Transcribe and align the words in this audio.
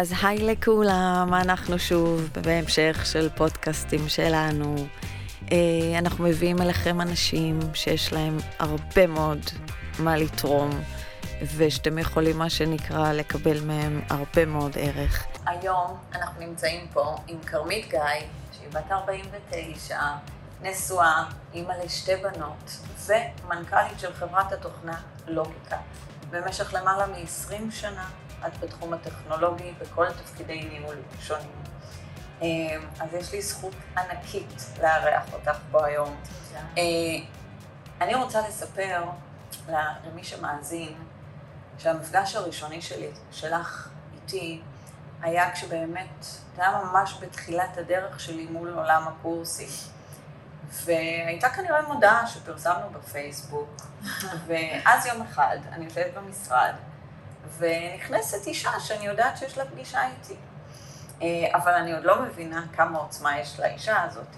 אז 0.00 0.12
היי 0.22 0.38
לכולם, 0.38 1.30
אנחנו 1.34 1.78
שוב 1.78 2.28
בהמשך 2.42 3.02
של 3.04 3.28
פודקאסטים 3.36 4.08
שלנו. 4.08 4.76
אה, 5.52 5.98
אנחנו 5.98 6.24
מביאים 6.24 6.62
אליכם 6.62 7.00
אנשים 7.00 7.60
שיש 7.74 8.12
להם 8.12 8.38
הרבה 8.58 9.06
מאוד 9.06 9.40
מה 9.98 10.16
לתרום, 10.16 10.70
ושאתם 11.56 11.98
יכולים, 11.98 12.38
מה 12.38 12.50
שנקרא, 12.50 13.12
לקבל 13.12 13.64
מהם 13.64 14.00
הרבה 14.10 14.46
מאוד 14.46 14.72
ערך. 14.76 15.26
היום 15.46 15.98
אנחנו 16.14 16.40
נמצאים 16.40 16.86
פה 16.92 17.16
עם 17.28 17.38
כרמית 17.46 17.90
גיא, 17.90 18.00
שהיא 18.52 18.68
בת 18.72 18.92
49, 18.92 20.00
נשואה, 20.62 21.24
אימא 21.54 21.72
לשתי 21.84 22.16
בנות, 22.16 22.78
ומנכ"לית 23.06 23.98
של 23.98 24.14
חברת 24.14 24.52
התוכנה 24.52 25.00
לוגיקה. 25.26 25.76
במשך 26.30 26.74
למעלה 26.74 27.06
מ-20 27.06 27.70
שנה 27.70 28.08
את 28.46 28.58
בתחום 28.58 28.92
הטכנולוגי 28.92 29.72
בכל 29.80 30.06
תפקידי 30.12 30.62
ניהול 30.62 30.96
שונים. 31.20 31.62
אה, 32.42 32.46
אז 33.00 33.14
יש 33.14 33.32
לי 33.32 33.42
זכות 33.42 33.74
ענקית 33.98 34.62
לארח 34.82 35.32
אותך 35.32 35.58
פה 35.70 35.86
היום. 35.86 36.16
אה, 36.78 36.82
אני 38.00 38.14
רוצה 38.14 38.48
לספר 38.48 39.04
למי 39.68 40.24
שמאזין 40.24 40.94
שהמפגש 41.78 42.36
הראשוני 42.36 42.82
שלי, 42.82 43.10
שלך 43.32 43.88
איתי, 44.14 44.60
היה 45.22 45.52
כשבאמת, 45.52 46.24
זה 46.56 46.62
היה 46.62 46.80
ממש 46.84 47.18
בתחילת 47.20 47.78
הדרך 47.78 48.20
שלי 48.20 48.46
מול 48.46 48.74
עולם 48.74 49.08
הקורסים. 49.08 49.68
והייתה 50.84 51.48
כנראה 51.48 51.82
מודעה 51.82 52.26
שפרסמנו 52.26 52.90
בפייסבוק, 52.92 53.76
ואז 54.46 55.06
יום 55.06 55.22
אחד 55.22 55.56
אני 55.72 55.84
יושבת 55.84 56.14
במשרד, 56.14 56.72
ונכנסת 57.58 58.46
אישה 58.46 58.80
שאני 58.80 59.06
יודעת 59.06 59.38
שיש 59.38 59.58
לה 59.58 59.64
פגישה 59.64 60.00
איתי. 60.06 60.36
אה, 61.22 61.28
אבל 61.54 61.72
אני 61.72 61.92
עוד 61.92 62.04
לא 62.04 62.22
מבינה 62.22 62.64
כמה 62.72 62.98
עוצמה 62.98 63.38
יש 63.38 63.60
לאישה 63.60 64.02
הזאת. 64.02 64.36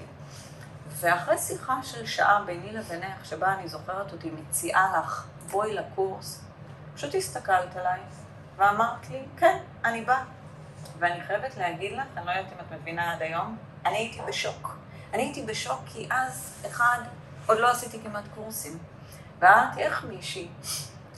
ואחרי 0.89 1.39
שיחה 1.39 1.83
של 1.83 2.07
שעה 2.07 2.43
ביני 2.47 2.73
לבינך, 2.73 3.25
שבה 3.25 3.55
אני 3.55 3.69
זוכרת 3.69 4.13
אותי 4.13 4.31
מציעה 4.31 4.99
לך, 4.99 5.27
בואי 5.51 5.75
לקורס, 5.75 6.41
פשוט 6.95 7.15
הסתכלת 7.15 7.77
עליי 7.77 8.01
ואמרת 8.57 9.11
לי, 9.11 9.23
כן, 9.37 9.59
אני 9.85 10.05
באה. 10.05 10.25
ואני 10.99 11.23
חייבת 11.25 11.57
להגיד 11.57 11.93
לך, 11.93 12.05
אני 12.17 12.27
לא 12.27 12.31
יודעת 12.31 12.53
אם 12.53 12.59
את 12.61 12.81
מבינה 12.81 13.13
עד 13.13 13.23
היום, 13.23 13.57
אני 13.87 13.97
הייתי 13.97 14.21
בשוק. 14.29 14.79
אני 15.13 15.23
הייתי 15.23 15.43
בשוק 15.43 15.81
כי 15.87 16.09
אז, 16.11 16.55
אחד, 16.67 16.99
עוד 17.47 17.59
לא 17.59 17.71
עשיתי 17.71 18.01
כמעט 18.03 18.25
קורסים. 18.35 18.79
ואמרתי, 19.39 19.81
איך 19.81 20.05
מישהי, 20.05 20.49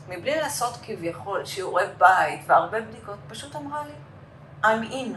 מבלי 0.08 0.36
לעשות 0.36 0.78
כביכול 0.82 1.44
שיעורי 1.44 1.84
בית 1.98 2.40
והרבה 2.46 2.80
בדיקות, 2.80 3.16
פשוט 3.28 3.56
אמרה 3.56 3.82
לי, 3.84 3.92
I'm 4.62 4.92
in. 4.92 5.16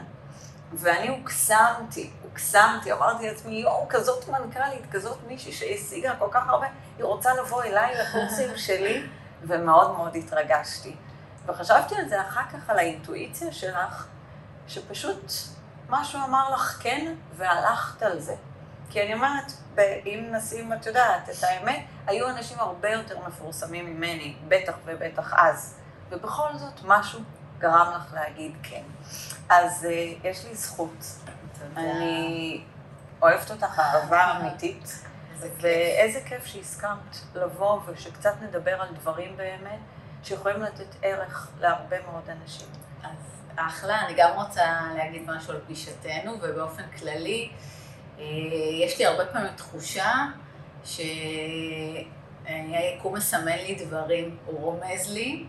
ואני 0.73 1.07
הוקסמתי, 1.07 2.09
הוקסמתי, 2.23 2.91
אמרתי 2.91 3.27
לעצמי, 3.27 3.55
יואו, 3.55 3.85
כזאת 3.89 4.27
מנכ"לית, 4.27 4.91
כזאת 4.91 5.17
מישהי 5.27 5.51
שהשיגה 5.51 6.15
כל 6.19 6.27
כך 6.31 6.47
הרבה, 6.47 6.67
היא 6.97 7.05
רוצה 7.05 7.33
לבוא 7.33 7.63
אליי 7.63 7.95
לקורסים 7.95 8.57
שלי, 8.65 9.07
ומאוד 9.43 9.97
מאוד 9.97 10.15
התרגשתי. 10.15 10.95
וחשבתי 11.45 11.95
על 11.95 12.09
זה 12.09 12.21
אחר 12.21 12.41
כך, 12.53 12.69
על 12.69 12.79
האינטואיציה 12.79 13.51
שלך, 13.51 14.07
שפשוט 14.67 15.31
משהו 15.89 16.19
אמר 16.27 16.51
לך 16.53 16.79
כן, 16.81 17.13
והלכת 17.35 18.01
על 18.01 18.19
זה. 18.19 18.35
כי 18.89 19.03
אני 19.03 19.13
אומרת, 19.13 19.51
אם 20.05 20.27
נשים, 20.31 20.73
את 20.73 20.85
יודעת, 20.85 21.29
את 21.29 21.43
האמת, 21.43 21.85
היו 22.07 22.29
אנשים 22.29 22.59
הרבה 22.59 22.89
יותר 22.89 23.19
מפורסמים 23.27 23.85
ממני, 23.85 24.35
בטח 24.47 24.73
ובטח 24.85 25.33
אז. 25.37 25.79
ובכל 26.09 26.49
זאת, 26.55 26.73
משהו 26.85 27.19
גרם 27.59 27.91
לך 27.95 28.13
להגיד 28.13 28.51
כן. 28.63 28.83
אז 29.49 29.87
uh, 29.89 30.27
יש 30.27 30.45
לי 30.45 30.55
זכות. 30.55 31.05
תודה. 31.59 31.81
אני 31.81 32.63
אוהבת 33.21 33.51
אותך 33.51 33.79
אהבה 33.79 34.37
אמיתית. 34.37 35.03
ואיזה 35.39 36.21
כיף 36.25 36.45
שהסכמת 36.45 37.17
לבוא 37.35 37.79
ושקצת 37.85 38.33
נדבר 38.41 38.81
על 38.81 38.87
דברים 38.93 39.37
באמת 39.37 39.79
שיכולים 40.23 40.61
לתת 40.61 40.95
ערך 41.01 41.49
להרבה 41.59 41.97
מאוד 42.11 42.29
אנשים. 42.29 42.67
אז 43.03 43.41
אחלה, 43.55 44.05
אני 44.05 44.13
גם 44.17 44.29
רוצה 44.35 44.81
להגיד 44.97 45.31
משהו 45.31 45.53
על 45.53 45.59
פגישתנו, 45.65 46.37
ובאופן 46.41 46.83
כללי, 46.99 47.51
יש 48.83 48.99
לי 48.99 49.05
הרבה 49.05 49.25
פעמים 49.25 49.53
תחושה 49.55 50.13
שהיקום 50.85 51.15
מסמן 53.15 53.57
לי 53.57 53.75
דברים, 53.75 54.37
הוא 54.45 54.59
רומז 54.59 55.13
לי. 55.13 55.45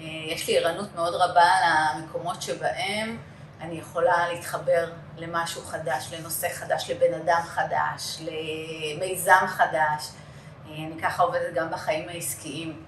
אה, 0.00 0.04
יש 0.26 0.48
לי 0.48 0.58
ערנות 0.58 0.94
מאוד 0.94 1.14
רבה 1.14 1.50
למקומות 1.96 2.42
שבהם 2.42 3.18
אני 3.60 3.78
יכולה 3.78 4.32
להתחבר 4.32 4.92
למשהו 5.16 5.62
חדש, 5.62 6.12
לנושא 6.12 6.48
חדש, 6.48 6.90
לבן 6.90 7.14
אדם 7.14 7.40
חדש, 7.44 8.20
למיזם 8.20 9.46
חדש. 9.46 10.10
אה, 10.68 10.74
אני 10.74 11.00
ככה 11.02 11.22
עובדת 11.22 11.54
גם 11.54 11.70
בחיים 11.70 12.08
העסקיים. 12.08 12.82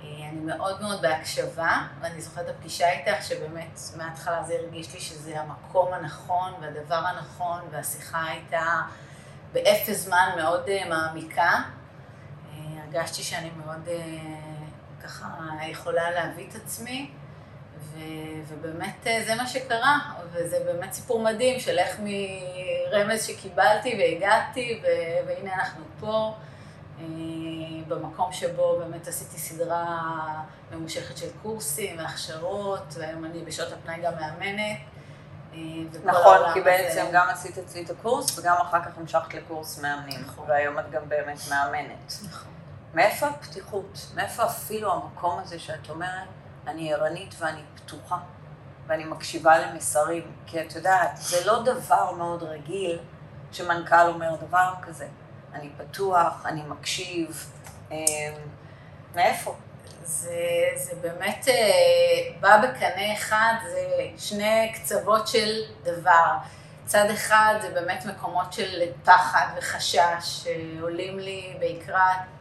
אני 0.00 0.40
מאוד 0.44 0.82
מאוד 0.82 1.02
בהקשבה, 1.02 1.82
ואני 2.00 2.20
זוכרת 2.20 2.44
את 2.44 2.50
הפגישה 2.50 2.90
איתך, 2.90 3.24
שבאמת 3.24 3.78
מההתחלה 3.96 4.42
זה 4.42 4.54
הרגיש 4.54 4.94
לי 4.94 5.00
שזה 5.00 5.40
המקום 5.40 5.92
הנכון 5.92 6.52
והדבר 6.60 6.94
הנכון, 6.94 7.60
והשיחה 7.70 8.24
הייתה 8.24 8.82
באפס 9.52 10.04
זמן 10.04 10.28
מאוד 10.36 10.64
uh, 10.66 10.88
מעמיקה. 10.88 11.52
Uh, 11.52 12.56
הרגשתי 12.84 13.22
שאני 13.22 13.50
מאוד 13.64 13.88
uh, 13.88 15.02
ככה 15.04 15.28
יכולה 15.68 16.10
להביא 16.10 16.48
את 16.50 16.54
עצמי, 16.54 17.10
ו, 17.78 17.98
ובאמת 18.48 19.06
זה 19.26 19.34
מה 19.34 19.46
שקרה, 19.46 19.98
וזה 20.32 20.58
באמת 20.64 20.92
סיפור 20.92 21.22
מדהים 21.22 21.60
של 21.60 21.78
איך 21.78 22.00
מרמז 22.00 23.26
שקיבלתי 23.26 23.98
והגעתי, 23.98 24.82
ו, 24.82 24.86
והנה 25.26 25.54
אנחנו 25.54 25.84
פה. 26.00 26.34
אה, 27.00 27.04
במקום 27.88 28.32
שבו 28.32 28.78
באמת 28.78 29.08
עשיתי 29.08 29.38
סדרה 29.38 30.12
ממושכת 30.72 31.16
של 31.16 31.28
קורסים 31.42 31.98
והכשרות, 31.98 32.94
והיום 32.98 33.24
אני 33.24 33.44
בשעות 33.44 33.72
הפנאי 33.72 34.02
גם 34.02 34.12
מאמנת. 34.20 34.78
אה, 35.52 35.58
נכון, 36.04 36.38
כי 36.54 36.60
בעצם 36.60 37.00
הזה... 37.00 37.10
גם 37.12 37.26
עשית 37.30 37.58
אצלי 37.58 37.82
את 37.84 37.90
הקורס 37.90 38.38
וגם 38.38 38.56
אחר 38.62 38.82
כך 38.84 38.98
המשכת 38.98 39.34
לקורס 39.34 39.78
מאמנים, 39.78 40.20
נכון. 40.20 40.44
והיום 40.48 40.78
את 40.78 40.90
גם 40.90 41.08
באמת 41.08 41.38
מאמנת. 41.50 42.12
נכון. 42.28 42.52
מאיפה 42.94 43.26
הפתיחות? 43.26 44.06
מאיפה 44.14 44.44
אפילו 44.44 44.92
המקום 44.92 45.38
הזה 45.38 45.58
שאת 45.58 45.90
אומרת, 45.90 46.28
אני 46.66 46.94
ערנית 46.94 47.34
ואני 47.38 47.60
פתוחה, 47.74 48.18
ואני 48.86 49.04
מקשיבה 49.04 49.58
למסרים? 49.58 50.32
כי 50.46 50.60
את 50.60 50.74
יודעת, 50.74 51.10
זה 51.16 51.46
לא 51.46 51.62
דבר 51.62 52.12
מאוד 52.12 52.42
רגיל 52.42 52.98
שמנכ"ל 53.52 54.08
אומר 54.08 54.36
דבר 54.36 54.72
כזה. 54.82 55.08
אני 55.54 55.68
פתוח, 55.76 56.46
אני 56.46 56.62
מקשיב. 56.62 57.52
אמ, 57.90 57.96
מאיפה? 59.14 59.54
זה, 60.02 60.68
זה 60.74 60.92
באמת 61.00 61.48
אה, 61.48 61.54
בא 62.40 62.58
בקנה 62.58 63.12
אחד, 63.12 63.54
זה 63.72 63.86
שני 64.18 64.72
קצוות 64.74 65.28
של 65.28 65.62
דבר. 65.82 66.36
צד 66.86 67.10
אחד 67.10 67.54
זה 67.62 67.70
באמת 67.70 68.04
מקומות 68.06 68.52
של 68.52 68.82
פחד 69.04 69.46
וחשש 69.58 70.00
שעולים 70.20 71.18
לי 71.18 71.56
בעיקר, 71.58 71.94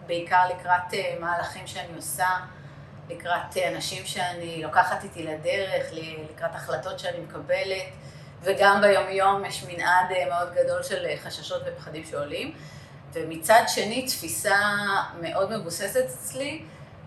בעיקר 0.06 0.48
לקראת 0.48 0.94
אה, 0.94 1.16
מהלכים 1.20 1.68
שאני 1.68 1.96
עושה, 1.96 2.30
לקראת 3.10 3.58
אה, 3.58 3.70
אנשים 3.70 4.06
שאני 4.06 4.64
לוקחת 4.64 5.04
איתי 5.04 5.24
לדרך, 5.24 5.88
לקראת 5.92 6.56
החלטות 6.56 7.00
שאני 7.00 7.20
מקבלת, 7.20 7.86
וגם 8.42 8.82
ביומיום 8.82 9.46
יש 9.46 9.64
מנעד 9.64 10.08
מאוד 10.30 10.54
גדול 10.54 10.84
של 10.84 11.06
חששות 11.24 11.62
ופחדים 11.66 12.06
שעולים. 12.06 12.54
ומצד 13.14 13.62
שני 13.68 14.06
תפיסה 14.06 14.58
מאוד 15.22 15.58
מבוססת 15.58 16.06
אצלי, 16.06 16.62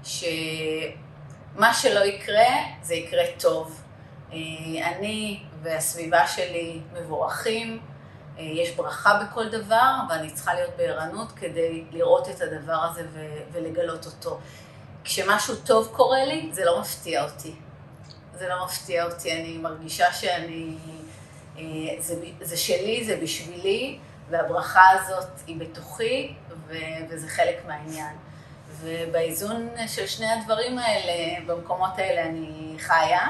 שמה 0.05 1.75
שלא 1.75 2.05
יקרה, 2.05 2.55
זה 2.83 2.95
יקרה 2.95 3.25
טוב. 3.41 3.81
אה, 4.33 4.37
אני 4.89 5.43
והסביבה 5.63 6.27
שלי 6.27 6.81
מבורכים, 6.93 7.81
אה, 8.39 8.43
יש 8.43 8.71
ברכה 8.71 9.23
בכל 9.25 9.49
דבר, 9.49 9.95
ואני 10.09 10.31
צריכה 10.31 10.55
להיות 10.55 10.71
בערנות 10.77 11.33
כדי 11.33 11.85
לראות 11.91 12.29
את 12.29 12.41
הדבר 12.41 12.87
הזה 12.91 13.07
ולגלות 13.53 14.07
אותו. 14.07 14.39
כשמשהו 15.05 15.57
טוב 15.57 15.89
קורה 15.93 16.25
לי, 16.25 16.49
זה 16.53 16.65
לא 16.65 16.81
מפתיע 16.81 17.25
אותי. 17.25 17.55
זה 18.39 18.49
לא 18.49 18.65
מפתיע 18.65 19.05
אותי, 19.05 19.33
אני 19.33 19.59
מרגישה 19.59 20.13
שאני, 20.13 20.77
אה, 21.59 21.63
זה, 21.99 22.15
זה 22.41 22.57
שלי, 22.57 23.05
זה 23.05 23.19
בשבילי, 23.23 23.99
והברכה 24.31 24.83
הזאת 24.91 25.29
היא 25.47 25.61
בתוכי, 25.61 26.35
ו- 26.69 26.75
וזה 27.09 27.29
חלק 27.29 27.57
מהעניין. 27.67 28.17
ובאיזון 28.81 29.69
של 29.87 30.07
שני 30.07 30.33
הדברים 30.33 30.79
האלה, 30.79 31.41
במקומות 31.47 31.99
האלה 31.99 32.23
אני 32.23 32.77
חיה. 32.79 33.27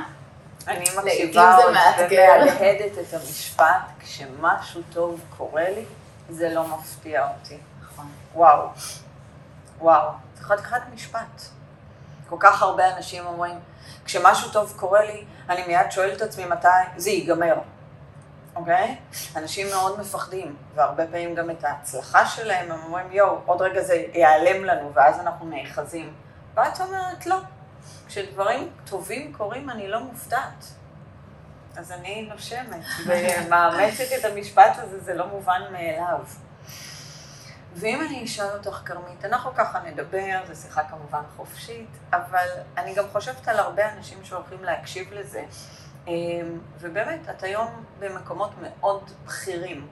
אני 0.69 0.85
מקשיבה 0.97 1.57
ומהדהדת 1.69 2.99
את 2.99 3.15
המשפט, 3.15 3.65
כשמשהו 4.01 4.83
טוב 4.93 5.21
קורה 5.37 5.71
לי, 5.71 5.85
זה 6.31 6.49
לא 6.49 6.69
מפתיע 6.69 7.29
אותי. 7.29 7.59
נכון. 7.83 8.07
וואו. 8.35 8.69
וואו. 9.79 10.11
זה 10.37 10.45
חתיכת 10.45 10.81
משפט. 10.95 11.43
כל 12.29 12.37
כך 12.41 12.63
הרבה 12.63 12.97
אנשים 12.97 13.27
אומרים, 13.27 13.59
כשמשהו 14.05 14.51
טוב 14.51 14.75
קורה 14.77 15.05
לי, 15.05 15.25
אני 15.49 15.67
מיד 15.67 15.91
שואל 15.91 16.13
את 16.13 16.23
עצמי 16.23 16.45
מתי 16.45 16.69
זה 16.97 17.11
ייגמר, 17.11 17.55
אוקיי? 18.57 18.97
אנשים 19.37 19.67
מאוד 19.67 20.01
מפחדים, 20.01 20.57
והרבה 20.75 21.07
פעמים 21.07 21.35
גם 21.35 21.51
את 21.51 21.65
ההצלחה 21.65 22.27
שלהם, 22.27 22.73
הם 22.73 22.81
אומרים, 22.85 23.13
יואו, 23.13 23.39
עוד 23.47 23.63
רגע 23.63 23.83
זה 23.83 24.05
ייעלם 24.15 24.65
לנו, 24.65 24.95
ואז 24.95 25.21
אנחנו 25.21 25.47
נאחזים. 25.47 26.15
ואת 26.55 26.81
אומרת, 26.81 27.27
לא. 27.27 27.37
כשדברים 28.07 28.71
טובים 28.85 29.33
קורים, 29.33 29.71
אני 29.71 29.89
לא 29.89 30.01
מופתעת. 30.01 30.65
אז 31.77 31.93
אני 31.93 32.29
נושמת 32.33 32.83
ומאמצת 33.07 34.05
את 34.21 34.25
המשפט 34.25 34.73
הזה, 34.77 35.01
זה 35.01 35.15
לא 35.15 35.27
מובן 35.27 35.63
מאליו. 35.73 36.21
ואם 37.75 38.01
אני 38.01 38.25
אשאל 38.25 38.47
אותך, 38.47 38.83
כרמית, 38.85 39.25
אנחנו 39.25 39.55
ככה 39.55 39.81
נדבר, 39.81 40.41
זו 40.53 40.63
שיחה 40.63 40.83
כמובן 40.85 41.23
חופשית, 41.37 41.89
אבל 42.13 42.47
אני 42.77 42.95
גם 42.95 43.05
חושבת 43.13 43.49
על 43.49 43.59
הרבה 43.59 43.93
אנשים 43.93 44.25
שהולכים 44.25 44.65
להקשיב 44.65 45.13
לזה, 45.13 45.45
ובאמת, 46.81 47.21
את 47.31 47.43
היום 47.43 47.85
במקומות 47.99 48.51
מאוד 48.61 49.11
בכירים. 49.27 49.89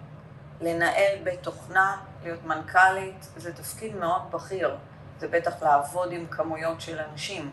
לנהל 0.61 1.19
בית 1.25 1.43
תוכנה, 1.43 1.97
להיות 2.23 2.45
מנכ"לית, 2.45 3.29
זה 3.37 3.53
תפקיד 3.53 3.97
מאוד 3.97 4.23
בכיר. 4.31 4.77
זה 5.19 5.29
בטח 5.29 5.63
לעבוד 5.63 6.13
עם 6.13 6.27
כמויות 6.27 6.81
של 6.81 6.99
אנשים. 7.13 7.51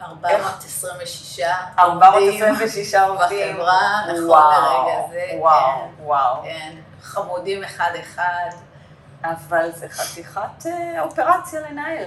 426 0.00 1.40
426 1.78 2.94
עובדים 2.94 3.56
בחברה, 3.56 4.02
נכון 4.06 4.44
לרגע 4.54 5.08
זה. 5.10 5.38
וואו, 5.38 5.78
כן, 5.78 6.02
וואו. 6.02 6.42
כן, 6.42 6.76
חמודים 7.02 7.64
אחד-אחד. 7.64 8.50
אבל 9.24 9.70
זה 9.74 9.88
חתיכת 9.88 10.66
אה, 10.66 11.02
אופרציה 11.02 11.60
לנהל. 11.60 12.04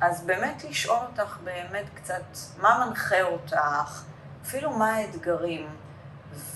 אז 0.00 0.22
באמת 0.22 0.64
לשאול 0.64 0.98
אותך 1.10 1.36
באמת 1.44 1.84
קצת, 1.94 2.22
מה 2.58 2.86
מנחה 2.86 3.22
אותך, 3.22 4.02
אפילו 4.46 4.70
מה 4.70 4.94
האתגרים, 4.94 5.68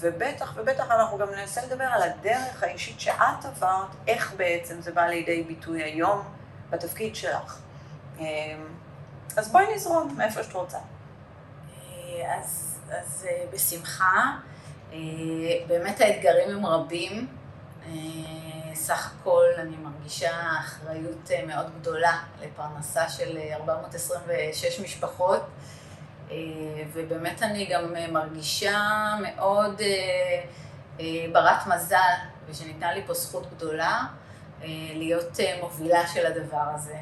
ובטח 0.01 0.55
ובטח 0.57 0.91
אנחנו 0.91 1.19
גם 1.19 1.31
ננסה 1.31 1.67
לדבר 1.67 1.85
על 1.85 2.03
הדרך 2.03 2.63
האישית 2.63 3.01
שאת 3.01 3.45
עברת, 3.45 3.89
איך 4.07 4.35
בעצם 4.37 4.81
זה 4.81 4.93
בא 4.93 5.07
לידי 5.07 5.43
ביטוי 5.43 5.83
היום 5.83 6.23
בתפקיד 6.71 7.17
שלך. 7.17 7.59
אמ, 8.19 8.25
אז 9.37 9.53
בואי 9.53 9.75
נזרום 9.75 10.15
מאיפה 10.17 10.43
שאת 10.43 10.53
רוצה. 10.53 10.79
אה, 10.79 12.39
אז, 12.39 12.81
אז 12.91 13.27
אה, 13.29 13.45
בשמחה. 13.53 14.37
באמת 15.67 16.01
האתגרים 16.01 16.51
הם 16.51 16.67
רבים. 16.67 17.27
סך 18.75 19.13
הכל 19.21 19.45
אני 19.59 19.77
מרגישה 19.77 20.31
אחריות 20.61 21.31
אה, 21.31 21.47
מאוד 21.47 21.67
גדולה 21.81 22.19
לפרנסה 22.41 23.09
של 23.09 23.39
426 23.53 24.79
אה, 24.79 24.85
משפחות, 24.85 25.41
אה, 25.41 25.47
ובאמת 26.93 27.43
אני 27.43 27.67
גם 27.67 27.95
מרגישה 28.13 28.81
מאוד 29.23 29.83
ברת 31.33 31.67
מזל, 31.67 31.97
ושניתנה 32.49 32.95
לי 32.95 33.03
פה 33.07 33.15
זכות 33.15 33.51
גדולה 33.55 34.01
להיות 34.95 35.37
מובילה 35.61 36.07
של 36.07 36.27
הדבר 36.27 36.65
הזה. 36.75 36.97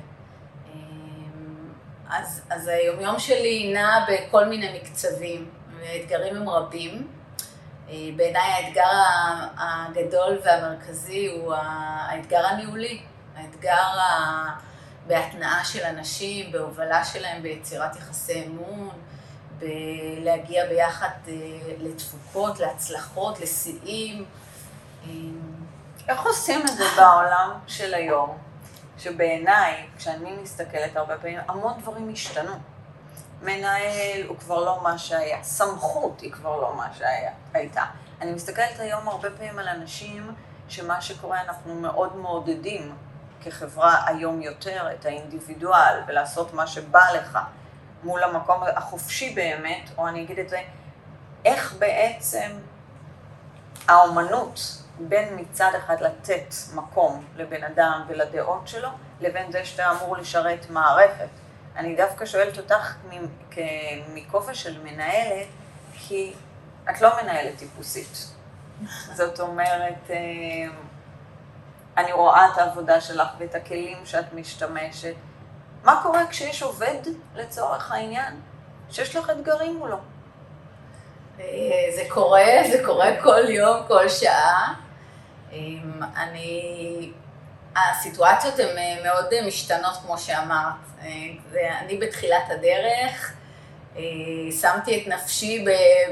אז, 2.10 2.42
אז 2.50 2.68
היומיום 2.68 3.18
שלי 3.18 3.72
נע 3.74 4.04
בכל 4.08 4.44
מיני 4.44 4.80
מקצבים, 4.80 5.50
והאתגרים 5.80 6.36
הם 6.36 6.48
רבים. 6.48 7.08
אה, 7.88 7.94
בעיניי 8.16 8.42
האתגר 8.42 9.02
הגדול 9.58 10.38
והמרכזי 10.44 11.26
הוא 11.26 11.54
האתגר 11.56 12.46
הניהולי, 12.46 13.02
האתגר 13.36 13.86
בהתנעה 15.06 15.64
של 15.64 15.82
אנשים, 15.82 16.52
בהובלה 16.52 17.04
שלהם, 17.04 17.42
ביצירת 17.42 17.96
יחסי 17.96 18.46
אמון, 18.46 18.90
בלהגיע 19.58 20.66
ביחד 20.66 21.08
אה, 21.28 21.34
לתפוקות, 21.78 22.60
להצלחות, 22.60 23.40
לשיאים. 23.40 24.24
אה, 25.06 25.12
איך 26.08 26.26
עושים 26.26 26.60
את 26.60 26.76
זה 26.76 26.84
בעולם 26.96 27.50
של 27.66 27.94
היום? 27.94 28.38
שבעיניי, 28.98 29.86
כשאני 29.96 30.32
מסתכלת 30.42 30.96
הרבה 30.96 31.16
פעמים, 31.16 31.38
המון 31.48 31.72
דברים 31.80 32.10
השתנו. 32.12 32.52
מנהל 33.42 34.26
הוא 34.28 34.36
כבר 34.38 34.64
לא 34.64 34.80
מה 34.82 34.98
שהיה, 34.98 35.42
סמכות 35.42 36.20
היא 36.20 36.32
כבר 36.32 36.60
לא 36.60 36.74
מה 36.76 36.88
שהייתה. 36.94 37.84
אני 38.20 38.32
מסתכלת 38.32 38.80
היום 38.80 39.08
הרבה 39.08 39.30
פעמים 39.30 39.58
על 39.58 39.68
אנשים 39.68 40.34
שמה 40.68 41.00
שקורה, 41.00 41.40
אנחנו 41.40 41.74
מאוד 41.74 42.16
מעודדים 42.16 42.94
כחברה 43.42 44.06
היום 44.06 44.42
יותר 44.42 44.92
את 44.92 45.06
האינדיבידואל 45.06 46.00
ולעשות 46.06 46.54
מה 46.54 46.66
שבא 46.66 47.04
לך 47.14 47.38
מול 48.02 48.24
המקום 48.24 48.62
החופשי 48.76 49.34
באמת, 49.34 49.90
או 49.98 50.08
אני 50.08 50.22
אגיד 50.22 50.38
את 50.38 50.48
זה, 50.48 50.62
איך 51.44 51.74
בעצם 51.78 52.50
האומנות 53.88 54.60
בין 54.98 55.36
מצד 55.36 55.70
אחד 55.78 56.00
לתת 56.00 56.54
מקום 56.74 57.24
לבן 57.36 57.64
אדם 57.64 58.04
ולדעות 58.08 58.68
שלו, 58.68 58.88
לבין 59.20 59.52
זה 59.52 59.64
שאתה 59.64 59.90
אמור 59.90 60.16
לשרת 60.16 60.70
מערכת. 60.70 61.28
אני 61.76 61.96
דווקא 61.96 62.26
שואלת 62.26 62.58
אותך 62.58 62.94
מכובע 64.14 64.54
של 64.54 64.82
מנהלת, 64.82 65.46
כי 65.94 66.34
את 66.90 67.00
לא 67.00 67.22
מנהלת 67.22 67.56
טיפוסית. 67.58 68.28
זאת 69.14 69.40
אומרת, 69.40 70.10
אה, 70.10 70.16
אני 71.96 72.12
רואה 72.12 72.48
את 72.52 72.58
העבודה 72.58 73.00
שלך 73.00 73.28
ואת 73.38 73.54
הכלים 73.54 74.06
שאת 74.06 74.32
משתמשת. 74.32 75.14
מה 75.84 76.00
קורה 76.02 76.26
כשיש 76.26 76.62
עובד, 76.62 76.98
לצורך 77.34 77.92
העניין, 77.92 78.40
שיש 78.90 79.16
לך 79.16 79.30
אתגרים 79.30 79.76
מולו? 79.76 79.96
אה, 81.40 81.44
זה 81.96 82.02
קורה, 82.08 82.46
זה 82.70 82.82
קורה 82.84 83.22
כל 83.22 83.48
יום, 83.48 83.76
כל 83.88 84.08
שעה. 84.08 84.74
אני 86.16 87.12
הסיטואציות 87.76 88.58
הן 88.58 88.78
אה, 88.78 88.96
מאוד 89.04 89.32
אה, 89.32 89.46
משתנות, 89.46 89.96
כמו 90.06 90.18
שאמרת. 90.18 90.74
אה, 91.02 91.78
אני 91.80 91.96
בתחילת 91.96 92.42
הדרך 92.50 93.32
שמתי 94.60 95.02
את 95.02 95.08
נפשי 95.08 95.64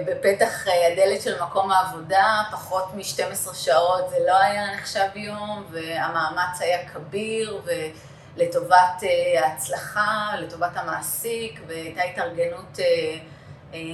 בפתח 0.07 0.67
הדלת 0.93 1.23
של 1.23 1.43
מקום 1.43 1.71
העבודה, 1.71 2.43
פחות 2.53 2.95
מ-12 2.95 3.55
שעות 3.55 4.11
זה 4.11 4.17
לא 4.26 4.37
היה 4.37 4.76
נחשב 4.76 5.09
יום, 5.14 5.64
והמאמץ 5.71 6.61
היה 6.61 6.88
כביר, 6.88 7.61
ולטובת 8.37 9.02
ההצלחה, 9.38 10.31
לטובת 10.38 10.76
המעסיק, 10.76 11.61
והייתה 11.66 12.02
התארגנות 12.02 12.78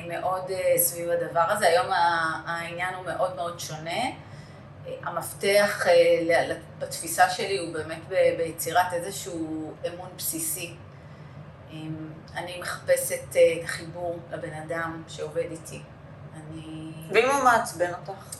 מאוד 0.08 0.50
סביב 0.76 1.10
הדבר 1.10 1.44
הזה. 1.48 1.66
היום 1.66 1.86
העניין 2.46 2.94
הוא 2.94 3.04
מאוד 3.06 3.36
מאוד 3.36 3.60
שונה. 3.60 4.00
המפתח 5.02 5.86
אה, 5.86 6.54
בתפיסה 6.78 7.30
שלי 7.30 7.58
הוא 7.58 7.72
באמת 7.72 8.08
ביצירת 8.08 8.92
איזשהו 8.92 9.72
אמון 9.86 10.08
בסיסי. 10.16 10.74
אני 12.36 12.60
מחפשת 12.60 13.36
אה, 13.36 13.52
את 13.58 13.64
החיבור 13.64 14.18
לבן 14.30 14.54
אדם 14.66 15.02
שעובד 15.08 15.50
איתי. 15.50 15.82
אני... 16.34 16.92
ואם 17.10 17.30
הוא 17.30 17.44
מעצבן 17.44 17.90
אותך? 17.90 18.36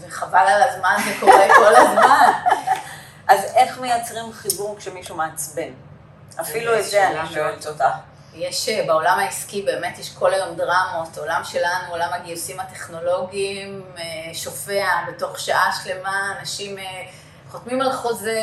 וחבל 0.00 0.38
על 0.38 0.62
הזמן, 0.62 0.96
זה 1.04 1.14
קורה 1.20 1.46
כל 1.56 1.76
הזמן. 1.76 2.32
אז 3.28 3.44
איך 3.54 3.78
מייצרים 3.80 4.32
חיבור 4.32 4.76
כשמישהו 4.78 5.16
מעצבן? 5.16 5.72
אפילו 6.40 6.78
את 6.78 6.84
זה 6.84 7.08
אני 7.08 7.28
שואלת 7.34 7.66
אותך. 7.66 7.84
יש, 8.34 8.68
אה, 8.68 8.84
בעולם 8.86 9.18
העסקי 9.18 9.62
באמת 9.62 9.98
יש 9.98 10.14
כל 10.14 10.34
היום 10.34 10.56
דרמות, 10.56 11.18
עולם 11.18 11.40
שלנו, 11.44 11.90
עולם 11.90 12.08
הגיוסים 12.12 12.60
הטכנולוגיים, 12.60 13.84
אה, 13.98 14.34
שופע 14.34 14.86
בתוך 15.08 15.38
שעה 15.40 15.70
שלמה, 15.84 16.34
אנשים 16.40 16.78
אה, 16.78 16.84
חותמים 17.50 17.80
על 17.80 17.92
חוזה, 17.92 18.40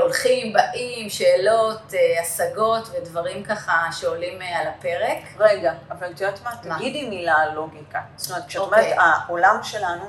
הולכים, 0.00 0.52
באים, 0.52 1.10
שאלות, 1.10 1.92
השגות 2.22 2.88
ודברים 2.88 3.44
ככה 3.44 3.86
שעולים 3.92 4.42
על 4.42 4.66
הפרק. 4.66 5.18
רגע, 5.38 5.72
אבל 5.90 6.10
את 6.10 6.20
יודעת 6.20 6.40
מה? 6.44 6.76
תגידי 6.76 7.08
מילה 7.08 7.34
על 7.34 7.54
לוגיקה. 7.54 8.00
זאת 8.16 8.30
אומרת, 8.30 8.46
כשאת 8.46 8.62
אומרת, 8.62 8.84
אוקיי. 8.84 8.96
העולם 8.98 9.58
שלנו, 9.62 10.04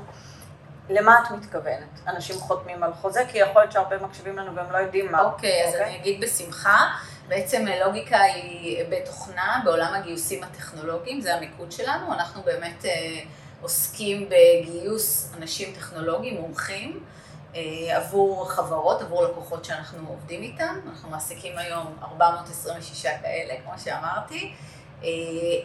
למה 0.89 1.19
את 1.19 1.31
מתכוונת? 1.31 1.99
אנשים 2.07 2.35
חותמים 2.35 2.83
על 2.83 2.93
חוזה, 2.93 3.21
כי 3.31 3.37
יכול 3.37 3.61
להיות 3.61 3.71
שהרבה 3.71 3.97
מקשיבים 3.97 4.37
לנו 4.37 4.55
והם 4.55 4.71
לא 4.71 4.77
יודעים 4.77 5.11
מה. 5.11 5.21
אוקיי, 5.21 5.67
אז 5.67 5.73
אוקיי? 5.73 5.85
אני 5.85 5.95
אגיד 5.97 6.21
בשמחה. 6.21 6.87
בעצם 7.27 7.67
אה, 7.67 7.85
לוגיקה 7.85 8.21
היא 8.21 8.83
בתוכנה, 8.89 9.61
בעולם 9.65 9.93
הגיוסים 9.93 10.43
הטכנולוגיים, 10.43 11.21
זה 11.21 11.35
המיקוד 11.35 11.71
שלנו. 11.71 12.13
אנחנו 12.13 12.41
באמת 12.41 12.85
אה, 12.85 13.19
עוסקים 13.61 14.29
בגיוס 14.29 15.33
אנשים 15.37 15.73
טכנולוגיים, 15.73 16.41
מומחים, 16.41 17.03
אה, 17.55 17.61
עבור 17.97 18.51
חברות, 18.51 19.01
עבור 19.01 19.23
לקוחות 19.23 19.65
שאנחנו 19.65 20.07
עובדים 20.07 20.41
איתם. 20.41 20.75
אנחנו 20.89 21.09
מעסיקים 21.09 21.57
היום 21.57 21.97
426 22.03 23.05
כאלה, 23.21 23.53
כמו 23.63 23.73
שאמרתי. 23.83 24.53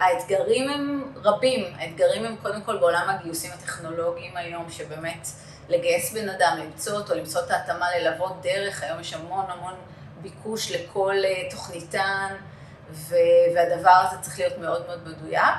האתגרים 0.01 0.69
הם 0.69 1.13
רבים, 1.25 1.65
האתגרים 1.79 2.25
הם 2.25 2.37
קודם 2.43 2.63
כל 2.63 2.79
בעולם 2.79 3.07
הגיוסים 3.09 3.51
הטכנולוגיים 3.55 4.37
היום, 4.37 4.71
שבאמת 4.71 5.29
לגייס 5.69 6.13
בן 6.13 6.29
אדם, 6.29 6.59
למצוא 6.61 6.93
אותו, 6.93 7.15
למצוא 7.15 7.41
את 7.47 7.51
ההתאמה, 7.51 7.87
ללוות 7.99 8.43
דרך, 8.43 8.83
היום 8.83 9.01
יש 9.01 9.15
המון 9.15 9.45
המון 9.49 9.75
ביקוש 10.23 10.73
לכל 10.73 11.15
אה, 11.25 11.51
תוכניתן, 11.51 12.35
והדבר 13.55 13.91
הזה 13.91 14.17
צריך 14.21 14.39
להיות 14.39 14.59
מאוד 14.59 14.87
מאוד 14.87 15.09
מדויק. 15.09 15.55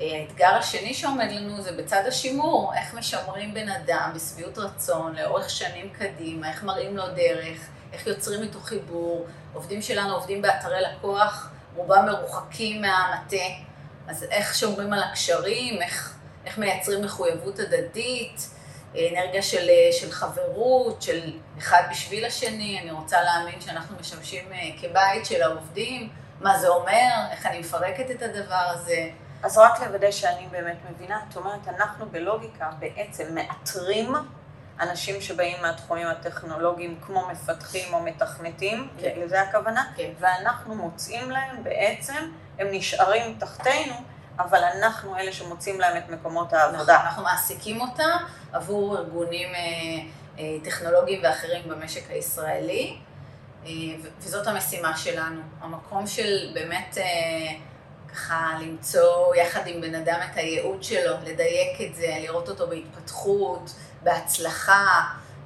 האתגר 0.00 0.54
השני 0.54 0.94
שעומד 0.94 1.28
לנו 1.30 1.62
זה 1.62 1.72
בצד 1.72 2.02
השימור, 2.08 2.72
איך 2.76 2.94
משמרים 2.94 3.54
בן 3.54 3.68
אדם 3.68 4.12
בשביעות 4.14 4.58
רצון 4.58 5.16
לאורך 5.16 5.50
שנים 5.50 5.88
קדימה, 5.88 6.50
איך 6.50 6.64
מראים 6.64 6.96
לו 6.96 7.08
דרך, 7.08 7.68
איך 7.92 8.06
יוצרים 8.06 8.42
איתו 8.42 8.60
חיבור. 8.60 9.26
עובדים 9.54 9.82
שלנו 9.82 10.14
עובדים 10.14 10.42
באתרי 10.42 10.80
לקוח, 10.82 11.50
רובם 11.76 12.06
מרוחקים 12.06 12.80
מהמטה, 12.80 13.36
אז 14.08 14.26
איך 14.30 14.54
שומרים 14.54 14.92
על 14.92 15.02
הקשרים, 15.02 15.82
איך, 15.82 16.14
איך 16.46 16.58
מייצרים 16.58 17.04
מחויבות 17.04 17.58
הדדית, 17.58 18.48
אנרגיה 18.94 19.42
של, 19.42 19.68
של 19.92 20.10
חברות, 20.10 21.02
של 21.02 21.32
אחד 21.58 21.82
בשביל 21.90 22.24
השני, 22.24 22.80
אני 22.82 22.90
רוצה 22.90 23.22
להאמין 23.22 23.60
שאנחנו 23.60 23.96
משמשים 24.00 24.52
אה, 24.52 24.58
כבית 24.80 25.26
של 25.26 25.42
העובדים, 25.42 26.08
מה 26.40 26.58
זה 26.58 26.68
אומר, 26.68 27.10
איך 27.30 27.46
אני 27.46 27.58
מפרקת 27.58 28.10
את 28.10 28.22
הדבר 28.22 28.64
הזה. 28.68 29.08
אז 29.42 29.58
רק 29.58 29.80
לוודא 29.80 30.10
שאני 30.10 30.46
באמת 30.50 30.76
מבינה, 30.90 31.20
את 31.28 31.36
אומרת, 31.36 31.68
אנחנו 31.68 32.06
בלוגיקה 32.10 32.70
בעצם 32.78 33.34
מאתרים 33.34 34.14
אנשים 34.82 35.20
שבאים 35.20 35.56
מהתחומים 35.62 36.06
הטכנולוגיים 36.06 37.00
כמו 37.06 37.28
מפתחים 37.28 37.94
או 37.94 38.02
מתכנתים, 38.02 38.88
כן. 39.00 39.12
לזה 39.16 39.42
הכוונה, 39.42 39.84
כן. 39.96 40.10
ואנחנו 40.20 40.74
מוצאים 40.74 41.30
להם 41.30 41.64
בעצם, 41.64 42.30
הם 42.58 42.66
נשארים 42.70 43.36
תחתינו, 43.38 43.94
אבל 44.38 44.64
אנחנו 44.64 45.16
אלה 45.16 45.32
שמוצאים 45.32 45.80
להם 45.80 45.96
את 45.96 46.10
מקומות 46.10 46.52
העבודה. 46.52 46.82
נכון, 46.82 47.06
אנחנו 47.06 47.22
מעסיקים 47.22 47.80
אותם 47.80 48.16
עבור 48.52 48.98
ארגונים 48.98 49.48
אה, 49.54 49.60
אה, 50.38 50.56
טכנולוגיים 50.64 51.20
ואחרים 51.22 51.62
במשק 51.68 52.10
הישראלי, 52.10 52.96
אה, 53.66 53.70
וזאת 54.18 54.46
המשימה 54.46 54.96
שלנו. 54.96 55.40
המקום 55.60 56.06
של 56.06 56.50
באמת... 56.54 56.98
ככה 58.12 58.58
למצוא 58.60 59.34
יחד 59.34 59.66
עם 59.66 59.80
בן 59.80 59.94
אדם 59.94 60.20
את 60.30 60.36
הייעוד 60.36 60.82
שלו, 60.82 61.12
לדייק 61.24 61.80
את 61.80 61.94
זה, 61.94 62.16
לראות 62.20 62.48
אותו 62.48 62.66
בהתפתחות, 62.66 63.70
בהצלחה, 64.02 65.00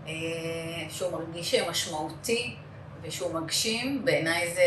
אה, 0.06 0.12
שהוא 0.88 1.12
מרגיש 1.12 1.54
משמעותי 1.54 2.56
ושהוא 3.02 3.34
מגשים, 3.34 4.04
בעיניי 4.04 4.54
זה, 4.54 4.62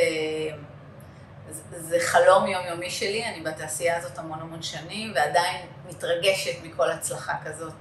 זה 1.79 1.97
חלום 1.99 2.47
יומיומי 2.47 2.89
שלי, 2.89 3.25
אני 3.25 3.41
בתעשייה 3.41 3.97
הזאת 3.97 4.17
המון 4.17 4.39
המון 4.39 4.61
שנים, 4.61 5.11
ועדיין 5.15 5.65
מתרגשת 5.89 6.63
מכל 6.63 6.91
הצלחה 6.91 7.33
כזאת, 7.45 7.73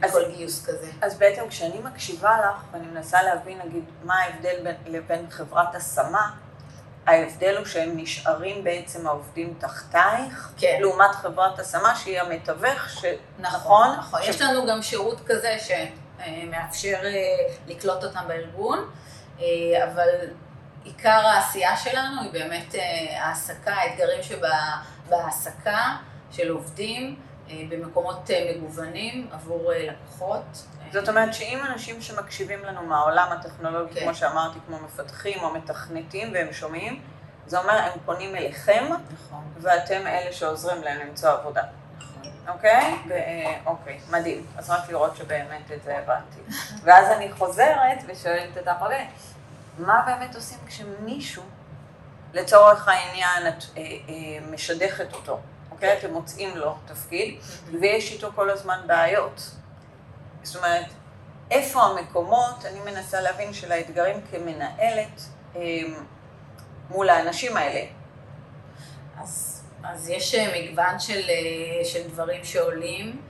מכל 0.00 0.32
גיוס 0.36 0.66
כזה. 0.66 0.90
אז 1.02 1.18
בעצם 1.18 1.48
כשאני 1.48 1.78
מקשיבה 1.78 2.38
לך, 2.40 2.64
ואני 2.72 2.86
מנסה 2.86 3.22
להבין, 3.22 3.58
נגיד, 3.64 3.84
מה 4.04 4.14
ההבדל 4.14 4.62
בין, 4.62 4.76
לבין 4.86 5.30
חברת 5.30 5.74
השמה, 5.74 6.30
ההבדל 7.06 7.56
הוא 7.56 7.66
שהם 7.66 7.90
נשארים 7.96 8.64
בעצם 8.64 9.06
העובדים 9.06 9.54
תחתייך, 9.58 10.52
כן. 10.56 10.76
לעומת 10.80 11.14
חברת 11.14 11.58
השמה 11.58 11.96
שהיא 11.96 12.20
המתווך, 12.20 12.88
ש... 12.88 13.04
נכון, 13.38 13.88
נכון. 13.90 13.98
נכון. 13.98 14.22
ש... 14.22 14.28
יש 14.28 14.42
לנו 14.42 14.66
גם 14.66 14.82
שירות 14.82 15.20
כזה 15.26 15.56
שמאפשר 15.58 16.98
אה, 17.04 17.10
לקלוט 17.66 18.04
אותם 18.04 18.20
בארגון, 18.28 18.78
אה, 19.40 19.44
אבל 19.92 20.08
עיקר 20.84 21.26
העשייה 21.26 21.76
שלנו 21.76 22.22
היא 22.22 22.32
באמת 22.32 22.74
אה, 22.74 23.26
העסקה, 23.26 23.72
האתגרים 23.74 24.20
שבהעסקה 24.22 25.96
של 26.30 26.50
עובדים 26.50 27.16
במקומות 27.68 28.30
מגוונים 28.56 29.28
עבור 29.32 29.72
לקוחות. 29.76 30.42
זאת 30.92 31.08
אומרת 31.08 31.34
שאם 31.34 31.58
אנשים 31.72 32.02
שמקשיבים 32.02 32.64
לנו 32.64 32.82
מהעולם 32.82 33.28
הטכנולוגי, 33.32 33.94
כן. 33.94 34.00
כמו 34.04 34.14
שאמרתי, 34.14 34.58
כמו 34.66 34.78
מפתחים 34.78 35.38
או 35.42 35.54
מתכנתים 35.54 36.32
והם 36.34 36.52
שומעים, 36.52 37.00
זה 37.46 37.58
אומר 37.58 37.72
הם 37.72 37.98
פונים 38.04 38.36
אליכם, 38.36 38.84
נכון. 39.12 39.44
ואתם 39.60 40.06
אלה 40.06 40.32
שעוזרים 40.32 40.82
להם 40.82 41.08
למצוא 41.08 41.30
עבודה. 41.30 41.62
אוקיי? 42.48 42.94
אוקיי, 43.66 44.00
מדהים. 44.10 44.46
אז 44.56 44.70
רק 44.70 44.88
לראות 44.88 45.16
שבאמת 45.16 45.72
את 45.72 45.82
זה 45.82 45.98
הבנתי. 45.98 46.40
ואז 46.84 47.10
אני 47.10 47.32
חוזרת 47.32 47.98
ושואלת 48.06 48.58
את 48.58 48.68
החולה, 48.68 49.04
מה 49.78 50.02
באמת 50.06 50.34
עושים 50.34 50.58
כשמישהו, 50.66 51.42
לצורך 52.34 52.88
העניין, 52.88 53.48
את 53.48 53.64
אה, 53.76 53.82
אה, 53.82 54.50
משדכת 54.50 55.12
אותו, 55.12 55.40
אוקיי? 55.82 55.98
אתם 55.98 56.12
מוצאים 56.12 56.56
לו 56.56 56.76
תפקיד, 56.86 57.38
ויש 57.80 58.12
איתו 58.12 58.30
כל 58.34 58.50
הזמן 58.50 58.80
בעיות. 58.86 59.50
זאת 60.42 60.56
אומרת, 60.56 60.86
איפה 61.50 61.82
המקומות, 61.82 62.64
אני 62.64 62.80
מנסה 62.80 63.20
להבין, 63.20 63.52
של 63.52 63.72
האתגרים 63.72 64.20
כמנהלת 64.30 65.20
אמ, 65.56 65.94
מול 66.90 67.08
האנשים 67.08 67.56
האלה. 67.56 67.84
אז, 69.20 69.62
אז 69.84 70.08
יש 70.08 70.34
אה, 70.34 70.54
מגוון 70.56 70.98
של, 70.98 71.20
אה, 71.28 71.84
של 71.84 72.08
דברים 72.08 72.44
שעולים. 72.44 73.22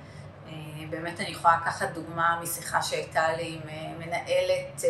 אה, 0.46 0.52
באמת 0.90 1.20
אני 1.20 1.28
יכולה 1.28 1.56
לקחת 1.62 1.90
דוגמה 1.94 2.40
משיחה 2.42 2.82
שהייתה 2.82 3.32
לי 3.36 3.60
עם 3.64 3.98
מנהלת 3.98 4.82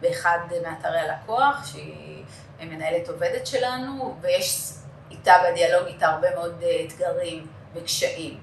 באחד 0.00 0.38
מאתרי 0.62 1.00
הלקוח, 1.00 1.66
שהיא 1.72 2.24
מנהלת 2.60 3.08
עובדת 3.08 3.46
שלנו, 3.46 4.16
ויש 4.20 4.72
איתה 5.20 5.34
בדיאלוג 5.50 5.86
איתה 5.86 6.06
הרבה 6.06 6.34
מאוד 6.34 6.62
אתגרים 6.86 7.46
וקשיים. 7.74 8.40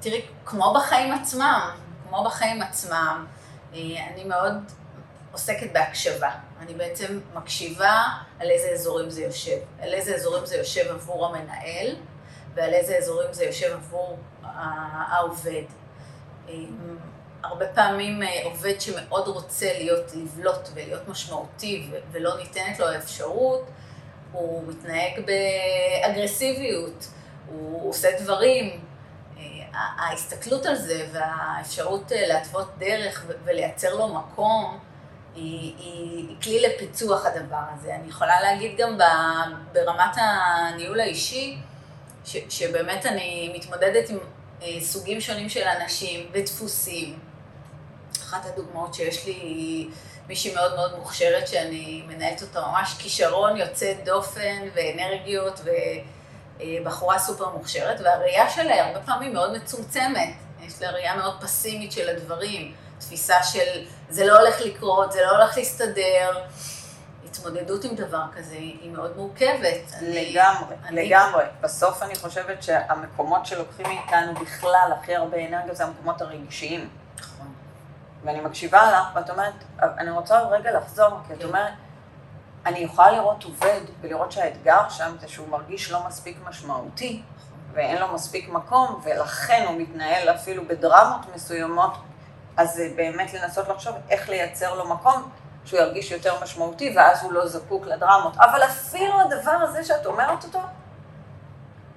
תראי, 0.00 0.22
כמו 0.44 0.74
בחיים 0.74 1.12
עצמם, 1.12 1.70
כמו 2.08 2.24
בחיים 2.24 2.62
עצמם, 2.62 3.26
אה, 3.74 3.78
אני 4.12 4.24
מאוד 4.24 4.52
עוסקת 5.32 5.72
בהקשבה. 5.72 6.30
אני 6.60 6.74
בעצם 6.74 7.20
מקשיבה 7.34 8.02
על 8.40 8.50
איזה 8.50 8.68
אזורים 8.68 9.10
זה 9.10 9.22
יושב, 9.22 9.56
על 9.80 9.94
איזה 9.94 10.14
אזורים 10.14 10.46
זה 10.46 10.56
יושב 10.56 10.90
עבור 10.90 11.26
המנהל, 11.26 11.96
ועל 12.54 12.74
איזה 12.74 12.96
אזורים 12.96 13.32
זה 13.32 13.44
יושב 13.44 13.72
עבור 13.72 14.18
העובד. 15.08 15.64
אה, 16.48 16.54
הרבה 17.42 17.66
פעמים 17.66 18.22
אה, 18.22 18.40
עובד 18.44 18.80
שמאוד 18.80 19.28
רוצה 19.28 19.72
להיות, 19.72 20.14
לבלוט 20.14 20.68
ולהיות 20.74 21.08
משמעותי 21.08 21.90
ולא 22.12 22.36
ניתנת 22.36 22.78
לו 22.78 22.86
האפשרות, 22.86 23.64
הוא 24.34 24.62
מתנהג 24.68 25.20
באגרסיביות, 25.26 27.06
הוא 27.46 27.90
עושה 27.90 28.08
דברים 28.20 28.80
ההסתכלות 29.74 30.66
על 30.66 30.76
זה 30.76 31.06
והאפשרות 31.12 32.12
אה, 32.12 32.26
להתוות 32.26 32.68
דרך 32.78 33.26
ולייצר 33.44 33.94
לו 33.94 34.08
מקום, 34.08 34.78
היא, 35.34 35.74
היא, 35.78 36.28
היא 36.28 36.36
כלי 36.42 36.60
לפיצוח 36.60 37.26
הדבר 37.26 37.62
הזה. 37.74 37.94
אני 37.94 38.08
יכולה 38.08 38.40
להגיד 38.40 38.76
גם 38.78 38.98
ברמת 39.72 40.16
הניהול 40.16 41.00
האישי, 41.00 41.58
ש, 42.24 42.36
שבאמת 42.48 43.06
אני 43.06 43.52
מתמודדת 43.56 44.10
עם 44.10 44.18
אה, 44.62 44.80
סוגים 44.80 45.20
שונים 45.20 45.48
של 45.48 45.62
אנשים 45.62 46.30
ודפוסים. 46.32 47.18
אחת 48.22 48.46
הדוגמאות 48.46 48.94
שיש 48.94 49.26
לי 49.26 49.32
היא 49.32 49.88
מישהי 50.28 50.54
מאוד 50.54 50.74
מאוד 50.74 50.98
מוכשרת 50.98 51.48
שאני 51.48 52.02
מנהלת 52.06 52.42
אותה 52.42 52.60
ממש 52.60 52.94
כישרון 52.98 53.56
יוצא 53.56 53.92
דופן 54.04 54.68
ואנרגיות 54.74 55.60
ו... 55.64 55.70
אה, 56.60 56.78
בחורה 56.84 57.18
סופר 57.18 57.48
מוכשרת, 57.48 58.00
והראייה 58.00 58.50
שלה 58.50 58.86
הרבה 58.86 59.00
פעמים 59.00 59.32
מאוד 59.32 59.56
מצומצמת. 59.56 60.34
יש 60.62 60.82
לה 60.82 60.90
ראייה 60.90 61.16
מאוד 61.16 61.40
פסימית 61.40 61.92
של 61.92 62.08
הדברים, 62.08 62.74
תפיסה 62.98 63.42
של 63.42 63.84
זה 64.08 64.26
לא 64.26 64.38
הולך 64.38 64.60
לקרות, 64.60 65.12
זה 65.12 65.22
לא 65.22 65.30
הולך 65.30 65.56
להסתדר. 65.56 66.44
התמודדות 67.24 67.84
עם 67.84 67.94
דבר 67.94 68.22
כזה 68.36 68.54
היא 68.54 68.90
מאוד 68.90 69.16
מורכבת. 69.16 69.92
לגמרי, 70.02 70.76
אני... 70.84 71.08
לגמרי. 71.08 71.44
בסוף 71.60 72.02
אני 72.02 72.14
חושבת 72.14 72.62
שהמקומות 72.62 73.46
שלוקחים 73.46 73.86
מאיתנו 73.86 74.34
בכלל 74.34 74.90
הכי 75.00 75.14
הרבה 75.14 75.48
אנרגיה 75.48 75.74
זה 75.74 75.84
המקומות 75.84 76.22
הרגישיים. 76.22 76.88
ואני 78.24 78.40
מקשיבה 78.40 78.92
לך, 78.92 79.06
ואת 79.14 79.30
אומרת, 79.30 79.54
אני 79.78 80.10
רוצה 80.10 80.40
רגע 80.40 80.72
לחזור, 80.72 81.10
כי 81.26 81.32
את 81.32 81.38
כן. 81.38 81.46
אומרת, 81.46 81.72
אני 82.66 82.78
יכולה 82.78 83.10
לראות 83.10 83.44
עובד 83.44 83.80
ולראות 84.00 84.32
שהאתגר 84.32 84.88
שם 84.88 85.16
זה 85.20 85.28
שהוא 85.28 85.48
מרגיש 85.48 85.90
לא 85.90 86.06
מספיק 86.06 86.38
משמעותי 86.48 87.22
ואין 87.72 87.98
לו 87.98 88.14
מספיק 88.14 88.48
מקום 88.48 89.00
ולכן 89.04 89.64
הוא 89.68 89.80
מתנהל 89.80 90.28
אפילו 90.28 90.68
בדרמות 90.68 91.34
מסוימות, 91.34 91.92
אז 92.56 92.74
זה 92.74 92.88
באמת 92.96 93.34
לנסות 93.34 93.68
לחשוב 93.68 93.96
איך 94.10 94.28
לייצר 94.28 94.74
לו 94.74 94.88
מקום 94.88 95.30
שהוא 95.64 95.80
ירגיש 95.80 96.10
יותר 96.10 96.42
משמעותי 96.42 96.94
ואז 96.96 97.22
הוא 97.22 97.32
לא 97.32 97.46
זקוק 97.46 97.86
לדרמות. 97.86 98.36
אבל 98.36 98.64
אפילו 98.64 99.20
הדבר 99.20 99.50
הזה 99.50 99.84
שאת 99.84 100.06
אומרת 100.06 100.44
אותו, 100.44 100.60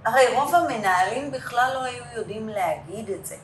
הרי 0.06 0.36
רוב 0.36 0.56
המנהלים 0.56 1.32
בכלל 1.32 1.72
לא 1.74 1.84
היו 1.84 2.04
יודעים 2.16 2.50
להגיד 2.50 3.10
את 3.10 3.26
זה. 3.26 3.36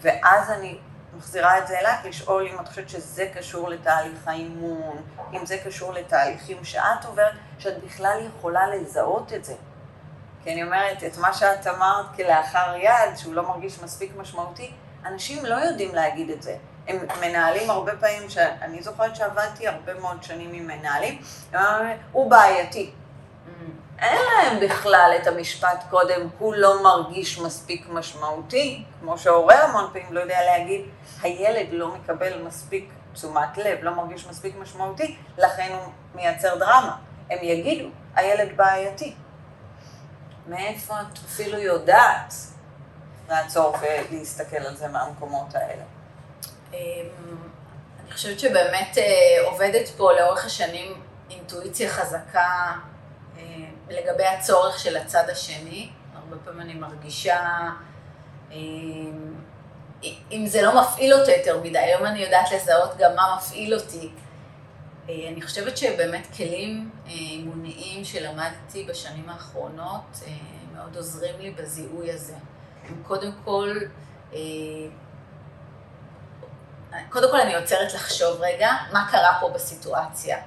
ואז 0.00 0.50
אני 0.50 0.78
מחזירה 1.16 1.58
את 1.58 1.66
זה 1.66 1.78
אלייך, 1.78 2.04
לשאול 2.04 2.48
אם 2.52 2.60
את 2.60 2.68
חושבת 2.68 2.88
שזה 2.88 3.30
קשור 3.34 3.68
לתהליך 3.68 4.28
האימון, 4.28 4.96
אם 5.32 5.46
זה 5.46 5.58
קשור 5.64 5.92
לתהליכים 5.92 6.64
שאת 6.64 7.04
עוברת, 7.06 7.32
שאת 7.58 7.84
בכלל 7.84 8.18
יכולה 8.26 8.66
לזהות 8.66 9.32
את 9.32 9.44
זה. 9.44 9.54
כי 10.42 10.52
אני 10.52 10.62
אומרת, 10.62 11.04
את 11.04 11.18
מה 11.18 11.32
שאת 11.32 11.66
אמרת 11.66 12.06
כלאחר 12.16 12.74
יד, 12.76 13.16
שהוא 13.16 13.34
לא 13.34 13.48
מרגיש 13.48 13.82
מספיק 13.82 14.12
משמעותי, 14.16 14.72
אנשים 15.06 15.44
לא 15.44 15.54
יודעים 15.54 15.94
להגיד 15.94 16.30
את 16.30 16.42
זה. 16.42 16.56
הם 16.88 16.98
מנהלים 17.20 17.70
הרבה 17.70 17.96
פעמים, 17.96 18.30
שאני 18.30 18.82
זוכרת 18.82 19.16
שעבדתי 19.16 19.68
הרבה 19.68 19.94
מאוד 19.94 20.22
שנים 20.22 20.52
עם 20.52 20.66
מנהלים, 20.66 21.22
הוא 22.12 22.30
בעייתי. 22.30 22.90
אין 23.98 24.18
להם 24.22 24.60
בכלל 24.60 25.12
את 25.22 25.26
המשפט 25.26 25.84
קודם, 25.90 26.28
הוא 26.38 26.54
לא 26.54 26.82
מרגיש 26.82 27.38
מספיק 27.38 27.86
משמעותי, 27.88 28.84
כמו 29.00 29.18
שההורה 29.18 29.62
המון 29.62 29.90
פעמים 29.92 30.12
לא 30.12 30.20
יודע 30.20 30.38
להגיד, 30.44 30.80
הילד 31.24 31.66
לא 31.70 31.94
מקבל 31.94 32.42
מספיק 32.42 32.90
תשומת 33.12 33.58
לב, 33.58 33.78
לא 33.82 33.94
מרגיש 33.94 34.26
מספיק 34.26 34.56
משמעותי, 34.56 35.16
לכן 35.38 35.72
הוא 35.72 35.92
מייצר 36.14 36.58
דרמה. 36.58 36.96
הם 37.30 37.38
יגידו, 37.42 37.88
הילד 38.14 38.56
בעייתי. 38.56 39.14
מאיפה 40.48 40.94
את 41.00 41.18
אפילו 41.26 41.58
יודעת 41.58 42.34
לעצור 43.28 43.76
ולהסתכל 43.80 44.56
על 44.56 44.76
זה 44.76 44.88
מהמקומות 44.88 45.54
האלה? 45.54 45.82
אמ, 46.72 46.78
אני 48.04 48.12
חושבת 48.12 48.40
שבאמת 48.40 48.98
אה, 48.98 49.04
עובדת 49.44 49.88
פה 49.96 50.12
לאורך 50.12 50.44
השנים 50.44 51.02
אינטואיציה 51.30 51.90
חזקה 51.90 52.72
אה, 53.38 53.42
לגבי 53.88 54.26
הצורך 54.26 54.78
של 54.78 54.96
הצד 54.96 55.30
השני. 55.30 55.90
הרבה 56.14 56.36
פעמים 56.44 56.60
אני 56.60 56.74
מרגישה, 56.74 57.68
אמ, 58.50 59.34
אם 60.32 60.46
זה 60.46 60.62
לא 60.62 60.80
מפעיל 60.80 61.14
אותו 61.14 61.30
יותר 61.30 61.60
מדי, 61.60 61.78
היום 61.78 62.06
אני 62.06 62.18
יודעת 62.18 62.52
לזהות 62.52 62.96
גם 62.98 63.16
מה 63.16 63.36
מפעיל 63.36 63.74
אותי. 63.74 64.10
אה, 65.08 65.14
אני 65.28 65.42
חושבת 65.42 65.76
שבאמת 65.76 66.26
כלים 66.36 66.90
אימוניים 67.06 68.04
שלמדתי 68.04 68.84
בשנים 68.84 69.28
האחרונות 69.28 70.20
מאוד 70.74 70.96
עוזרים 70.96 71.34
לי 71.40 71.50
בזיהוי 71.50 72.12
הזה. 72.12 72.34
קודם 73.02 73.32
כל, 73.44 73.78
קודם 77.08 77.30
כל 77.30 77.40
אני 77.40 77.54
עוצרת 77.54 77.94
לחשוב 77.94 78.40
רגע, 78.40 78.72
מה 78.92 79.08
קרה 79.10 79.38
פה 79.40 79.48
בסיטואציה. 79.48 80.38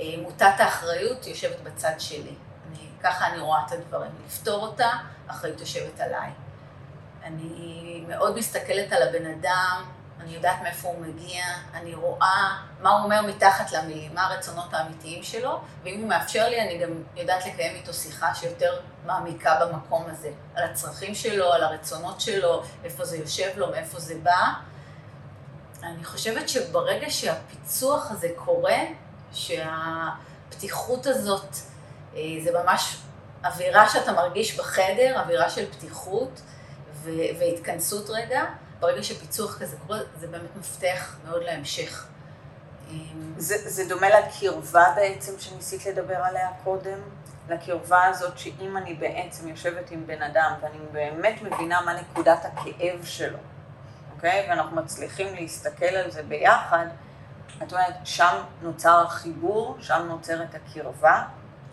אה, 0.00 0.14
מוטת 0.22 0.54
האחריות 0.58 1.26
יושבת 1.26 1.60
בצד 1.60 1.94
שלי. 1.98 2.34
אני, 2.70 2.88
ככה 3.02 3.26
אני 3.26 3.38
רואה 3.40 3.60
את 3.66 3.72
הדברים. 3.72 4.10
לפתור 4.26 4.66
אותה, 4.66 4.90
האחריות 5.28 5.60
יושבת 5.60 6.00
עליי. 6.00 6.30
אני 7.24 8.04
מאוד 8.08 8.38
מסתכלת 8.38 8.92
על 8.92 9.02
הבן 9.08 9.26
אדם, 9.26 9.84
אני 10.20 10.34
יודעת 10.34 10.62
מאיפה 10.62 10.88
הוא 10.88 11.06
מגיע, 11.06 11.44
אני 11.74 11.94
רואה 11.94 12.56
מה 12.80 12.90
הוא 12.90 13.04
אומר 13.04 13.22
מתחת 13.22 13.72
למילים, 13.72 14.14
מה 14.14 14.26
הרצונות 14.26 14.74
האמיתיים 14.74 15.22
שלו, 15.22 15.60
ואם 15.82 16.00
הוא 16.00 16.08
מאפשר 16.08 16.48
לי, 16.48 16.60
אני 16.60 16.78
גם 16.78 16.90
יודעת 17.16 17.46
לקיים 17.46 17.74
איתו 17.74 17.94
שיחה 17.94 18.34
שיותר 18.34 18.80
מעמיקה 19.06 19.60
במקום 19.60 20.04
הזה, 20.10 20.30
על 20.54 20.64
הצרכים 20.64 21.14
שלו, 21.14 21.52
על 21.52 21.64
הרצונות 21.64 22.20
שלו, 22.20 22.62
איפה 22.84 23.04
זה 23.04 23.16
יושב 23.16 23.50
לו, 23.56 23.70
מאיפה 23.70 24.00
זה 24.00 24.14
בא. 24.22 24.52
אני 25.82 26.04
חושבת 26.04 26.48
שברגע 26.48 27.10
שהפיצוח 27.10 28.10
הזה 28.10 28.28
קורה, 28.36 28.78
שהפתיחות 29.32 31.06
הזאת, 31.06 31.56
אה, 32.14 32.20
זה 32.44 32.50
ממש 32.62 32.96
אווירה 33.44 33.88
שאתה 33.88 34.12
מרגיש 34.12 34.58
בחדר, 34.58 35.20
אווירה 35.20 35.50
של 35.50 35.72
פתיחות 35.72 36.40
והתכנסות 37.38 38.10
רגע, 38.10 38.44
ברגע 38.80 39.02
שפיצוח 39.02 39.58
כזה 39.58 39.76
קורה, 39.86 39.98
זה 40.20 40.26
באמת 40.26 40.56
מפתח 40.58 41.16
מאוד 41.24 41.42
להמשך. 41.42 42.06
זה, 43.36 43.70
זה 43.70 43.88
דומה 43.88 44.06
לקרבה 44.08 44.92
בעצם 44.96 45.32
שניסית 45.38 45.86
לדבר 45.86 46.16
עליה 46.16 46.48
קודם? 46.64 46.98
לקרבה 47.48 48.04
הזאת 48.04 48.38
שאם 48.38 48.76
אני 48.76 48.94
בעצם 48.94 49.48
יושבת 49.48 49.90
עם 49.90 50.06
בן 50.06 50.22
אדם 50.22 50.52
ואני 50.60 50.78
באמת 50.92 51.42
מבינה 51.42 51.80
מה 51.80 52.00
נקודת 52.00 52.44
הכאב 52.44 53.04
שלו, 53.04 53.38
אוקיי? 54.14 54.46
ואנחנו 54.48 54.76
מצליחים 54.76 55.34
להסתכל 55.34 55.84
על 55.84 56.10
זה 56.10 56.22
ביחד, 56.22 56.86
את 57.62 57.72
אומרת, 57.72 57.94
שם 58.04 58.42
נוצר 58.62 59.02
החיבור, 59.06 59.76
שם 59.80 60.06
נוצרת 60.08 60.54
הקרבה. 60.54 61.22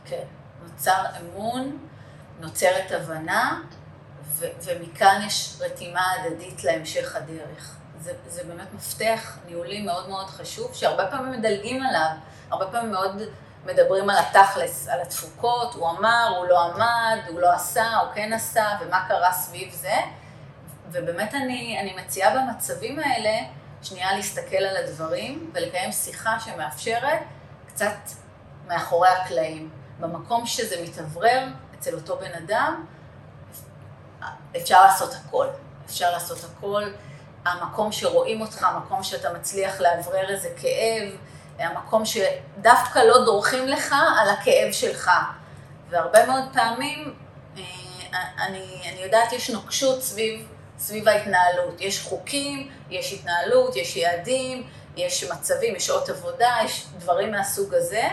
כן, 0.06 0.24
נוצר 0.64 1.04
אמון, 1.22 1.78
נוצרת 2.40 2.92
הבנה, 2.92 3.62
ו- 3.64 3.77
ומכאן 4.36 5.22
יש 5.28 5.58
רתימה 5.60 6.12
הדדית 6.12 6.64
להמשך 6.64 7.16
הדרך. 7.16 7.76
זה, 8.02 8.14
זה 8.28 8.44
באמת 8.44 8.74
מפתח 8.74 9.38
ניהולי 9.46 9.82
מאוד 9.82 10.10
מאוד 10.10 10.28
חשוב, 10.28 10.74
שהרבה 10.74 11.08
פעמים 11.08 11.32
מדלגים 11.32 11.84
עליו, 11.84 12.10
הרבה 12.50 12.66
פעמים 12.72 12.92
מאוד 12.92 13.22
מדברים 13.66 14.10
על 14.10 14.18
התכלס, 14.18 14.88
על 14.88 15.02
התפוקות, 15.02 15.74
הוא 15.74 15.90
אמר, 15.90 16.34
הוא 16.38 16.48
לא 16.48 16.64
עמד, 16.64 17.18
הוא 17.28 17.40
לא 17.40 17.54
עשה, 17.54 17.96
הוא 17.96 18.14
כן 18.14 18.34
עשה, 18.34 18.66
ומה 18.82 19.06
קרה 19.08 19.34
סביב 19.34 19.74
זה. 19.74 19.96
ובאמת 20.92 21.34
אני, 21.34 21.80
אני 21.80 21.96
מציעה 22.04 22.36
במצבים 22.36 23.00
האלה, 23.00 23.40
שנייה 23.82 24.16
להסתכל 24.16 24.58
על 24.58 24.78
הדברים 24.78 25.52
ולקיים 25.54 25.92
שיחה 25.92 26.40
שמאפשרת 26.40 27.20
קצת 27.68 27.98
מאחורי 28.68 29.10
הקלעים. 29.10 29.70
במקום 30.00 30.46
שזה 30.46 30.76
מתאוורר 30.84 31.48
אצל 31.80 31.96
אותו 31.96 32.18
בן 32.18 32.34
אדם, 32.34 32.86
אפשר 34.58 34.86
לעשות 34.86 35.14
הכל. 35.14 35.48
אפשר 35.86 36.12
לעשות 36.12 36.38
הכל. 36.44 36.84
המקום 37.46 37.92
שרואים 37.92 38.42
אותך, 38.42 38.64
המקום 38.64 39.04
שאתה 39.04 39.34
מצליח 39.34 39.82
לאוורר 39.82 40.30
איזה 40.30 40.50
כאב, 40.62 41.10
המקום 41.60 42.04
שדווקא 42.06 43.00
לא 43.00 43.26
דורכים 43.26 43.68
לך 43.68 43.96
על 44.20 44.30
הכאב 44.30 44.72
שלך. 44.72 45.12
והרבה 45.90 46.26
מאוד 46.26 46.44
פעמים, 46.54 47.14
אה, 47.58 47.64
אני, 48.48 48.82
אני 48.92 49.02
יודעת, 49.04 49.34
יש 49.34 49.50
נוקשות 49.50 50.04
סביב 50.04 50.48
סביב 50.80 51.08
ההתנהלות. 51.08 51.82
יש 51.82 52.04
חוקים, 52.04 52.70
יש 52.90 53.14
התנהלות, 53.14 53.76
יש 53.76 53.96
יעדים, 53.96 54.68
יש 54.98 55.24
מצבים, 55.24 55.76
יש 55.76 55.86
שעות 55.86 56.10
עבודה, 56.10 56.58
יש 56.66 56.88
דברים 56.98 57.32
מהסוג 57.32 57.74
הזה, 57.74 58.08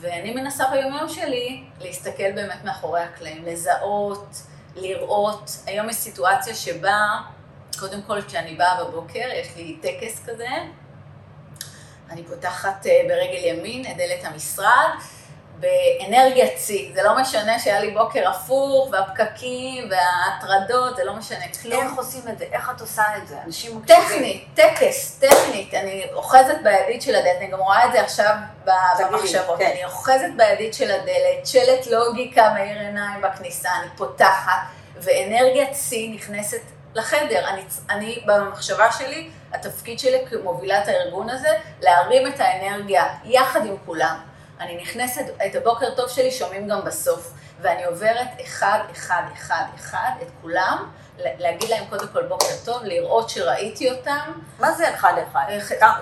ואני 0.00 0.34
מנסה 0.34 0.64
ביומיום 0.70 1.08
שלי 1.08 1.64
להסתכל 1.80 2.32
באמת 2.32 2.64
מאחורי 2.64 3.00
הקלעים, 3.00 3.44
לזהות, 3.44 4.36
לראות. 4.76 5.50
היום 5.66 5.88
יש 5.90 5.96
סיטואציה 5.96 6.54
שבה, 6.54 6.98
קודם 7.78 8.02
כל 8.02 8.22
כשאני 8.22 8.54
באה 8.54 8.84
בבוקר, 8.84 9.28
יש 9.32 9.48
לי 9.56 9.78
טקס 9.82 10.22
כזה, 10.26 10.48
אני 12.10 12.24
פותחת 12.24 12.86
אה, 12.86 13.02
ברגל 13.08 13.44
ימין 13.44 13.90
את 13.90 13.96
דלת 13.96 14.24
המשרד, 14.24 14.90
באנרגיית 15.60 16.52
שיא. 16.58 16.94
זה 16.94 17.02
לא 17.02 17.20
משנה 17.20 17.58
שהיה 17.58 17.80
לי 17.80 17.90
בוקר 17.90 18.30
הפוך, 18.30 18.88
והפקקים, 18.92 19.90
וההטרדות, 19.90 20.96
זה 20.96 21.04
לא 21.04 21.14
משנה 21.14 21.44
כלום. 21.62 21.86
איך 21.86 21.96
עושים 21.96 22.22
את 22.28 22.38
זה? 22.38 22.44
איך 22.52 22.70
את 22.76 22.80
עושה 22.80 23.02
את 23.16 23.28
זה? 23.28 23.36
אנשים. 23.46 23.82
טכנית, 23.86 24.46
טקס, 24.54 25.18
טכנית. 25.20 25.74
אני 25.74 26.06
אוחזת 26.12 26.56
בידית 26.62 27.02
של 27.02 27.14
הדלת, 27.14 27.36
אני 27.38 27.46
גם 27.46 27.58
רואה 27.58 27.86
את 27.86 27.92
זה 27.92 28.00
עכשיו 28.00 28.34
במחשבות. 28.98 29.58
כן. 29.58 29.70
אני 29.72 29.84
אוחזת 29.84 30.30
בידית 30.36 30.74
של 30.74 30.90
הדלת, 30.90 31.46
שלט 31.46 31.86
לוגיקה 31.86 32.50
מאיר 32.54 32.78
עיניים 32.78 33.20
בכניסה, 33.20 33.68
אני 33.80 33.88
פותחת, 33.96 34.58
ואנרגיית 34.96 35.74
שיא 35.74 36.14
נכנסת 36.14 36.60
לחדר. 36.94 37.48
אני, 37.48 37.62
אני, 37.90 38.22
במחשבה 38.26 38.92
שלי, 38.92 39.30
התפקיד 39.52 39.98
שלי 39.98 40.18
כמובילת 40.30 40.88
הארגון 40.88 41.30
הזה, 41.30 41.48
להרים 41.80 42.26
את 42.26 42.40
האנרגיה 42.40 43.04
יחד 43.24 43.66
עם 43.66 43.76
כולם. 43.86 44.16
אני 44.60 44.82
נכנסת, 44.82 45.24
את 45.46 45.54
הבוקר 45.54 45.94
טוב 45.94 46.08
שלי 46.08 46.30
שומעים 46.30 46.68
גם 46.68 46.84
בסוף, 46.84 47.32
ואני 47.60 47.84
עוברת 47.84 48.28
אחד, 48.44 48.78
אחד, 48.92 49.22
אחד, 49.34 49.64
אחד, 49.76 50.10
את 50.22 50.28
כולם, 50.42 50.90
להגיד 51.18 51.70
להם 51.70 51.84
קודם 51.90 52.08
כל 52.12 52.22
בוקר 52.22 52.54
טוב, 52.64 52.82
לראות 52.84 53.30
שראיתי 53.30 53.90
אותם. 53.90 54.32
מה 54.58 54.72
זה 54.72 54.94
אחד 54.94 55.12
אחד? 55.28 55.46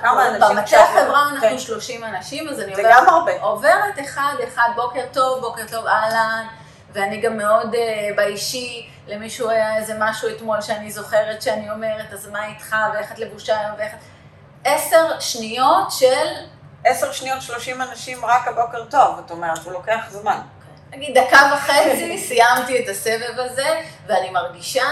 כמה 0.00 0.28
אנשים? 0.28 0.56
במטה 0.56 0.80
החברה 0.84 1.28
אנחנו 1.28 1.58
30 1.58 2.00
כן. 2.00 2.14
אנשים, 2.14 2.48
אז 2.48 2.60
אני 2.60 2.70
עוברת... 2.70 2.86
זה 2.86 2.92
גם 2.92 3.08
הרבה. 3.08 3.42
עוברת 3.42 4.00
אחד 4.00 4.34
אחד, 4.48 4.68
בוקר 4.76 5.04
טוב, 5.12 5.40
בוקר 5.40 5.62
טוב, 5.70 5.86
אהלן, 5.86 6.46
ואני 6.92 7.20
גם 7.20 7.36
מאוד 7.36 7.74
uh, 7.74 7.78
באישי, 8.16 8.88
למישהו 9.06 9.50
היה 9.50 9.76
איזה 9.76 9.94
משהו 9.98 10.28
אתמול 10.28 10.60
שאני 10.60 10.90
זוכרת 10.90 11.42
שאני 11.42 11.70
אומרת, 11.70 12.12
אז 12.12 12.28
מה 12.28 12.46
איתך, 12.46 12.76
ואיך 12.94 13.12
את 13.12 13.18
לבושה 13.18 13.60
היום, 13.60 13.72
ואיך 13.78 13.94
את... 13.94 13.98
עשר 14.64 15.20
שניות 15.20 15.90
של 15.90 16.26
עשר 16.84 17.12
שניות 17.12 17.42
שלושים 17.42 17.82
אנשים 17.82 18.24
רק 18.24 18.48
הבוקר 18.48 18.84
טוב, 18.84 19.18
את 19.26 19.30
אומרת, 19.30 19.58
הוא 19.64 19.72
לוקח 19.72 20.06
זמן. 20.10 20.40
נגיד 20.90 21.18
דקה 21.18 21.50
וחצי, 21.54 22.18
סיימתי 22.18 22.84
את 22.84 22.88
הסבב 22.88 23.38
הזה, 23.38 23.80
ואני 24.06 24.30
מרגישה 24.30 24.86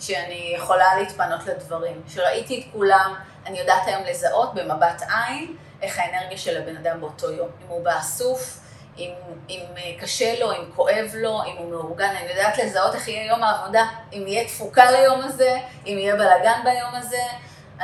שאני 0.00 0.52
יכולה 0.56 0.96
להתפנות 0.96 1.46
לדברים. 1.46 2.02
שראיתי 2.08 2.60
את 2.60 2.72
כולם, 2.72 3.14
אני 3.46 3.58
יודעת 3.58 3.86
היום 3.86 4.02
לזהות 4.04 4.54
במבט 4.54 5.02
עין 5.02 5.56
איך 5.82 5.98
האנרגיה 5.98 6.38
של 6.38 6.62
הבן 6.62 6.76
אדם 6.76 7.00
באותו 7.00 7.30
יום. 7.30 7.48
אם 7.62 7.68
הוא 7.68 7.84
באסוף, 7.84 8.58
אם, 8.98 9.10
אם 9.48 9.60
קשה 10.00 10.40
לו, 10.40 10.52
אם 10.52 10.64
כואב 10.76 11.10
לו, 11.14 11.42
אם 11.46 11.56
הוא 11.56 11.70
מאורגן, 11.70 12.14
אני 12.20 12.30
יודעת 12.30 12.58
לזהות 12.58 12.94
איך 12.94 13.08
יהיה 13.08 13.26
יום 13.26 13.42
העבודה, 13.42 13.86
אם 14.12 14.24
יהיה 14.26 14.44
תפוקה 14.44 14.90
ליום 14.90 15.20
הזה, 15.20 15.58
אם 15.86 15.96
יהיה 15.98 16.14
בלאגן 16.14 16.60
ביום 16.64 16.94
הזה. 16.94 17.22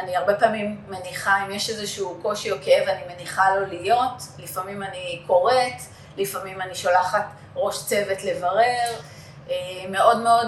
אני 0.00 0.16
הרבה 0.16 0.34
פעמים 0.34 0.80
מניחה, 0.88 1.46
אם 1.46 1.50
יש 1.50 1.70
איזשהו 1.70 2.18
קושי 2.22 2.50
או 2.50 2.56
כאב, 2.64 2.88
אני 2.88 3.14
מניחה 3.14 3.56
לו 3.56 3.66
להיות, 3.66 4.22
לפעמים 4.38 4.82
אני 4.82 5.22
קוראת, 5.26 5.80
לפעמים 6.16 6.60
אני 6.60 6.74
שולחת 6.74 7.26
ראש 7.54 7.86
צוות 7.86 8.24
לברר, 8.24 8.94
אה, 9.50 9.54
מאוד 9.90 10.22
מאוד 10.22 10.46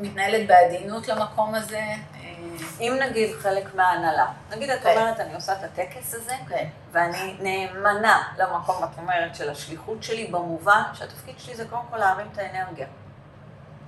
מתנהלת 0.00 0.46
בעדינות 0.46 1.08
למקום 1.08 1.54
הזה, 1.54 1.76
אה, 1.78 2.32
אם 2.80 2.98
נגיד 3.00 3.30
חלק 3.38 3.74
מההנהלה, 3.74 4.26
נגיד 4.50 4.70
את 4.70 4.82
כן. 4.82 4.96
אומרת, 4.96 5.20
אני 5.20 5.34
עושה 5.34 5.52
את 5.52 5.64
הטקס 5.64 6.14
הזה, 6.14 6.34
כן. 6.48 6.66
ואני 6.92 7.36
נאמנה 7.40 8.22
למקום, 8.38 8.84
את 8.84 8.98
אומרת, 8.98 9.34
של 9.34 9.50
השליחות 9.50 10.02
שלי, 10.02 10.26
במובן 10.26 10.82
שהתפקיד 10.94 11.34
שלי 11.38 11.56
זה 11.56 11.64
קודם 11.70 11.82
כל 11.90 11.96
להרים 11.96 12.26
את 12.32 12.38
האנרגיה. 12.38 12.86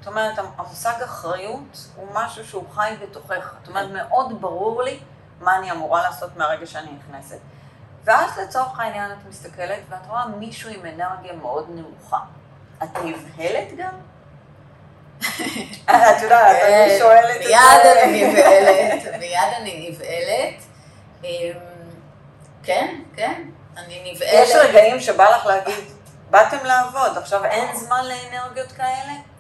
זאת 0.04 0.08
אומרת, 0.08 0.38
המושג 0.58 1.02
אחריות 1.04 1.88
הוא 1.96 2.08
משהו 2.12 2.44
שהוא 2.44 2.64
חי 2.74 2.94
בתוכך. 3.02 3.54
זאת 3.60 3.68
אומרת, 3.68 3.90
מאוד 3.90 4.40
ברור 4.40 4.82
לי 4.82 4.98
מה 5.40 5.56
אני 5.56 5.70
אמורה 5.70 6.02
לעשות 6.02 6.36
מהרגע 6.36 6.66
שאני 6.66 6.90
נכנסת. 6.92 7.38
ואז 8.04 8.38
לצורך 8.38 8.80
העניין 8.80 9.12
את 9.12 9.16
מסתכלת 9.28 9.80
ואת 9.88 10.06
רואה 10.08 10.26
מישהו 10.26 10.70
עם 10.70 10.80
אנרגיה 10.80 11.32
מאוד 11.32 11.66
נמוכה. 11.74 12.18
את 12.82 12.88
נבהלת 13.04 13.76
גם? 13.76 13.94
את 15.90 16.22
יודעת, 16.22 16.56
אני 16.62 16.98
שואלת 16.98 17.36
את 17.36 17.42
זה. 17.42 17.48
מיד 17.48 17.96
אני 18.02 18.28
נבהלת, 18.28 19.20
מיד 19.20 19.54
אני 19.60 19.90
נבהלת. 19.90 20.62
אמ, 21.24 21.58
כן, 22.62 22.94
כן, 23.16 23.42
אני 23.76 24.12
נבהלת. 24.12 24.32
יש 24.32 24.54
רגעים 24.54 25.00
שבא 25.00 25.36
לך 25.36 25.46
להגיד, 25.46 25.84
באתם 26.30 26.64
לעבוד, 26.64 27.18
עכשיו 27.18 27.44
אין 27.44 27.76
זמן 27.76 28.04
לאנרגיות 28.04 28.72
כאלה? 28.72 29.33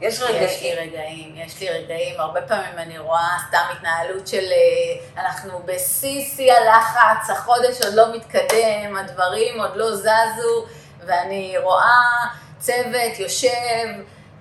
יש 0.00 0.14
יש 0.14 0.62
לי 0.62 0.74
רגעים. 0.74 0.94
רגעים, 0.94 1.36
יש 1.36 1.60
לי 1.60 1.68
רגעים, 1.68 2.20
הרבה 2.20 2.42
פעמים 2.42 2.78
אני 2.78 2.98
רואה 2.98 3.36
סתם 3.48 3.62
התנהלות 3.72 4.28
של 4.28 4.44
אה, 4.52 5.22
אנחנו 5.22 5.62
בשיא 5.64 6.24
שיא 6.36 6.52
הלחץ, 6.52 7.30
החודש 7.30 7.82
עוד 7.84 7.94
לא 7.94 8.14
מתקדם, 8.16 8.96
הדברים 8.96 9.60
עוד 9.60 9.76
לא 9.76 9.96
זזו, 9.96 10.66
ואני 11.06 11.54
רואה 11.58 12.26
צוות 12.58 13.18
יושב, 13.18 13.86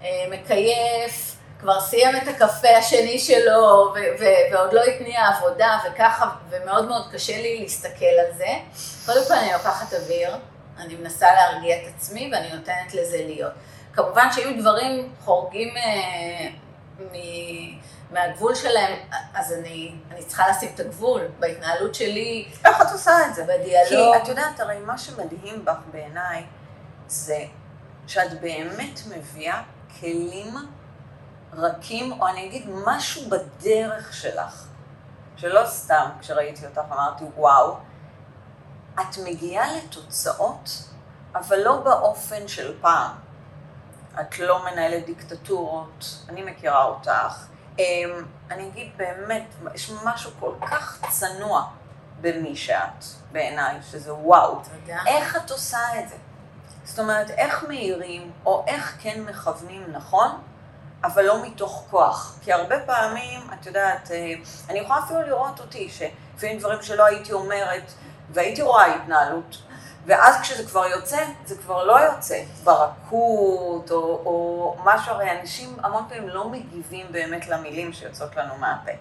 אה, 0.04 0.26
מקייף, 0.30 1.36
כבר 1.60 1.82
סיים 1.82 2.16
את 2.16 2.28
הקפה 2.28 2.78
השני 2.78 3.20
שלו, 3.20 3.94
ו- 3.96 4.20
ו- 4.20 4.54
ועוד 4.54 4.74
לא 4.74 4.84
התניע 4.84 5.28
עבודה, 5.28 5.78
וככה, 5.88 6.30
ומאוד 6.50 6.88
מאוד 6.88 7.12
קשה 7.12 7.42
לי 7.42 7.60
להסתכל 7.62 8.06
על 8.06 8.34
זה. 8.38 8.48
קודם 9.06 9.26
כל 9.28 9.34
אני 9.34 9.54
לוקחת 9.54 9.94
אוויר, 9.94 10.36
אני 10.80 10.96
מנסה 10.96 11.28
להרגיע 11.34 11.76
את 11.78 11.94
עצמי, 11.96 12.30
ואני 12.34 12.54
נותנת 12.54 12.94
לזה 12.94 13.18
להיות. 13.18 13.54
כמובן 13.94 14.28
שאם 14.32 14.58
דברים 14.60 15.14
חורגים 15.26 15.78
אה, 15.78 16.50
מ- 17.00 17.80
מהגבול 18.14 18.56
שלהם, 18.56 19.00
אז 19.34 19.54
אני, 19.54 19.96
אני 20.12 20.24
צריכה 20.24 20.50
לשים 20.50 20.72
את 20.76 20.80
הגבול 20.80 21.22
בהתנהלות 21.40 21.96
שלי, 21.96 22.52
איך 22.66 22.82
את 22.82 22.92
עושה 22.92 23.12
את 23.30 23.36
זה? 23.36 23.44
בדיאלוג. 23.44 24.16
כי 24.16 24.22
את 24.24 24.28
יודעת, 24.28 24.60
הרי 24.60 24.80
מה 24.80 24.98
שמדהים 24.98 25.66
בך 25.66 25.78
בעיניי, 25.92 26.44
זה 27.08 27.46
שאת 28.08 28.42
באמת 28.42 29.00
מביאה 29.10 29.62
כלים 30.00 30.56
רכים, 31.54 32.22
או 32.22 32.28
אני 32.28 32.46
אגיד 32.46 32.66
משהו 32.86 33.22
בדרך 33.30 34.14
שלך, 34.14 34.66
שלא 35.38 35.62
סתם 35.66 36.10
כשראיתי 36.22 36.66
אותך 36.66 36.82
אמרתי, 36.92 37.24
וואו, 37.38 37.76
את 38.96 39.18
מגיעה 39.24 39.68
לתוצאות, 39.78 40.70
אבל 41.36 41.58
לא 41.60 41.78
באופן 41.78 42.48
של 42.48 42.74
פעם. 42.82 43.12
את 44.22 44.40
לא 44.40 44.66
מנהלת 44.66 45.06
דיקטטורות, 45.06 46.06
אני 46.30 46.42
מכירה 46.44 46.84
אותך. 46.84 47.46
אמ, 47.80 48.26
אני 48.52 48.68
אגיד 48.68 48.92
באמת, 48.98 49.44
יש 49.76 49.92
משהו 50.04 50.32
כל 50.40 50.54
כך 50.68 51.02
צנוע 51.10 51.70
במי 52.22 52.56
שאת, 52.56 53.06
בעיניי, 53.32 53.78
שזה 53.92 54.14
וואו. 54.14 54.56
תודה. 54.56 55.00
איך 55.08 55.36
את 55.36 55.52
עושה 55.52 56.00
את 56.00 56.10
זה? 56.10 56.16
זאת 56.84 57.00
אומרת, 57.00 57.30
איך 57.30 57.66
מאירים, 57.68 58.32
או 58.46 58.64
איך 58.68 58.98
כן 59.02 59.22
מכוונים 59.22 59.84
נכון, 59.92 60.30
אבל 61.04 61.26
לא 61.26 61.46
מתוך 61.46 61.86
כוח. 61.90 62.40
כי 62.42 62.54
הרבה 62.54 62.80
פעמים, 62.80 63.42
את 63.54 63.66
יודעת, 63.66 64.12
אה, 64.12 64.34
אני 64.70 64.80
יכולה 64.80 65.00
אפילו 65.00 65.22
לראות 65.22 65.60
אותי, 65.60 65.90
שלפעמים 65.90 66.60
דברים 66.60 66.82
שלא 66.82 67.06
הייתי 67.06 67.34
אומרת, 67.34 67.92
והייתי 68.30 68.62
רואה 68.62 68.96
התנהלות, 68.96 69.58
ואז 70.06 70.36
כשזה 70.42 70.68
כבר 70.68 70.86
יוצא, 70.86 71.26
זה 71.46 71.58
כבר 71.58 71.84
לא 71.84 72.00
יוצא. 72.00 72.44
ברכות, 72.64 73.92
או, 73.92 74.22
או 74.26 74.78
משהו, 74.84 75.12
הרי 75.12 75.40
אנשים 75.42 75.78
המון 75.84 76.04
פעמים 76.10 76.30
לא 76.30 76.50
מגיבים 76.50 77.08
באמת 77.12 77.48
למילים 77.48 77.94
שיוצאות 77.94 78.36
לנו 78.36 78.58
מהפה. 78.58 78.92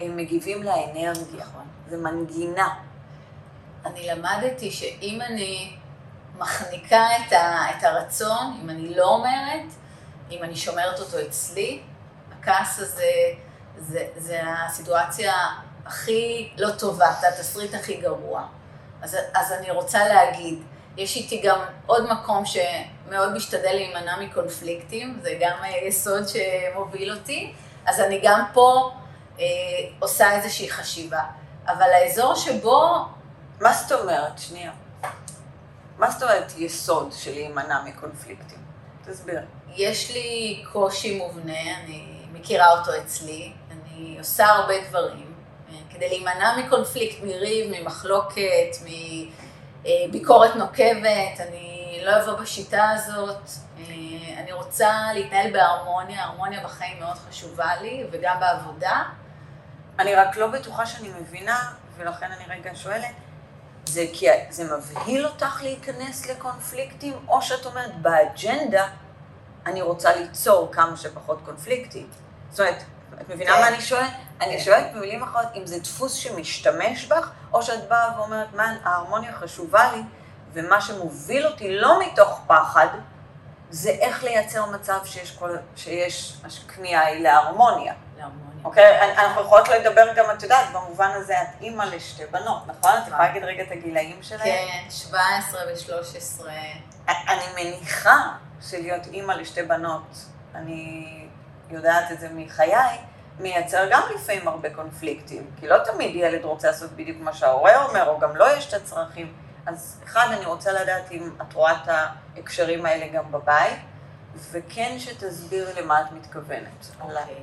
הם 0.00 0.16
מגיבים 0.16 0.62
לאנרגיה. 0.62 1.46
זה 1.88 1.96
מנגינה. 1.96 2.74
אני 3.86 4.06
למדתי 4.06 4.70
שאם 4.70 5.18
אני 5.22 5.76
מחניקה 6.38 7.06
את, 7.16 7.32
ה, 7.32 7.66
את 7.70 7.84
הרצון, 7.84 8.60
אם 8.62 8.70
אני 8.70 8.94
לא 8.94 9.08
אומרת, 9.08 9.66
אם 10.30 10.42
אני 10.42 10.56
שומרת 10.56 11.00
אותו 11.00 11.16
אצלי, 11.28 11.82
הכעס 12.38 12.78
הזה, 12.78 13.12
זה, 13.78 14.06
זה 14.16 14.40
הסיטואציה 14.46 15.34
הכי 15.86 16.52
לא 16.58 16.70
טובה, 16.70 17.12
זה 17.20 17.28
התסריט 17.28 17.74
הכי 17.74 17.96
גרוע. 17.96 18.46
אז, 19.02 19.16
אז 19.34 19.52
אני 19.52 19.70
רוצה 19.70 20.08
להגיד, 20.08 20.62
יש 20.96 21.16
איתי 21.16 21.40
גם 21.44 21.58
עוד 21.86 22.06
מקום 22.10 22.44
שמאוד 22.44 23.32
משתדל 23.34 23.72
להימנע 23.72 24.16
מקונפליקטים, 24.20 25.18
זה 25.22 25.38
גם 25.40 25.56
יסוד 25.82 26.22
שמוביל 26.28 27.12
אותי, 27.12 27.52
אז 27.86 28.00
אני 28.00 28.20
גם 28.22 28.44
פה 28.52 28.90
אה, 29.38 29.44
עושה 29.98 30.32
איזושהי 30.32 30.70
חשיבה. 30.70 31.22
אבל 31.66 31.90
האזור 31.92 32.34
שבו 32.34 33.06
מה 33.60 33.72
זאת 33.72 33.92
אומרת? 34.00 34.38
שנייה. 34.38 34.72
מה 35.98 36.10
זאת 36.10 36.22
אומרת 36.22 36.52
יסוד 36.58 37.12
של 37.12 37.30
להימנע 37.30 37.82
מקונפליקטים? 37.84 38.58
תסביר. 39.06 39.40
יש 39.76 40.10
לי 40.10 40.62
קושי 40.72 41.18
מובנה, 41.18 41.80
אני 41.84 42.22
מכירה 42.32 42.78
אותו 42.78 42.90
אצלי, 43.04 43.52
אני 43.70 44.16
עושה 44.18 44.46
הרבה 44.46 44.74
דברים 44.88 45.29
כדי 46.00 46.08
להימנע 46.08 46.56
מקונפליקט, 46.56 47.22
מריב, 47.22 47.72
ממחלוקת, 47.76 48.76
מביקורת 50.08 50.56
נוקבת, 50.56 51.40
אני 51.40 52.00
לא 52.04 52.22
אבוא 52.22 52.32
בשיטה 52.32 52.90
הזאת, 52.90 53.36
אה, 53.78 53.84
אני 54.38 54.52
רוצה 54.52 54.90
להתנהל 55.14 55.52
בהרמוניה, 55.52 56.24
הרמוניה 56.24 56.64
בחיים 56.64 57.00
מאוד 57.00 57.16
חשובה 57.28 57.76
לי, 57.82 58.04
וגם 58.10 58.40
בעבודה. 58.40 59.02
אני 59.98 60.14
רק 60.14 60.36
לא 60.36 60.46
בטוחה 60.46 60.86
שאני 60.86 61.08
מבינה, 61.20 61.72
ולכן 61.96 62.32
אני 62.32 62.44
רגע 62.58 62.70
שואלת, 62.74 63.14
זה 63.84 64.06
כי 64.12 64.26
זה 64.50 64.76
מבהיל 64.76 65.26
אותך 65.26 65.60
להיכנס 65.62 66.30
לקונפליקטים, 66.30 67.14
או 67.28 67.42
שאת 67.42 67.66
אומרת, 67.66 67.98
באג'נדה 68.02 68.88
אני 69.66 69.82
רוצה 69.82 70.16
ליצור 70.16 70.68
כמה 70.72 70.96
שפחות 70.96 71.40
קונפליקטים. 71.44 72.08
זאת 72.50 72.60
אומרת, 72.60 72.82
את 73.20 73.28
מבינה 73.28 73.52
כן. 73.52 73.60
מה 73.60 73.68
אני 73.68 73.80
שואלת? 73.80 74.29
אני. 74.40 74.60
שואלת 74.60 74.92
במילים 74.94 75.22
אחרות, 75.22 75.46
אם 75.54 75.66
זה 75.66 75.78
דפוס 75.78 76.14
שמשתמש 76.14 77.06
בך, 77.06 77.30
או 77.52 77.62
שאת 77.62 77.88
באה 77.88 78.18
ואומרת, 78.18 78.52
מה, 78.52 78.74
ההרמוניה 78.84 79.32
חשובה 79.32 79.92
לי, 79.92 80.02
ומה 80.52 80.80
שמוביל 80.80 81.46
אותי 81.46 81.76
לא 81.76 82.00
מתוך 82.00 82.40
פחד, 82.46 82.86
זה 83.70 83.90
איך 83.90 84.24
לייצר 84.24 84.66
מצב 84.66 84.98
שיש, 85.04 85.36
כל, 85.36 85.56
שיש 85.76 86.36
הכמיהה 86.66 87.06
היא 87.06 87.22
להרמוניה. 87.22 87.94
להרמוניה. 88.18 88.64
אוקיי? 88.64 89.12
אנחנו 89.12 89.40
יכולות 89.40 89.68
לדבר 89.68 90.14
גם, 90.16 90.24
את 90.36 90.42
יודעת, 90.42 90.66
במובן 90.72 91.10
הזה, 91.14 91.42
את 91.42 91.48
אימא 91.60 91.82
לשתי 91.82 92.26
בנות, 92.26 92.62
נכון? 92.66 92.92
את 93.02 93.08
יכולה 93.08 93.26
להגיד 93.26 93.44
רגע 93.44 93.62
את 93.62 93.70
הגילאים 93.70 94.22
שלהם? 94.22 94.44
כן, 94.44 94.90
17 94.90 95.60
ו-13. 95.66 96.44
אני 97.08 97.44
מניחה 97.56 98.32
שלהיות 98.60 99.06
אימא 99.06 99.32
לשתי 99.32 99.62
בנות, 99.62 100.16
אני 100.54 101.06
יודעת 101.70 102.12
את 102.12 102.20
זה 102.20 102.28
מחיי, 102.34 102.98
מייצר 103.38 103.88
גם 103.90 104.02
לפעמים 104.14 104.48
הרבה 104.48 104.74
קונפליקטים. 104.74 105.50
כי 105.60 105.68
לא 105.68 105.76
תמיד 105.84 106.14
ילד 106.14 106.44
רוצה 106.44 106.68
לעשות 106.70 106.90
בדיוק 106.90 107.18
מה 107.20 107.32
שההורה 107.34 107.84
אומר, 107.86 108.08
או 108.08 108.18
גם 108.18 108.36
לו 108.36 108.46
יש 108.56 108.68
את 108.68 108.82
הצרכים. 108.82 109.32
אז 109.66 110.00
אחד, 110.04 110.26
אני 110.32 110.46
רוצה 110.46 110.72
לדעת 110.72 111.12
אם 111.12 111.30
את 111.42 111.52
רואה 111.52 111.72
את 111.72 111.88
ההקשרים 111.88 112.86
האלה 112.86 113.08
גם 113.08 113.32
בבית, 113.32 113.78
וכן 114.50 114.96
שתסבירי 114.98 115.82
למה 115.82 116.00
את 116.00 116.12
מתכוונת. 116.12 116.86
אוקיי. 117.00 117.34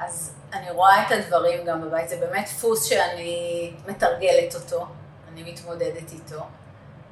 אז 0.00 0.34
אני 0.52 0.70
רואה 0.70 1.06
את 1.06 1.12
הדברים 1.12 1.64
גם 1.66 1.82
בבית, 1.82 2.08
זה 2.08 2.16
באמת 2.20 2.44
דפוס 2.44 2.84
שאני 2.84 3.72
מתרגלת 3.88 4.54
אותו, 4.54 4.86
אני 5.32 5.52
מתמודדת 5.52 6.12
איתו. 6.12 6.46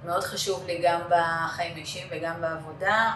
מאוד 0.04 0.24
חשוב 0.24 0.66
לי 0.66 0.78
גם 0.84 1.00
בחיים 1.08 1.76
אישיים 1.76 2.08
וגם 2.10 2.40
בעבודה, 2.40 3.10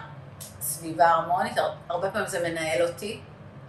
סביבה 0.60 1.08
הרמונית, 1.08 1.58
הר- 1.58 1.74
הרבה 1.88 2.10
פעמים 2.10 2.28
זה 2.28 2.48
מנהל 2.48 2.82
אותי, 2.82 3.20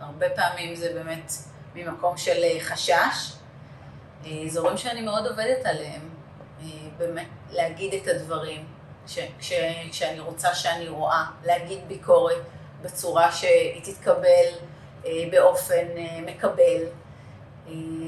הרבה 0.01 0.29
פעמים 0.29 0.75
זה 0.75 0.93
באמת 0.93 1.31
ממקום 1.75 2.17
של 2.17 2.43
אה, 2.43 2.57
חשש. 2.59 3.33
אה, 4.25 4.43
אזורים 4.45 4.77
שאני 4.77 5.01
מאוד 5.01 5.27
עובדת 5.27 5.65
עליהם, 5.65 6.09
אה, 6.61 6.67
באמת 6.97 7.27
להגיד 7.51 7.93
את 7.93 8.07
הדברים, 8.07 8.65
ש, 9.07 9.19
כשאני 9.91 10.19
רוצה 10.19 10.55
שאני 10.55 10.87
רואה, 10.87 11.25
להגיד 11.45 11.79
ביקורת 11.87 12.41
בצורה 12.81 13.31
שהיא 13.31 13.83
תתקבל 13.83 14.47
באופן 15.31 15.85
מקבל. 16.25 16.81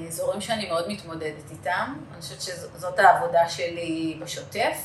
אזורים 0.08 0.42
שאני 0.42 0.70
מאוד 0.70 0.90
מתמודדת 0.90 1.52
איתם, 1.52 1.94
אני 2.14 2.22
חושבת 2.22 2.42
שזאת 2.42 3.00
העבודה 3.00 3.50
שלי 3.50 4.18
בשוטף. 4.22 4.78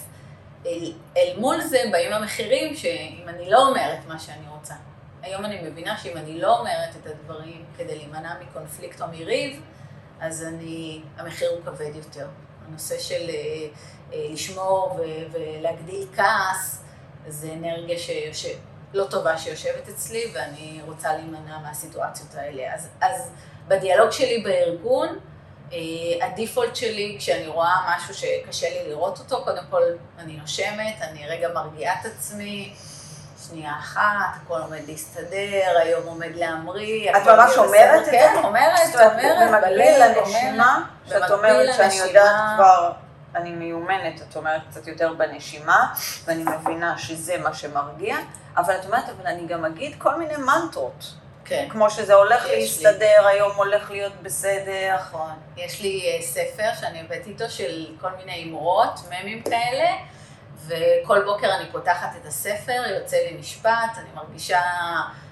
אל, 0.67 0.93
אל 1.17 1.39
מול 1.39 1.61
זה 1.61 1.79
באים 1.93 2.13
המחירים 2.13 2.77
שאם 2.77 3.29
אני 3.29 3.51
לא 3.51 3.69
אומרת 3.69 3.99
מה 4.09 4.19
שאני 4.19 4.49
רוצה, 4.49 4.75
היום 5.23 5.45
אני 5.45 5.63
מבינה 5.63 5.99
שאם 5.99 6.17
אני 6.17 6.41
לא 6.41 6.59
אומרת 6.59 6.97
את 7.03 7.07
הדברים 7.07 7.65
כדי 7.77 7.97
להימנע 7.97 8.35
מקונפליקט 8.41 9.03
או 9.03 9.07
מריב, 9.09 9.63
אז 10.21 10.43
אני, 10.43 11.03
המחיר 11.17 11.51
הוא 11.51 11.61
כבד 11.65 11.97
יותר. 11.97 12.27
הנושא 12.69 12.99
של 12.99 13.29
אה, 13.29 13.35
אה, 14.13 14.27
לשמור 14.33 15.01
ולהגדיל 15.33 16.07
כעס, 16.17 16.83
זה 17.29 17.53
אנרגיה 17.53 17.99
שיושב, 17.99 18.59
לא 18.95 19.05
טובה 19.05 19.39
שיושבת 19.39 19.89
אצלי, 19.89 20.25
ואני 20.35 20.81
רוצה 20.87 21.13
להימנע 21.13 21.59
מהסיטואציות 21.59 22.35
האלה. 22.35 22.75
אז, 22.75 22.89
אז 23.01 23.31
בדיאלוג 23.69 24.11
שלי 24.11 24.43
בארגון, 24.43 25.19
אה, 25.73 26.27
הדיפולט 26.27 26.77
שלי, 26.77 27.17
כשאני 27.19 27.47
רואה 27.47 27.97
משהו 27.97 28.15
שקשה 28.15 28.67
לי 28.71 28.89
לראות 28.89 29.19
אותו, 29.19 29.45
קודם 29.45 29.65
כל 29.71 29.83
אני 30.19 30.37
נושמת, 30.37 30.97
אני 31.01 31.29
רגע 31.29 31.49
מרגיעה 31.55 32.01
את 32.01 32.07
עצמי, 32.07 32.75
שנייה 33.49 33.73
אחת, 33.79 34.37
הכל 34.45 34.61
עומד 34.61 34.81
להסתדר, 34.89 35.79
היום 35.83 36.07
עומד 36.07 36.31
להמריא. 36.35 37.11
את 37.11 37.27
ממש 37.27 37.57
אומרת 37.57 38.01
את 38.01 38.05
זה? 38.05 38.11
כן, 38.11 38.35
אומרת, 38.45 38.79
אומרת, 38.95 39.49
במקביל 39.49 40.05
לנשימה, 40.05 40.85
שאת 41.07 41.31
אומרת 41.31 41.75
שאני 41.77 41.95
יודעת 41.95 42.35
כבר, 42.57 42.93
אני 43.35 43.51
מיומנת, 43.51 44.21
את 44.29 44.37
אומרת 44.37 44.61
קצת 44.71 44.87
יותר 44.87 45.13
בנשימה, 45.13 45.95
ואני 46.25 46.45
מבינה 46.45 46.99
שזה 46.99 47.39
מה 47.39 47.55
שמרגיע, 47.55 48.17
אבל 48.57 48.75
את 48.75 48.85
אומרת, 48.85 49.05
אבל 49.09 49.27
אני 49.27 49.47
גם 49.47 49.65
אגיד 49.65 49.95
כל 49.99 50.15
מיני 50.15 50.37
מנטרות. 50.37 51.15
כן. 51.45 51.67
כמו 51.71 51.91
שזה 51.91 52.15
הולך 52.15 52.47
להסתדר, 52.47 53.27
לי. 53.27 53.33
היום 53.33 53.53
הולך 53.57 53.91
להיות 53.91 54.13
בסדר. 54.23 54.95
נכון. 54.95 55.31
יש 55.57 55.81
לי 55.81 56.19
uh, 56.19 56.23
ספר 56.25 56.71
שאני 56.81 57.01
הבאתי 57.01 57.31
איתו 57.31 57.51
של 57.51 57.87
כל 58.01 58.09
מיני 58.19 58.45
אמרות, 58.45 59.01
ממים 59.07 59.43
כאלה, 59.43 59.91
וכל 60.67 61.25
בוקר 61.25 61.55
אני 61.55 61.73
פותחת 61.73 62.17
את 62.21 62.27
הספר, 62.27 62.83
יוצא 63.01 63.17
לי 63.17 63.37
משפט, 63.41 63.99
אני 63.99 64.09
מרגישה 64.15 64.61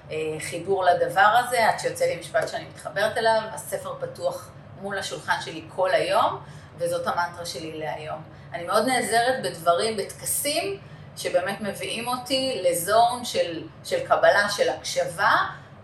uh, 0.09 0.11
חיבור 0.39 0.83
לדבר 0.83 1.21
הזה, 1.45 1.69
עד 1.69 1.79
שיוצא 1.79 2.05
לי 2.05 2.15
משפט 2.19 2.47
שאני 2.47 2.65
מתחברת 2.65 3.17
אליו, 3.17 3.41
הספר 3.53 3.95
פתוח 3.99 4.49
מול 4.81 4.97
השולחן 4.97 5.41
שלי 5.41 5.65
כל 5.75 5.91
היום, 5.91 6.39
וזאת 6.77 7.07
המנטרה 7.07 7.45
שלי 7.45 7.79
להיום. 7.79 8.23
אני 8.53 8.63
מאוד 8.63 8.87
נעזרת 8.87 9.43
בדברים, 9.43 9.97
בטקסים, 9.97 10.79
שבאמת 11.17 11.61
מביאים 11.61 12.07
אותי 12.07 12.61
לזון 12.63 13.25
של, 13.25 13.63
של 13.83 14.07
קבלה, 14.07 14.49
של 14.49 14.69
הקשבה, 14.69 15.35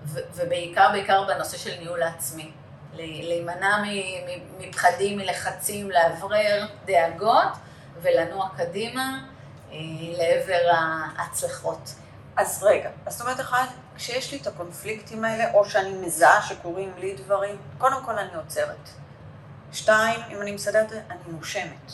ובעיקר, 0.05 0.89
בעיקר 0.91 1.23
בנושא 1.27 1.57
של 1.57 1.79
ניהול 1.79 2.03
העצמי. 2.03 2.51
להימנע 2.93 3.83
מפחדים, 4.59 5.17
מלחצים, 5.17 5.91
לאוורר 5.91 6.65
דאגות 6.85 7.51
ולנוע 8.01 8.49
קדימה 8.57 9.19
אה, 9.19 9.32
לעבר 10.17 10.71
ההצלחות. 10.71 11.95
אז 12.35 12.63
רגע, 12.63 12.89
אז 13.05 13.13
זאת 13.13 13.21
אומרת, 13.21 13.39
אחד, 13.39 13.65
כשיש 13.95 14.31
לי 14.31 14.39
את 14.41 14.47
הקונפליקטים 14.47 15.25
האלה, 15.25 15.53
או 15.53 15.65
שאני 15.65 15.93
מזהה 15.93 16.41
שקורים 16.41 16.93
לי 16.97 17.15
דברים, 17.15 17.57
קודם 17.77 18.03
כל 18.05 18.19
אני 18.19 18.35
עוצרת. 18.35 18.89
שתיים, 19.71 20.19
אם 20.29 20.41
אני 20.41 20.51
מסדרת, 20.51 20.91
אני 20.91 21.19
נושמת. 21.27 21.91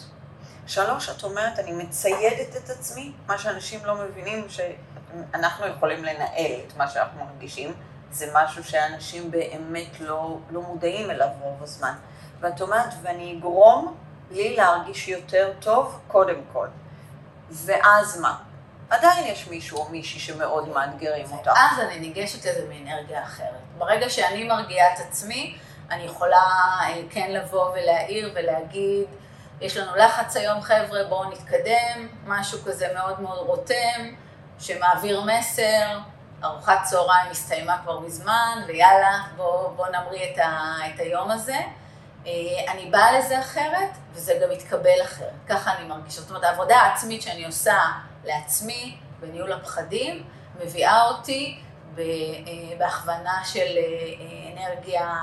שלוש, 0.67 1.09
את 1.09 1.23
אומרת, 1.23 1.59
אני 1.59 1.71
מציידת 1.71 2.55
את 2.55 2.69
עצמי, 2.69 3.11
מה 3.27 3.37
שאנשים 3.37 3.85
לא 3.85 3.95
מבינים, 3.95 4.47
שאנחנו 4.49 5.67
יכולים 5.67 6.03
לנהל 6.03 6.51
את 6.67 6.77
מה 6.77 6.89
שאנחנו 6.89 7.25
מרגישים. 7.25 7.73
זה 8.11 8.31
משהו 8.33 8.63
שאנשים 8.63 9.31
באמת 9.31 9.99
לא, 9.99 10.37
לא 10.49 10.61
מודעים 10.61 11.11
אליו 11.11 11.29
רוב 11.41 11.63
הזמן. 11.63 11.93
ואת 12.39 12.61
אומרת, 12.61 12.93
ואני 13.01 13.37
אגרום 13.37 13.95
לי 14.31 14.55
להרגיש 14.55 15.07
יותר 15.07 15.53
טוב 15.59 15.99
קודם 16.07 16.41
כל. 16.53 16.67
ואז 17.51 18.19
מה? 18.21 18.35
עדיין 18.89 19.25
יש 19.25 19.47
מישהו 19.47 19.77
או 19.77 19.89
מישהי 19.89 20.19
שמאוד 20.19 20.69
מאתגרים 20.69 21.25
אותך. 21.31 21.51
אז 21.55 21.79
אני 21.79 21.99
ניגשת 21.99 22.45
לזה 22.45 22.65
מאנרגיה 22.69 23.23
אחרת. 23.23 23.59
ברגע 23.77 24.09
שאני 24.09 24.43
מרגיעה 24.43 24.93
את 24.93 24.99
עצמי, 24.99 25.57
אני 25.91 26.03
יכולה 26.03 26.37
אה, 26.81 27.01
כן 27.09 27.31
לבוא 27.31 27.69
ולהעיר 27.69 28.31
ולהגיד, 28.35 29.05
יש 29.61 29.77
לנו 29.77 29.95
לחץ 29.95 30.37
היום 30.37 30.61
חבר'ה, 30.61 31.03
בואו 31.09 31.31
נתקדם, 31.31 32.07
משהו 32.25 32.59
כזה 32.65 32.87
מאוד 32.93 33.21
מאוד 33.21 33.37
רותם, 33.37 34.15
שמעביר 34.59 35.21
מסר, 35.21 35.99
ארוחת 36.43 36.79
צהריים 36.83 37.31
הסתיימה 37.31 37.77
כבר 37.83 37.99
מזמן, 37.99 38.63
ויאללה, 38.67 39.21
בוא, 39.35 39.69
בוא 39.69 39.87
נמריא 39.87 40.33
את, 40.33 40.37
ה, 40.37 40.75
את 40.87 40.99
היום 40.99 41.31
הזה. 41.31 41.57
אה, 42.27 42.31
אני 42.71 42.85
באה 42.85 43.19
לזה 43.19 43.39
אחרת, 43.39 43.89
וזה 44.13 44.39
גם 44.43 44.49
מתקבל 44.49 45.01
אחרת. 45.03 45.33
ככה 45.47 45.77
אני 45.77 45.87
מרגישה. 45.87 46.21
זאת 46.21 46.29
אומרת, 46.29 46.43
העבודה 46.43 46.75
העצמית 46.75 47.21
שאני 47.21 47.45
עושה 47.45 47.77
לעצמי, 48.25 48.97
בניהול 49.19 49.51
הפחדים, 49.51 50.23
מביאה 50.63 51.07
אותי 51.07 51.59
אה, 51.97 52.03
בהכוונה 52.77 53.41
של 53.45 53.77
אה, 53.77 54.53
אנרגיה 54.53 55.13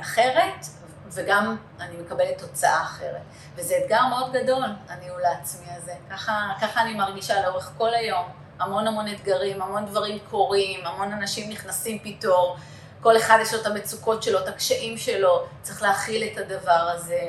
אחרת, 0.00 0.66
וגם 1.12 1.56
אני 1.80 1.96
מקבלת 1.96 2.38
תוצאה 2.38 2.82
אחרת. 2.82 3.22
וזה 3.56 3.74
אתגר 3.84 4.06
מאוד 4.10 4.32
גדול, 4.32 4.64
הניהול 4.88 5.24
העצמי 5.24 5.66
הזה. 5.76 5.94
ככה, 6.10 6.52
ככה 6.60 6.82
אני 6.82 6.94
מרגישה 6.94 7.42
לאורך 7.42 7.72
כל 7.78 7.94
היום. 7.94 8.24
המון 8.60 8.86
המון 8.86 9.08
אתגרים, 9.08 9.62
המון 9.62 9.86
דברים 9.86 10.18
קורים, 10.30 10.86
המון 10.86 11.12
אנשים 11.12 11.50
נכנסים 11.50 11.98
פתאום, 11.98 12.56
כל 13.04 13.16
אחד 13.16 13.38
יש 13.42 13.54
לו 13.54 13.60
את 13.60 13.66
המצוקות 13.66 14.22
שלו, 14.22 14.38
את 14.38 14.48
הקשיים 14.48 14.98
שלו, 14.98 15.46
צריך 15.62 15.82
להכיל 15.82 16.28
את 16.32 16.38
הדבר 16.38 16.90
הזה. 16.94 17.20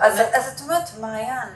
אז, 0.00 0.20
אז 0.34 0.52
את 0.54 0.60
אומרת, 0.60 0.98
מעיין, 1.00 1.48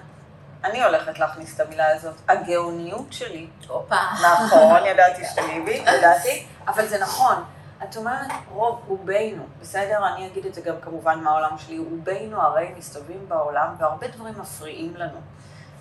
אני 0.65 0.85
הולכת 0.85 1.19
להכניס 1.19 1.55
את 1.55 1.61
המילה 1.61 1.97
הזאת, 1.97 2.15
הגאוניות 2.29 3.13
שלי. 3.13 3.49
הופה. 3.69 3.97
נכון, 4.23 4.87
ידעתי 4.91 5.25
שתגיבי, 5.25 5.85
ידעתי, 5.87 6.47
אבל 6.67 6.87
זה 6.87 6.99
נכון. 6.99 7.45
את 7.83 7.97
אומרת, 7.97 8.31
רוב 8.51 8.83
רובנו, 8.87 9.47
בסדר? 9.61 10.07
אני 10.15 10.27
אגיד 10.27 10.47
את 10.47 10.55
זה 10.55 10.61
גם 10.61 10.75
כמובן 10.81 11.21
מהעולם 11.21 11.59
שלי, 11.59 11.79
רובנו 11.79 12.43
הרי 12.43 12.73
מסתובבים 12.79 13.29
בעולם 13.29 13.75
והרבה 13.79 14.09
דברים 14.09 14.35
מפריעים 14.41 14.97
לנו. 14.97 15.21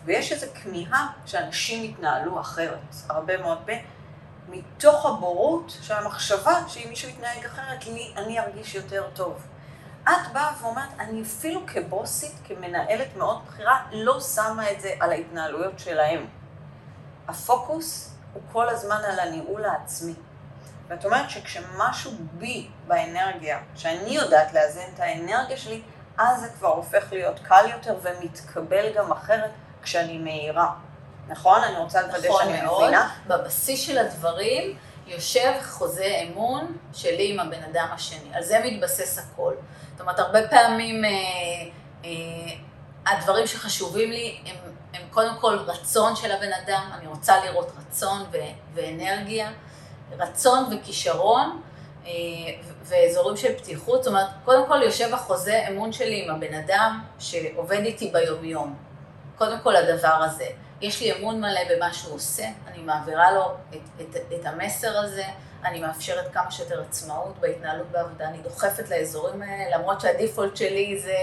ויש 0.05 0.31
איזו 0.31 0.47
כמיהה 0.63 1.07
שאנשים 1.25 1.83
יתנהלו 1.83 2.39
אחרת, 2.39 2.95
הרבה 3.09 3.37
מאוד 3.37 3.57
ב... 3.65 3.71
מתוך 4.47 5.05
הבורות 5.05 5.77
של 5.81 5.93
המחשבה 5.93 6.53
שאם 6.67 6.89
מישהו 6.89 7.09
יתנהג 7.09 7.45
אחרת, 7.45 7.85
לי, 7.85 8.13
אני 8.17 8.39
ארגיש 8.39 8.75
יותר 8.75 9.09
טוב. 9.13 9.47
את 10.03 10.33
באה 10.33 10.51
ואומרת, 10.61 10.89
אני 10.99 11.21
אפילו 11.21 11.61
כבוסית, 11.67 12.35
כמנהלת 12.47 13.15
מאוד 13.15 13.41
בכירה, 13.47 13.85
לא 13.91 14.19
שמה 14.19 14.71
את 14.71 14.81
זה 14.81 14.93
על 14.99 15.11
ההתנהלויות 15.11 15.79
שלהם. 15.79 16.25
הפוקוס 17.27 18.15
הוא 18.33 18.41
כל 18.51 18.69
הזמן 18.69 19.01
על 19.07 19.19
הניהול 19.19 19.65
העצמי. 19.65 20.13
ואת 20.87 21.05
אומרת 21.05 21.29
שכשמשהו 21.29 22.11
בי 22.33 22.67
באנרגיה, 22.87 23.59
שאני 23.75 24.09
יודעת 24.09 24.53
לאזן 24.53 24.81
את 24.95 24.99
האנרגיה 24.99 25.57
שלי, 25.57 25.81
אז 26.17 26.41
זה 26.41 26.49
כבר 26.49 26.67
הופך 26.67 27.03
להיות 27.11 27.39
קל 27.39 27.65
יותר 27.71 27.95
ומתקבל 28.01 28.93
גם 28.95 29.11
אחרת, 29.11 29.51
כשאני 29.83 30.17
מאירה. 30.17 30.73
נכון? 31.27 31.61
אני 31.63 31.77
רוצה 31.77 32.01
לוודא 32.01 32.27
נכון 32.29 32.41
שאני 32.43 32.61
מאוד. 32.61 32.83
מבינה. 32.83 33.09
בבסיס 33.27 33.81
של 33.81 33.97
הדברים 33.97 34.77
יושב 35.07 35.51
חוזה 35.63 36.21
אמון 36.23 36.77
שלי 36.93 37.33
עם 37.33 37.39
הבן 37.39 37.63
אדם 37.71 37.87
השני. 37.93 38.29
על 38.33 38.43
זה 38.43 38.59
מתבסס 38.65 39.17
הכל. 39.19 39.53
זאת 39.91 40.01
אומרת, 40.01 40.19
הרבה 40.19 40.47
פעמים 40.47 41.05
אה, 41.05 41.09
אה, 42.05 42.11
הדברים 43.05 43.47
שחשובים 43.47 44.11
לי 44.11 44.41
הם, 44.45 44.55
הם 44.93 45.01
קודם 45.11 45.35
כל 45.41 45.57
רצון 45.57 46.15
של 46.15 46.31
הבן 46.31 46.53
אדם, 46.65 46.89
אני 46.99 47.07
רוצה 47.07 47.45
לראות 47.45 47.71
רצון 47.77 48.21
ו, 48.31 48.37
ואנרגיה, 48.73 49.51
רצון 50.17 50.63
וכישרון. 50.71 51.61
אה, 52.05 52.11
ואזורים 52.83 53.37
של 53.37 53.53
פתיחות, 53.57 54.03
זאת 54.03 54.07
אומרת, 54.07 54.27
קודם 54.45 54.67
כל 54.67 54.81
יושב 54.83 55.13
החוזה 55.13 55.65
אמון 55.69 55.91
שלי 55.91 56.23
עם 56.23 56.35
הבן 56.35 56.53
אדם 56.53 57.01
שעובד 57.19 57.79
איתי 57.79 58.11
ביומיום. 58.13 58.75
קודם 59.37 59.57
כל 59.63 59.75
הדבר 59.75 60.07
הזה. 60.07 60.45
יש 60.83 61.01
לי 61.01 61.13
אמון 61.13 61.41
מלא 61.41 61.61
במה 61.69 61.93
שהוא 61.93 62.15
עושה, 62.15 62.43
אני 62.67 62.77
מעבירה 62.77 63.31
לו 63.31 63.51
את, 63.69 64.01
את, 64.01 64.15
את 64.33 64.45
המסר 64.45 64.97
הזה, 64.97 65.23
אני 65.63 65.79
מאפשרת 65.79 66.33
כמה 66.33 66.51
שיותר 66.51 66.81
עצמאות 66.81 67.39
בהתנהלות 67.39 67.87
בעבודה, 67.91 68.27
אני 68.27 68.37
דוחפת 68.37 68.89
לאזורים 68.89 69.41
האלה, 69.41 69.77
למרות 69.77 70.01
שהדיפולט 70.01 70.57
שלי 70.57 70.99
זה 70.99 71.15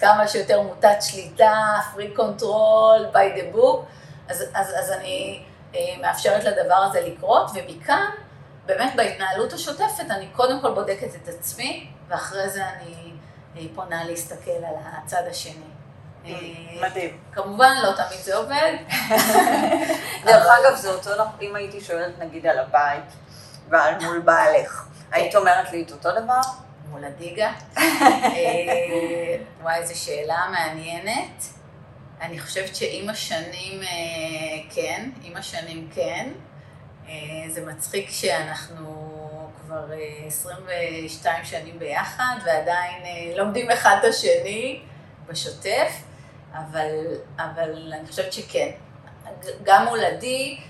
כמה 0.00 0.28
שיותר 0.28 0.60
מוטת 0.62 0.96
שליטה, 1.00 1.54
free 1.94 2.18
control, 2.18 3.14
by 3.14 3.38
the 3.38 3.56
book, 3.56 3.78
אז, 4.28 4.44
אז, 4.54 4.74
אז 4.78 4.90
אני 4.90 5.42
אה, 5.74 5.80
מאפשרת 6.00 6.44
לדבר 6.44 6.74
הזה 6.74 7.00
לקרות, 7.00 7.50
ומכאן, 7.54 8.10
באמת 8.66 8.92
בהתנהלות 8.96 9.52
השוטפת, 9.52 10.10
אני 10.10 10.26
קודם 10.32 10.60
כל 10.60 10.74
בודקת 10.74 11.14
את 11.22 11.28
עצמי, 11.28 11.90
ואחרי 12.08 12.50
זה 12.50 12.64
אני 12.68 13.12
אה, 13.56 13.62
פונה 13.74 14.04
להסתכל 14.04 14.50
על 14.50 14.74
הצד 14.92 15.22
השני. 15.30 15.75
אה, 16.26 16.88
מדהים. 16.88 17.18
כמובן, 17.32 17.74
לא 17.82 17.92
תמיד 17.92 18.20
זה 18.22 18.36
עובד. 18.36 18.72
דרך 20.26 20.46
אגב, 20.60 20.76
זה 20.76 20.90
אותו 20.90 21.10
אם 21.42 21.56
הייתי 21.56 21.80
שואלת 21.80 22.18
נגיד 22.18 22.46
על 22.46 22.58
הבית 22.58 23.04
ועל 23.68 23.94
מול 24.04 24.20
בעלך, 24.20 24.86
היית 25.12 25.32
כן. 25.32 25.38
אומרת 25.38 25.72
לי 25.72 25.82
את 25.82 25.90
אותו 25.90 26.10
דבר? 26.10 26.40
מול 26.90 27.04
הדיגה. 27.04 27.52
אה, 27.78 27.82
וואי, 29.62 29.76
איזו 29.76 30.00
שאלה 30.00 30.46
מעניינת. 30.50 31.44
אני 32.20 32.40
חושבת 32.40 32.76
שעם 32.76 33.08
השנים 33.08 33.82
אה, 33.82 33.88
כן, 34.74 35.10
עם 35.22 35.36
השנים 35.36 35.88
כן. 35.94 36.28
זה 37.48 37.66
מצחיק 37.66 38.10
שאנחנו 38.10 39.16
כבר 39.60 39.84
22 40.26 41.44
שנים 41.44 41.78
ביחד, 41.78 42.36
ועדיין 42.46 43.02
לומדים 43.36 43.70
אחד 43.70 43.96
את 44.00 44.04
השני 44.04 44.80
בשוטף, 45.26 45.92
אבל, 46.58 46.90
אבל 47.38 47.92
אני 47.92 48.06
חושבת 48.06 48.32
שכן. 48.32 48.70
גם 49.62 49.84
מול 49.84 50.04
עדי, 50.04 50.60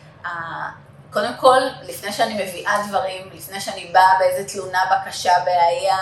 קודם 1.12 1.33
כל, 1.40 1.61
לפני 1.83 2.12
שאני 2.12 2.35
מביאה 2.35 2.83
דברים, 2.88 3.31
לפני 3.33 3.61
שאני 3.61 3.90
באה 3.92 4.18
באיזה 4.18 4.49
תלונה, 4.49 4.81
בקשה, 4.90 5.33
בעיה, 5.44 5.96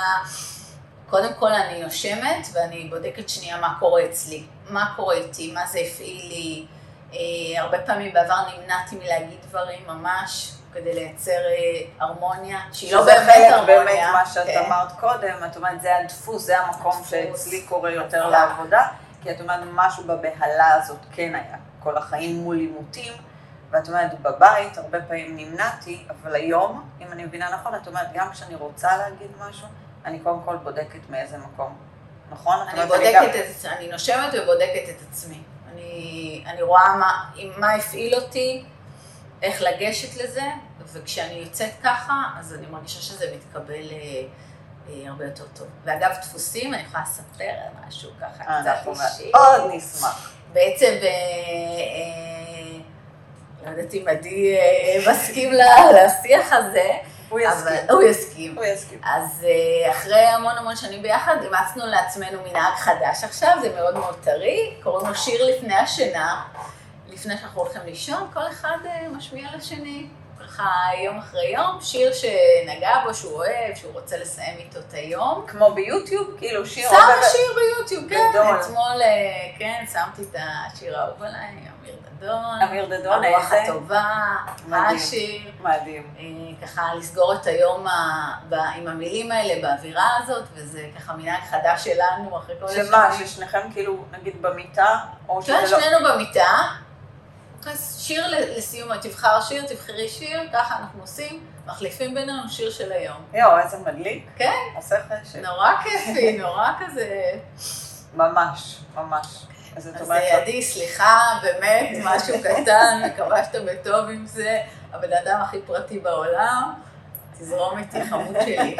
קודם 1.11 1.35
כל 1.38 1.53
אני 1.53 1.83
נושמת 1.83 2.47
ואני 2.53 2.88
בודקת 2.90 3.29
שנייה 3.29 3.61
מה 3.61 3.77
קורה 3.79 4.05
אצלי, 4.05 4.44
מה 4.70 4.92
קורה 4.97 5.14
איתי, 5.14 5.53
מה 5.53 5.66
זה 5.66 5.79
הפעיל 5.79 6.29
לי. 6.29 6.66
אה, 7.12 7.62
הרבה 7.62 7.79
פעמים 7.79 8.12
בעבר 8.12 8.35
נמנעתי 8.57 8.97
מלהגיד 8.97 9.38
דברים 9.49 9.87
ממש 9.87 10.53
כדי 10.73 10.94
לייצר 10.94 11.31
אה, 11.31 11.81
הרמוניה, 12.01 12.59
שהיא 12.73 12.92
לא 12.92 13.05
באמת 13.05 13.53
הרמוניה. 13.53 13.57
שזה 13.57 13.66
באמת 13.66 14.12
מה 14.12 14.27
שאת 14.27 14.47
כן. 14.47 14.62
אמרת 14.66 14.92
קודם, 15.01 15.44
את 15.47 15.57
אומרת 15.57 15.83
זה 15.83 15.97
הדפוס, 15.97 16.42
זה 16.42 16.61
המקום 16.61 16.92
הדפוס. 16.92 17.11
שאצלי 17.11 17.62
קורה 17.62 17.90
יותר 17.90 18.18
נכון. 18.18 18.33
לעבודה, 18.33 18.87
כי 19.25 19.31
את 19.31 19.41
אומרת 19.41 19.61
משהו 19.73 20.05
בבהלה 20.05 20.75
הזאת 20.75 20.99
כן 21.13 21.35
היה 21.35 21.57
כל 21.81 21.97
החיים 21.97 22.37
מול 22.37 22.59
עימותים. 22.59 23.13
ואת 23.71 23.89
אומרת, 23.89 24.21
בבית 24.21 24.79
הרבה 24.79 25.03
פעמים 25.03 25.37
נמנעתי, 25.37 26.07
אבל 26.11 26.35
היום, 26.35 26.91
אם 27.01 27.07
אני 27.13 27.25
מבינה 27.25 27.51
נכון, 27.51 27.75
את 27.75 27.89
אומרת, 27.89 28.07
גם 28.15 28.31
כשאני 28.33 28.55
רוצה 28.55 28.97
להגיד 28.97 29.31
משהו, 29.49 29.67
אני 30.05 30.19
קודם 30.19 30.41
כל 30.45 30.57
בודקת 30.57 31.11
מאיזה 31.11 31.39
מקום. 31.39 31.77
נכון? 32.31 32.57
אני 32.69 32.87
בודקת 32.87 33.05
אני 33.05 33.13
גם... 33.15 33.25
את, 33.25 33.65
אני 33.65 33.89
נושמת 33.89 34.35
ובודקת 34.35 34.89
את 34.91 35.09
עצמי. 35.09 35.43
אני, 35.73 36.45
אני 36.47 36.63
רואה 36.63 36.97
מה, 36.97 37.31
מה 37.57 37.75
הפעיל 37.75 38.15
אותי, 38.15 38.65
איך 39.43 39.63
לגשת 39.63 40.23
לזה, 40.25 40.51
וכשאני 40.93 41.35
יוצאת 41.35 41.73
ככה, 41.83 42.23
אז 42.39 42.55
אני 42.55 42.67
מרגישה 42.67 43.01
שזה 43.01 43.27
מתקבל 43.37 43.91
אה, 43.93 44.23
הרבה 44.88 45.25
יותר 45.25 45.44
טוב. 45.55 45.66
ואגב, 45.85 46.11
דפוסים, 46.23 46.75
אני 46.75 46.83
יכולה 46.83 47.03
לספר 47.03 47.53
משהו 47.88 48.11
ככה 48.20 48.44
אה, 48.44 48.62
קצת 48.62 48.88
אישי. 48.88 49.31
עוד 49.35 49.70
נשמח. 49.75 50.33
בעצם, 50.53 50.92
אה, 51.03 51.09
אה, 51.09 52.79
לא 53.64 53.70
יודעת 53.70 53.94
אם 53.94 54.05
עדי 54.09 54.57
אה, 54.57 55.12
מסכים 55.12 55.53
לשיח 55.53 56.53
הזה. 56.53 56.90
הוא 57.29 57.40
יסכים. 57.40 57.90
הוא 57.90 58.03
יסכים. 58.03 58.57
הוא 58.57 58.64
יסכים. 58.64 59.01
אז 59.05 59.44
אה, 59.44 59.90
אחרי 59.90 60.20
המון 60.20 60.59
המון 60.59 60.77
שנים 60.77 61.03
ביחד, 61.03 61.37
אימצנו 61.42 61.87
לעצמנו 61.87 62.38
מנהג 62.42 62.75
חדש 62.75 63.25
עכשיו, 63.25 63.59
זה 63.62 63.75
מאוד 63.75 63.94
מאוד 63.94 64.16
טרי, 64.25 64.77
קוראים 64.83 65.09
לו 65.09 65.14
שיר 65.14 65.47
לפני 65.47 65.75
השינה. 65.75 66.42
לפני 67.09 67.37
שאנחנו 67.38 67.61
הולכים 67.62 67.83
לישון, 67.85 68.31
כל 68.33 68.49
אחד 68.51 68.77
אה, 68.87 69.09
משמיע 69.09 69.49
לשני, 69.57 70.07
ככה 70.55 70.90
יום 71.05 71.19
אחרי 71.19 71.47
יום, 71.47 71.79
שיר 71.81 72.12
שנגע 72.12 72.93
בו, 73.05 73.14
שהוא 73.14 73.33
אוהב, 73.33 73.75
שהוא 73.75 73.93
רוצה 73.93 74.17
לסיים 74.19 74.59
איתו 74.59 74.79
את 74.79 74.93
היום. 74.93 75.45
כמו 75.47 75.75
ביוטיוב? 75.75 76.27
כאילו 76.38 76.67
שיר... 76.67 76.88
שם 76.88 76.97
שיר 77.33 77.55
ביוטיוב, 77.55 78.09
כן. 78.09 78.31
גדול. 78.31 78.61
אתמול, 78.61 79.03
כן, 79.59 79.85
שמתי 79.93 80.23
את 80.23 80.37
השיר 80.38 80.99
האהוב 80.99 81.23
עליי, 81.23 81.49
אמיר 81.81 81.97
דדון. 82.19 82.62
אמיר 82.69 82.99
דדון, 82.99 83.25
הרוח 83.25 83.53
הטובה, 83.53 84.05
השיר. 84.73 85.40
מדהים. 85.61 86.14
אה, 86.19 86.67
ככה 86.67 86.95
לסגור 86.95 87.35
את 87.35 87.47
היום 87.47 87.87
עם 88.51 88.88
המילים 88.88 89.33
האלה, 89.33 89.62
באווירה 89.62 90.09
הזאת, 90.23 90.45
וזה 90.55 90.88
ככה 90.97 91.12
מנהג 91.12 91.43
חדש 91.51 91.85
שלנו, 91.85 92.38
אחרי 92.38 92.55
כל 92.61 92.67
השנים. 92.67 92.87
שמה, 92.87 93.11
ששניכם 93.19 93.73
כאילו, 93.73 94.05
נגיד 94.12 94.43
במיטה, 94.43 94.99
או 95.29 95.43
שזה 95.43 95.53
לא... 95.53 95.59
כן, 95.59 95.67
שנינו 95.67 96.09
במיטה. 96.09 96.84
שיר 97.98 98.27
לסיום, 98.29 98.96
תבחר 98.96 99.40
שיר, 99.40 99.66
תבחרי 99.66 100.09
שיר, 100.09 100.40
ככה 100.53 100.77
אנחנו 100.77 101.00
עושים, 101.00 101.46
מחליפים 101.66 102.14
בינינו 102.14 102.48
שיר 102.48 102.70
של 102.70 102.92
היום. 102.92 103.16
יואו, 103.35 103.59
איזה 103.59 103.79
מדליק. 103.79 104.27
כן. 104.37 104.53
עושה 104.77 104.96
חשק. 105.03 105.38
נורא 105.38 105.70
כיפי, 105.83 106.38
נורא 106.38 106.70
כזה... 106.81 107.33
ממש, 108.14 108.79
ממש. 108.94 109.46
אז 109.77 109.88
את 109.88 110.00
אומרת... 110.00 110.22
אז 110.22 110.38
עדי, 110.42 110.62
סליחה, 110.62 111.18
באמת, 111.42 111.90
משהו 112.05 112.35
קטן, 112.42 113.00
מקווה 113.07 113.44
שאתה 113.44 113.59
בטוב 113.61 114.09
עם 114.09 114.27
זה, 114.27 114.61
הבן 114.92 115.12
אדם 115.12 115.40
הכי 115.40 115.62
פרטי 115.66 115.98
בעולם, 115.98 116.74
תזרום 117.38 117.79
איתי, 117.79 118.05
חמוד 118.05 118.37
שלי. 118.40 118.77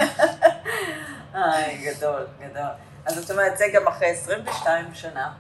איי, 1.35 1.93
גדול, 1.95 2.27
גדול. 2.41 2.71
אז 3.07 3.15
זאת 3.15 3.31
אומרת, 3.31 3.59
זה 3.59 3.65
גם 3.75 3.89
אחרי 3.89 4.09
22 4.09 4.95
שנה, 4.95 5.33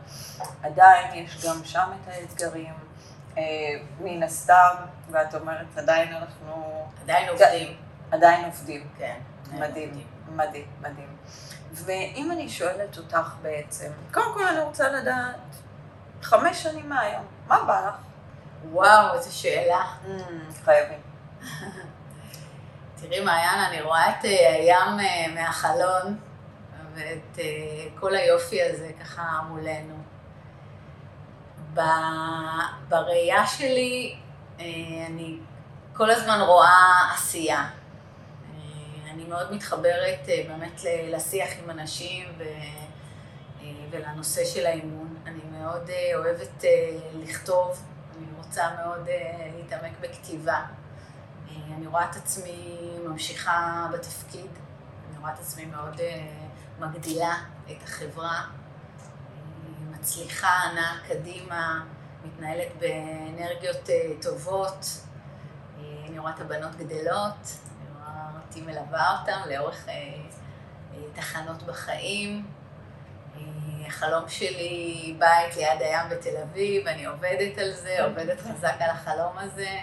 עדיין 0.62 1.14
יש 1.14 1.44
גם 1.46 1.64
שם 1.64 1.88
את 2.02 2.08
האתגרים, 2.08 2.66
אה, 2.66 2.83
מן 4.00 4.22
הסתם, 4.22 4.74
ואת 5.10 5.34
אומרת, 5.34 5.66
עדיין 5.76 6.14
אנחנו... 6.14 6.86
עדיין 7.02 7.28
עובדים. 7.28 7.76
עדיין 8.10 8.44
עובדים. 8.44 8.88
כן. 8.98 9.16
מדהים, 9.52 10.04
מדהים, 10.28 10.66
מדהים. 10.80 11.16
ואם 11.72 12.30
אני 12.32 12.48
שואלת 12.48 12.98
אותך 12.98 13.34
בעצם, 13.42 13.90
קודם 14.12 14.34
כל 14.34 14.46
אני 14.46 14.60
רוצה 14.60 14.88
לדעת, 14.88 15.36
חמש 16.22 16.62
שנים 16.62 16.88
מהיום, 16.88 17.24
מה 17.46 17.64
בא 17.66 17.88
לך? 17.88 17.94
וואו, 18.72 19.14
איזו 19.14 19.38
שאלה. 19.38 19.84
Mm, 20.04 20.64
חייבים. 20.64 21.00
תראי, 23.00 23.20
מעיין, 23.24 23.60
אני 23.68 23.82
רואה 23.82 24.10
את 24.10 24.24
אה, 24.24 24.54
הים 24.54 25.00
אה, 25.00 25.34
מהחלון, 25.34 26.18
ואת 26.94 27.38
אה, 27.38 27.44
כל 28.00 28.14
היופי 28.14 28.62
הזה 28.62 28.90
ככה 29.00 29.40
מולנו. 29.48 29.94
בראייה 32.88 33.46
שלי, 33.46 34.16
אני 35.06 35.38
כל 35.92 36.10
הזמן 36.10 36.40
רואה 36.40 37.12
עשייה. 37.14 37.68
אני 39.14 39.24
מאוד 39.24 39.52
מתחברת 39.52 40.28
אה, 40.28 40.44
באמת 40.48 40.80
לשיח 40.84 41.48
עם 41.62 41.70
אנשים 41.70 42.28
ו... 42.38 42.42
אה, 42.42 43.66
ולנושא 43.90 44.44
של 44.44 44.66
האימון. 44.66 45.16
אני 45.26 45.40
מאוד 45.52 45.90
אה, 45.90 46.16
אוהבת 46.16 46.64
לכתוב, 47.14 47.82
אני 48.16 48.26
רוצה 48.38 48.68
מאוד 48.76 49.08
להתעמק 49.56 49.92
בכתיבה. 50.00 50.60
אני 51.76 51.86
רואה 51.86 52.10
את 52.10 52.16
עצמי 52.16 52.78
ממשיכה 53.04 53.86
בתפקיד, 53.92 54.50
אני 55.10 55.18
רואה 55.20 55.32
את 55.34 55.38
עצמי 55.38 55.64
מאוד 55.64 56.00
מגדילה 56.80 57.34
את 57.70 57.82
החברה, 57.82 58.42
מצליחה, 60.04 60.60
נעה 60.74 60.98
קדימה, 61.08 61.84
מתנהלת 62.24 62.68
באנרגיות 62.78 63.88
טובות. 64.22 64.86
אני 66.08 66.18
רואה 66.18 66.32
את 66.34 66.40
הבנות 66.40 66.74
גדלות, 66.76 67.58
אותי 68.42 68.60
מלווה 68.60 69.20
אותם 69.20 69.40
לאורך 69.50 69.88
אה, 69.88 69.92
אה, 69.92 70.98
תחנות 71.14 71.62
בחיים. 71.62 72.46
אה, 73.36 73.40
החלום 73.86 74.28
שלי 74.28 75.14
בית 75.18 75.56
ליד 75.56 75.82
הים 75.82 76.08
בתל 76.10 76.36
אביב, 76.42 76.86
אני 76.86 77.04
עובדת 77.04 77.58
על 77.58 77.72
זה, 77.72 78.04
עובדת 78.04 78.40
חזק 78.40 78.74
על 78.80 78.90
החלום 78.90 79.38
הזה. 79.38 79.78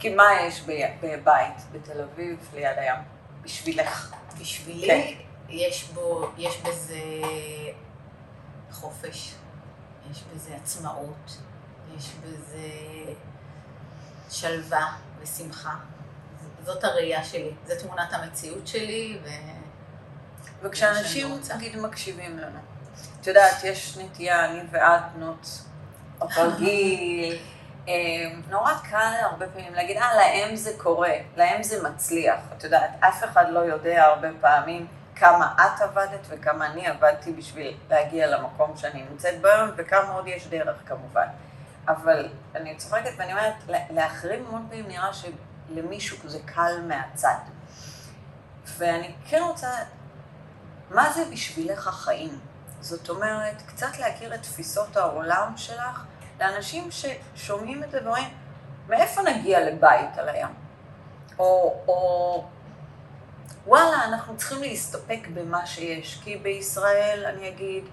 כי 0.00 0.14
מה 0.14 0.24
יש 0.40 0.62
בבית 1.02 1.56
בתל 1.72 2.02
אביב 2.02 2.50
ליד 2.54 2.78
הים? 2.78 3.00
בשבילך. 3.42 4.14
בשבילי 4.40 4.86
כן. 4.86 5.22
יש, 5.48 5.84
בו, 5.84 6.30
יש 6.38 6.60
בזה 6.62 7.00
חופש, 8.70 9.34
יש 10.10 10.24
בזה 10.34 10.56
עצמאות, 10.62 11.38
יש 11.96 12.12
בזה 12.22 12.68
שלווה 14.30 14.92
ושמחה. 15.20 15.74
זאת 16.64 16.84
הראייה 16.84 17.24
שלי, 17.24 17.50
זו 17.66 17.74
תמונת 17.82 18.12
המציאות 18.12 18.66
שלי, 18.66 19.18
ו... 19.24 19.28
וכשאנשים, 20.62 21.28
נגיד, 21.54 21.76
מקשיבים 21.76 22.38
לנו, 22.38 22.58
את 23.20 23.26
יודעת, 23.26 23.64
יש 23.64 23.98
נטייה, 23.98 24.44
אני 24.44 24.60
ואת 24.70 25.02
בנות 25.14 25.46
הפרגיל, 26.20 27.38
אה, 27.88 27.92
נורא 28.50 28.74
קל 28.90 29.14
הרבה 29.22 29.46
פעמים 29.48 29.74
להגיד, 29.74 29.96
אה, 29.96 30.16
להם 30.16 30.56
זה 30.56 30.72
קורה, 30.78 31.14
להם 31.36 31.62
זה 31.62 31.88
מצליח. 31.88 32.40
את 32.56 32.64
יודעת, 32.64 32.90
אף 33.00 33.24
אחד 33.24 33.44
לא 33.50 33.58
יודע 33.58 34.04
הרבה 34.04 34.28
פעמים 34.40 34.86
כמה 35.16 35.54
את 35.56 35.82
עבדת 35.82 36.26
וכמה 36.28 36.66
אני 36.66 36.86
עבדתי 36.86 37.32
בשביל 37.32 37.76
להגיע 37.90 38.26
למקום 38.26 38.76
שאני 38.76 39.04
נמצאת 39.10 39.40
בו 39.40 39.48
היום, 39.48 39.70
וכמה 39.76 40.12
עוד 40.12 40.26
יש 40.26 40.46
דרך 40.46 40.76
כמובן. 40.86 41.26
אבל 41.88 42.28
אני 42.54 42.76
צוחקת 42.76 43.10
ואני 43.16 43.32
אומרת, 43.32 43.54
להחרים 43.90 44.46
המון 44.46 44.66
פעמים 44.68 44.88
נראה 44.88 45.12
ש... 45.12 45.24
למישהו 45.68 46.18
כזה 46.18 46.38
קל 46.44 46.80
מהצד. 46.88 47.38
ואני 48.66 49.14
כן 49.28 49.42
רוצה, 49.42 49.68
מה 50.90 51.12
זה 51.12 51.24
בשבילך 51.32 51.86
החיים? 51.88 52.40
זאת 52.80 53.08
אומרת, 53.08 53.62
קצת 53.66 53.98
להכיר 53.98 54.34
את 54.34 54.42
תפיסות 54.42 54.96
העולם 54.96 55.52
שלך 55.56 56.04
לאנשים 56.40 56.88
ששומעים 56.90 57.84
את 57.84 57.94
הדברים, 57.94 58.28
מאיפה 58.88 59.22
נגיע 59.22 59.60
לבית 59.70 60.18
על 60.18 60.28
הים? 60.28 60.54
או, 61.38 61.74
או 61.88 62.44
וואלה, 63.66 64.04
אנחנו 64.04 64.36
צריכים 64.36 64.60
להסתפק 64.60 65.28
במה 65.34 65.66
שיש, 65.66 66.20
כי 66.24 66.36
בישראל, 66.36 67.24
אני 67.26 67.48
אגיד, 67.48 67.84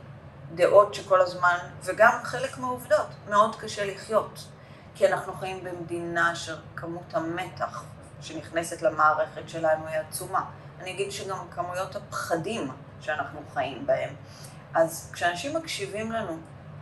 דעות 0.55 0.93
שכל 0.93 1.21
הזמן, 1.21 1.57
וגם 1.83 2.19
חלק 2.23 2.57
מהעובדות, 2.57 3.07
מאוד 3.29 3.55
קשה 3.55 3.85
לחיות. 3.85 4.47
כי 4.95 5.07
אנחנו 5.07 5.33
חיים 5.33 5.63
במדינה 5.63 6.35
שכמות 6.35 7.13
המתח 7.13 7.83
שנכנסת 8.21 8.81
למערכת 8.81 9.49
שלנו 9.49 9.87
היא 9.87 9.97
עצומה. 9.97 10.45
אני 10.79 10.91
אגיד 10.91 11.11
שגם 11.11 11.37
כמויות 11.55 11.95
הפחדים 11.95 12.71
שאנחנו 13.01 13.39
חיים 13.53 13.85
בהם. 13.85 14.15
אז 14.73 15.09
כשאנשים 15.13 15.57
מקשיבים 15.57 16.11
לנו, 16.11 16.37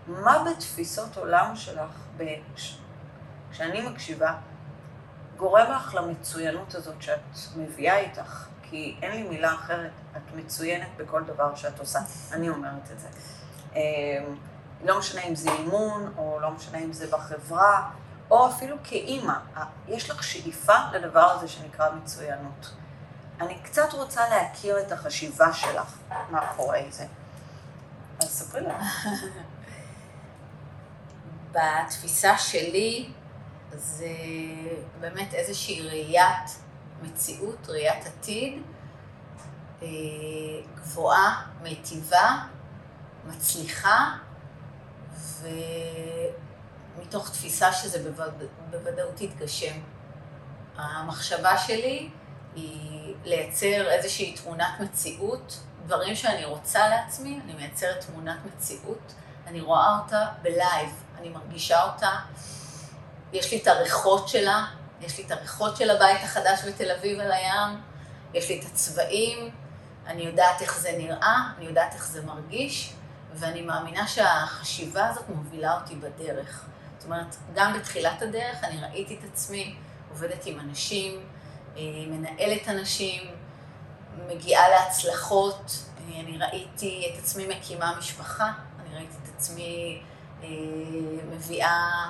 מה 0.07 0.43
בתפיסות 0.43 1.17
עולם 1.17 1.55
שלך, 1.55 1.91
כשאני 3.51 3.89
מקשיבה, 3.89 4.33
גורם 5.37 5.71
לך 5.71 5.95
למצוינות 5.95 6.75
הזאת 6.75 7.01
שאת 7.01 7.19
מביאה 7.55 7.97
איתך? 7.97 8.49
כי 8.70 8.95
אין 9.01 9.11
לי 9.11 9.24
מילה 9.24 9.53
אחרת, 9.53 9.91
את 10.17 10.36
מצוינת 10.36 10.88
בכל 10.97 11.24
דבר 11.24 11.55
שאת 11.55 11.80
עושה. 11.80 11.99
אני 12.32 12.49
אומרת 12.49 12.91
את 12.91 12.99
זה. 12.99 13.07
אמ, 13.76 13.80
לא 14.84 14.99
משנה 14.99 15.22
אם 15.22 15.36
זה 15.36 15.51
אימון, 15.51 16.13
או 16.17 16.39
לא 16.41 16.51
משנה 16.51 16.78
אם 16.78 16.93
זה 16.93 17.07
בחברה, 17.11 17.89
או 18.32 18.49
אפילו 18.49 18.76
כאימא. 18.84 19.34
יש 19.88 20.09
לך 20.09 20.24
שאיפה 20.24 20.76
לדבר 20.93 21.24
הזה 21.24 21.47
שנקרא 21.47 21.89
מצוינות. 21.89 22.74
אני 23.41 23.59
קצת 23.63 23.93
רוצה 23.93 24.30
להכיר 24.30 24.80
את 24.80 24.91
החשיבה 24.91 25.53
שלך 25.53 25.97
מאחורי 26.32 26.86
זה. 26.91 27.05
אז 28.20 28.30
ספרי 28.30 28.61
לנו. 28.61 28.74
בתפיסה 31.51 32.38
שלי, 32.38 33.09
זה 33.72 34.13
באמת 34.99 35.34
איזושהי 35.34 35.89
ראיית 35.89 36.59
מציאות, 37.02 37.70
ראיית 37.70 38.06
עתיד, 38.06 38.62
אה, 39.82 39.88
גבוהה, 40.76 41.45
מיטיבה, 41.62 42.38
מצליחה, 43.26 44.18
ומתוך 46.97 47.30
תפיסה 47.30 47.74
שזה 47.74 48.12
בווד... 48.12 48.34
בוודאות 48.70 49.22
יתגשם. 49.22 49.80
המחשבה 50.76 51.58
שלי 51.58 52.10
היא 52.56 53.16
לייצר 53.24 53.91
איזושהי 53.91 54.36
תמונת 54.36 54.80
מציאות, 54.80 55.60
דברים 55.86 56.16
שאני 56.16 56.45
רוצה 56.45 56.89
לעצמי, 56.89 57.39
אני 57.43 57.54
מייצרת 57.54 58.06
תמונת 58.06 58.38
מציאות, 58.45 59.14
אני 59.47 59.62
רואה 59.62 60.00
אותה 60.00 60.26
בלייב, 60.41 61.04
אני 61.20 61.30
מרגישה 61.30 61.84
אותה, 61.84 62.12
יש 63.34 63.52
לי 63.52 63.62
את 63.62 63.68
הריחות 63.68 64.28
שלה, 64.28 64.66
יש 65.02 65.18
לי 65.18 65.24
את 65.26 65.32
הריחות 65.32 65.78
של 65.78 65.89
הבית 65.89 66.24
החדש 66.24 66.60
בתל 66.68 66.91
אביב 66.91 67.20
על 67.20 67.32
הים, 67.32 67.82
יש 68.34 68.50
לי 68.50 68.60
את 68.60 68.66
הצבעים, 68.66 69.50
אני 70.08 70.22
יודעת 70.22 70.62
איך 70.62 70.80
זה 70.80 70.91
נראה, 70.97 71.38
אני 71.58 71.66
יודעת 71.66 71.93
איך 71.93 72.08
זה 72.08 72.26
מרגיש, 72.26 72.93
ואני 73.34 73.62
מאמינה 73.62 74.08
שהחשיבה 74.08 75.08
הזאת 75.08 75.30
מובילה 75.30 75.80
אותי 75.82 75.95
בדרך. 75.95 76.66
זאת 76.97 77.06
אומרת, 77.06 77.36
גם 77.54 77.74
בתחילת 77.74 78.22
הדרך 78.22 78.64
אני 78.64 78.82
ראיתי 78.82 79.20
את 79.20 79.24
עצמי 79.34 79.76
עובדת 80.10 80.45
עם 80.45 80.60
אנשים, 80.60 81.20
אה, 81.78 81.82
מנהלת 82.08 82.68
אנשים, 82.68 83.24
מגיעה 84.28 84.70
להצלחות, 84.70 85.72
אה, 85.97 86.20
אני 86.20 86.38
ראיתי 86.38 87.12
את 87.14 87.20
עצמי 87.20 87.47
מקימה 87.47 87.93
משפחה, 87.97 88.52
אני 88.80 88.95
ראיתי 88.95 89.16
את 89.24 89.30
עצמי 89.36 90.02
אה, 90.43 90.47
מביאה 91.32 92.10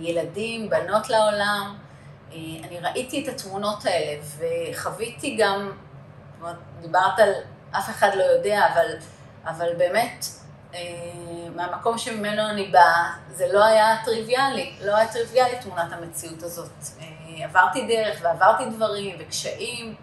ילדים, 0.00 0.70
בנות 0.70 1.08
לעולם. 1.08 1.78
אני 2.32 2.80
ראיתי 2.82 3.24
את 3.24 3.28
התמונות 3.34 3.84
האלה 3.84 4.22
וחוויתי 4.38 5.36
גם, 5.36 5.72
דיברת 6.80 7.18
על 7.18 7.32
אף 7.70 7.90
אחד 7.90 8.10
לא 8.14 8.22
יודע, 8.22 8.66
אבל, 8.72 8.86
אבל 9.44 9.74
באמת 9.78 10.26
מהמקום 11.56 11.98
שממנו 11.98 12.50
אני 12.50 12.64
באה, 12.68 13.12
זה 13.30 13.52
לא 13.52 13.64
היה 13.64 13.96
טריוויאלי, 14.04 14.72
לא 14.84 14.96
היה 14.96 15.12
טריוויאלי 15.12 15.56
תמונת 15.60 15.92
המציאות 15.92 16.42
הזאת. 16.42 16.70
עברתי 17.42 17.86
דרך 17.86 18.18
ועברתי 18.22 18.64
דברים 18.70 19.16
וקשיים, 19.18 19.94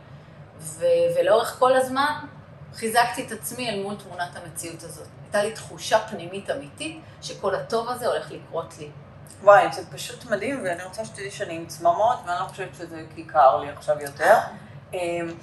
ו- 0.60 0.86
ולאורך 1.16 1.56
כל 1.60 1.76
הזמן 1.76 2.14
חיזקתי 2.74 3.28
את 3.28 3.32
עצמי 3.32 3.70
אל 3.70 3.84
מול 3.84 3.96
תמונת 3.96 4.36
המציאות 4.36 4.84
הזאת. 4.84 5.08
הייתה 5.24 5.44
לי 5.44 5.52
תחושה 5.52 6.00
פנימית 6.00 6.50
אמיתית 6.50 7.02
שכל 7.22 7.56
הטוב 7.56 7.90
הזה 7.90 8.08
הולך 8.08 8.32
לקרות 8.32 8.78
לי. 8.80 8.90
וואי, 9.44 9.74
זה 9.74 9.92
פשוט 9.92 10.26
מדהים, 10.26 10.62
ואני 10.64 10.84
רוצה 10.84 11.06
שתדעי 11.06 11.32
שאני 11.32 11.56
עם 11.56 11.66
צמרמורת, 11.66 12.18
ואני 12.26 12.40
לא 12.40 12.46
חושבת 12.46 12.76
שזה 12.76 13.04
כיכר 13.16 13.58
לי 13.58 13.70
עכשיו 13.70 14.02
יותר. 14.02 14.38
אמ, 14.94 15.34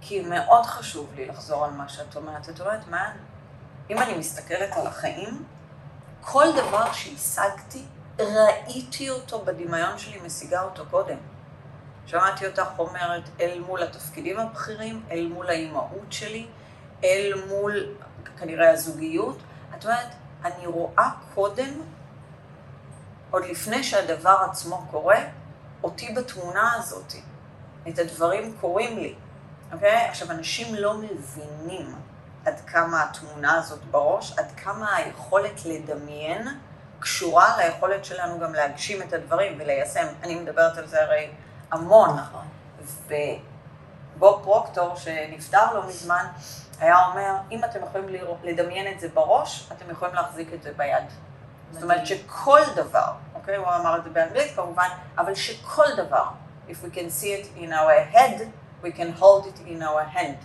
כי 0.00 0.22
מאוד 0.22 0.66
חשוב 0.66 1.14
לי 1.14 1.26
לחזור 1.26 1.64
על 1.64 1.70
מה 1.70 1.88
שאת 1.88 2.16
אומרת. 2.16 2.48
את 2.48 2.60
אומרת, 2.60 2.88
מה, 2.88 3.12
אם 3.90 3.98
אני 3.98 4.18
מסתכלת 4.18 4.76
על 4.76 4.86
החיים, 4.86 5.44
כל 6.20 6.46
דבר 6.52 6.92
שהשגתי 6.92 7.84
ראיתי 8.18 9.10
אותו 9.10 9.44
בדמיון 9.44 9.98
שלי, 9.98 10.20
משיגה 10.26 10.62
אותו 10.62 10.84
קודם. 10.90 11.16
שמעתי 12.06 12.46
אותך 12.46 12.68
אומרת 12.78 13.22
אל 13.40 13.60
מול 13.66 13.82
התפקידים 13.82 14.38
הבכירים, 14.38 15.02
אל 15.10 15.26
מול 15.26 15.48
האימהות 15.48 16.12
שלי, 16.12 16.46
אל 17.04 17.32
מול 17.48 17.86
כנראה 18.38 18.70
הזוגיות. 18.70 19.38
את 19.78 19.84
אומרת, 19.84 20.08
אני 20.44 20.66
רואה 20.66 21.10
קודם, 21.34 21.82
עוד 23.30 23.44
לפני 23.44 23.84
שהדבר 23.84 24.36
עצמו 24.50 24.86
קורה, 24.90 25.18
אותי 25.82 26.14
בתמונה 26.14 26.74
הזאת. 26.74 27.12
את 27.88 27.98
הדברים 27.98 28.56
קורים 28.60 28.98
לי, 28.98 29.14
אוקיי? 29.72 30.08
עכשיו, 30.08 30.30
אנשים 30.30 30.74
לא 30.74 30.94
מבינים 30.94 31.94
עד 32.44 32.60
כמה 32.66 33.02
התמונה 33.02 33.58
הזאת 33.58 33.84
בראש, 33.84 34.38
עד 34.38 34.52
כמה 34.56 34.96
היכולת 34.96 35.64
לדמיין 35.64 36.48
קשורה 36.98 37.56
ליכולת 37.56 38.04
שלנו 38.04 38.38
גם 38.40 38.54
להגשים 38.54 39.02
את 39.02 39.12
הדברים 39.12 39.56
וליישם. 39.58 40.06
אני 40.22 40.34
מדברת 40.34 40.78
על 40.78 40.86
זה 40.86 41.02
הרי 41.02 41.30
המון. 41.70 42.16
נכון. 42.16 42.44
ובוב 44.16 44.42
פרוקטור, 44.44 44.96
שנפטר 44.96 45.74
לא 45.74 45.88
מזמן, 45.88 46.26
היה 46.80 47.06
אומר, 47.06 47.34
אם 47.50 47.64
אתם 47.64 47.78
יכולים 47.82 48.08
לדמיין 48.42 48.94
את 48.94 49.00
זה 49.00 49.08
בראש, 49.08 49.68
אתם 49.72 49.90
יכולים 49.90 50.14
להחזיק 50.14 50.52
את 50.54 50.62
זה 50.62 50.72
ביד. 50.76 51.04
זאת 51.76 51.82
אומרת 51.82 52.06
שכל 52.06 52.60
דבר, 52.76 53.12
אוקיי? 53.34 53.56
הוא 53.56 53.66
אמר 53.66 53.96
את 53.98 54.04
זה 54.04 54.10
באנגלית 54.10 54.56
כמובן, 54.56 54.88
אבל 55.18 55.34
שכל 55.34 55.84
דבר, 55.96 56.24
if 56.68 56.72
we 56.72 56.94
can 56.94 57.10
see 57.20 57.26
it 57.26 57.60
in 57.60 57.70
our 57.70 58.14
head, 58.14 58.40
we 58.82 58.88
can 58.98 59.20
hold 59.20 59.44
it 59.46 59.68
in 59.68 59.82
our 59.82 60.16
hand, 60.16 60.44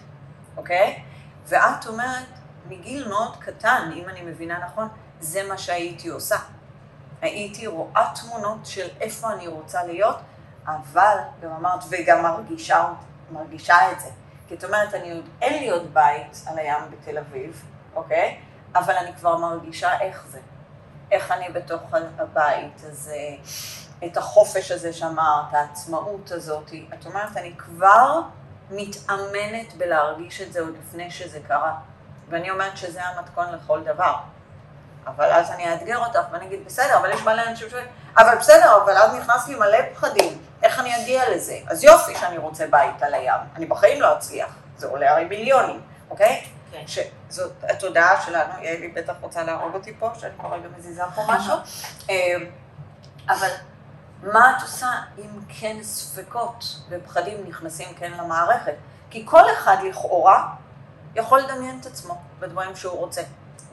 אוקיי? 0.57 1.03
ואת 1.47 1.87
אומרת, 1.87 2.25
מגיל 2.67 3.07
מאוד 3.07 3.37
קטן, 3.39 3.91
אם 3.95 4.09
אני 4.09 4.21
מבינה 4.21 4.59
נכון, 4.59 4.87
זה 5.19 5.43
מה 5.47 5.57
שהייתי 5.57 6.09
עושה. 6.09 6.37
הייתי 7.21 7.67
רואה 7.67 8.13
תמונות 8.21 8.65
של 8.65 8.87
איפה 9.01 9.31
אני 9.31 9.47
רוצה 9.47 9.83
להיות, 9.83 10.17
אבל 10.65 11.17
גם 11.41 11.51
אמרת, 11.51 11.83
וגם 11.89 12.23
מרגישה, 12.23 12.87
מרגישה 13.31 13.91
את 13.91 13.99
זה. 13.99 14.09
כי 14.47 14.55
את 14.55 14.63
אומרת, 14.63 14.93
אני 14.93 15.11
עוד, 15.11 15.29
אין 15.41 15.63
לי 15.63 15.69
עוד 15.69 15.93
בית 15.93 16.43
על 16.47 16.59
הים 16.59 16.83
בתל 16.91 17.17
אביב, 17.17 17.65
אוקיי? 17.95 18.39
אבל 18.75 18.93
אני 18.93 19.13
כבר 19.13 19.37
מרגישה 19.37 19.99
איך 19.99 20.25
זה. 20.29 20.39
איך 21.11 21.31
אני 21.31 21.49
בתוך 21.49 21.81
הבית 22.17 22.81
הזה, 22.83 23.27
את 24.05 24.17
החופש 24.17 24.71
הזה 24.71 24.93
שאמרת, 24.93 25.53
העצמאות 25.53 26.31
הזאת. 26.31 26.71
את 26.93 27.05
אומרת, 27.05 27.37
אני 27.37 27.53
כבר 27.57 28.21
מתאמנת 28.69 29.73
בלהרגיש 29.77 30.41
את 30.41 30.53
זה 30.53 30.59
עוד 30.59 30.73
לפני 30.79 31.11
שזה 31.11 31.39
קרה. 31.47 31.73
ואני 32.29 32.51
אומרת 32.51 32.77
שזה 32.77 33.03
המתכון 33.03 33.53
לכל 33.53 33.83
דבר. 33.83 34.15
אבל 35.07 35.25
אז 35.25 35.51
אני 35.51 35.73
אאתגר 35.73 35.97
אותך 35.97 36.19
ואני 36.31 36.45
אגיד, 36.45 36.65
בסדר, 36.65 36.97
אבל 36.97 37.11
יש 37.11 37.21
מלא 37.21 37.41
אנשים 37.47 37.69
שאומרים, 37.69 37.89
אבל 38.17 38.37
בסדר, 38.37 38.77
אבל 38.83 38.97
אז 38.97 39.15
נכנס 39.15 39.47
לי 39.47 39.55
מלא 39.55 39.77
פחדים, 39.93 40.41
איך 40.63 40.79
אני 40.79 41.03
אגיע 41.03 41.29
לזה? 41.29 41.57
אז 41.67 41.83
יופי 41.83 42.15
שאני 42.15 42.37
רוצה 42.37 42.67
בית 42.69 43.03
על 43.03 43.13
הים, 43.13 43.39
אני 43.55 43.65
בחיים 43.65 44.01
לא 44.01 44.17
אצליח, 44.17 44.55
זה 44.77 44.87
עולה 44.87 45.11
הרי 45.11 45.25
מיליונים, 45.25 45.81
אוקיי? 46.09 46.43
כן. 46.71 46.83
שזאת 46.87 47.51
התודעה 47.63 48.21
שלנו, 48.21 48.53
יעלי 48.63 48.87
בטח 48.87 49.13
רוצה 49.21 49.43
להרוג 49.43 49.73
אותי 49.73 49.93
פה, 49.99 50.09
שאני 50.19 50.33
כבר 50.39 50.53
רגע 50.53 50.67
מזיזה 50.77 51.03
פה 51.15 51.21
משהו, 51.27 51.55
אמ, 52.09 52.45
אבל 53.29 53.49
מה 54.23 54.57
את 54.57 54.61
עושה 54.61 54.87
אם 55.17 55.29
כן 55.59 55.77
ספקות 55.81 56.65
ופחדים 56.89 57.37
נכנסים 57.47 57.87
כן 57.95 58.11
למערכת? 58.11 58.73
כי 59.09 59.25
כל 59.25 59.43
אחד 59.57 59.77
לכאורה 59.83 60.47
יכול 61.15 61.39
לדמיין 61.39 61.77
את 61.81 61.85
עצמו 61.85 62.21
בדברים 62.39 62.75
שהוא 62.75 62.97
רוצה. 62.97 63.21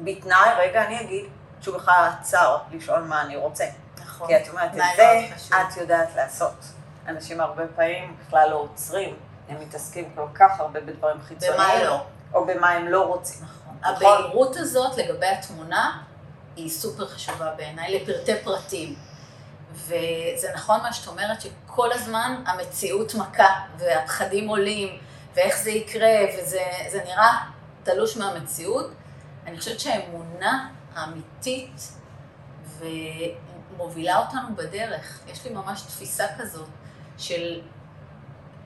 בתנאי, 0.01 0.51
רגע, 0.59 0.84
אני 0.84 1.01
אגיד, 1.01 1.24
שהוא 1.61 1.76
בכלל 1.76 2.11
עצר 2.20 2.59
לשאול 2.70 3.01
מה 3.01 3.22
אני 3.22 3.36
רוצה. 3.36 3.64
נכון. 4.01 4.26
כי 4.26 4.36
את 4.36 4.49
אומרת, 4.49 4.70
את 4.74 4.80
זה 4.96 5.28
את 5.51 5.76
יודעת 5.76 6.09
לעשות. 6.16 6.64
אנשים 7.09 7.40
הרבה 7.40 7.62
פעמים 7.76 8.16
בכלל 8.20 8.51
לא 8.51 8.57
עוצרים, 8.57 9.16
הם 9.49 9.61
מתעסקים 9.61 10.12
כל 10.14 10.26
כך 10.34 10.61
הרבה 10.61 10.80
בדברים 10.80 11.22
חיצוניים. 11.22 11.55
במה 11.55 11.84
לא. 11.84 12.05
או 12.35 12.47
במה 12.47 12.70
הם 12.70 12.89
לא 12.89 13.03
רוצים. 13.03 13.41
נכון. 13.43 13.76
הבהירות 13.83 14.57
הזאת 14.57 14.97
לגבי 14.97 15.26
התמונה 15.26 16.03
היא 16.57 16.70
סופר 16.70 17.09
חשובה 17.09 17.53
בעיניי, 17.57 17.99
לפרטי 17.99 18.33
פרטים. 18.45 18.95
וזה 19.74 20.49
נכון 20.55 20.81
מה 20.81 20.93
שאת 20.93 21.09
אומרת, 21.09 21.41
שכל 21.41 21.93
הזמן 21.93 22.43
המציאות 22.47 23.14
מכה, 23.14 23.49
והפחדים 23.79 24.49
עולים, 24.49 24.99
ואיך 25.35 25.59
זה 25.59 25.70
יקרה, 25.70 26.16
וזה 26.39 27.03
נראה 27.05 27.39
תלוש 27.83 28.16
מהמציאות. 28.16 28.91
אני 29.47 29.59
חושבת 29.59 29.81
שהאמונה 29.81 30.68
האמיתית 30.95 31.93
מובילה 33.76 34.18
אותנו 34.18 34.57
בדרך. 34.57 35.20
יש 35.26 35.45
לי 35.45 35.51
ממש 35.51 35.83
תפיסה 35.83 36.24
כזאת 36.39 36.68
של 37.18 37.61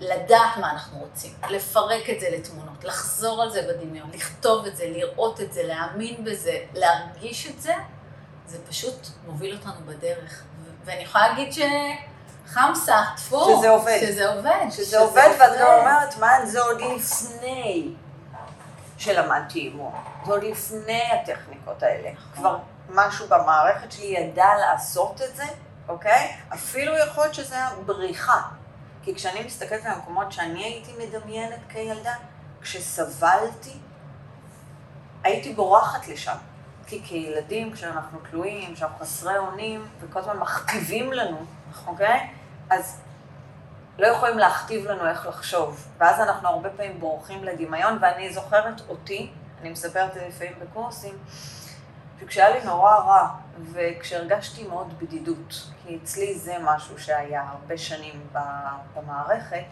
לדעת 0.03 0.57
מה 0.61 0.71
אנחנו 0.71 0.99
רוצים, 0.99 1.33
לפרק 1.51 2.11
את 2.11 2.21
זה 2.21 2.27
לתמונות, 2.31 2.85
לחזור 2.85 3.43
על 3.43 3.51
זה 3.51 3.63
בדמיון, 3.63 4.11
לכתוב 4.15 4.67
את 4.67 4.77
זה, 4.77 4.85
לראות 4.87 5.41
את 5.41 5.53
זה, 5.53 5.63
להאמין 5.63 6.25
בזה, 6.25 6.59
להרגיש 6.75 7.47
את 7.47 7.61
זה, 7.61 7.75
זה 8.47 8.59
פשוט 8.69 9.07
מוביל 9.27 9.57
אותנו 9.57 9.87
בדרך. 9.87 10.43
ואני 10.85 11.03
יכולה 11.03 11.29
להגיד 11.29 11.53
ש... 11.53 11.61
חמסה, 12.47 12.97
טפו, 13.17 13.57
שזה 13.57 13.71
עובד. 13.71 13.99
שזה 14.01 14.29
עובד. 14.29 14.67
שזה 14.71 14.99
עובד, 14.99 15.29
ואת 15.41 15.61
גם 15.61 15.67
אומרת, 15.81 16.19
מה, 16.19 16.47
זה 16.47 16.61
עוד 16.61 16.81
לפני 16.81 17.95
שלמדתי 18.99 19.59
אימון. 19.59 19.93
זה 20.27 20.33
עוד 20.33 20.45
לפני 20.45 21.03
הטכניקות 21.13 21.83
האלה. 21.83 22.11
כבר 22.35 22.59
משהו 22.89 23.29
במערכת 23.29 23.93
שלי 23.93 24.07
ידע 24.07 24.49
לעשות 24.61 25.23
את 25.23 25.37
זה, 25.37 25.45
אוקיי? 25.89 26.37
אפילו 26.55 26.99
יכול 26.99 27.25
להיות 27.25 27.35
שזה 27.35 27.57
בריחה. 27.87 28.41
כי 29.03 29.15
כשאני 29.15 29.45
מסתכלת 29.45 29.85
על 29.85 29.93
המקומות 29.93 30.33
שאני 30.33 30.65
הייתי 30.65 30.93
מדמיינת 30.99 31.61
כילדה, 31.69 32.15
כשסבלתי, 32.61 33.79
הייתי 35.25 35.55
בורחת 35.55 36.09
לשם. 36.09 36.37
כי 36.87 37.03
כילדים, 37.05 37.73
כשאנחנו 37.73 38.19
תלויים, 38.31 38.75
כשאנחנו 38.75 38.99
חסרי 38.99 39.39
אונים, 39.39 39.89
וכל 40.01 40.19
הזמן 40.19 40.37
מכתיבים 40.37 41.13
לנו, 41.13 41.39
אוקיי? 41.87 42.31
אז 42.71 43.01
לא 43.99 44.07
יכולים 44.07 44.39
להכתיב 44.39 44.87
לנו 44.87 45.09
איך 45.09 45.27
לחשוב. 45.27 45.87
ואז 45.99 46.21
אנחנו 46.21 46.49
הרבה 46.49 46.71
פעמים 46.71 47.01
בורחים 47.01 47.45
לדמיון, 47.45 47.99
ואני 48.01 48.33
זוכרת 48.33 48.81
אותי, 48.89 49.33
אני 49.61 49.71
מספרת 49.71 50.09
את 50.09 50.15
זה 50.15 50.29
לפעמים 50.29 50.53
בקורסים, 50.61 51.19
שכשהיה 52.21 52.51
לי 52.51 52.65
נורא 52.65 52.95
רע, 52.95 53.29
וכשהרגשתי 53.73 54.67
מאוד 54.67 54.99
בדידות, 54.99 55.71
כי 55.83 55.99
אצלי 56.03 56.39
זה 56.39 56.57
משהו 56.63 56.99
שהיה 56.99 57.43
הרבה 57.49 57.79
שנים 57.79 58.27
במערכת, 58.95 59.65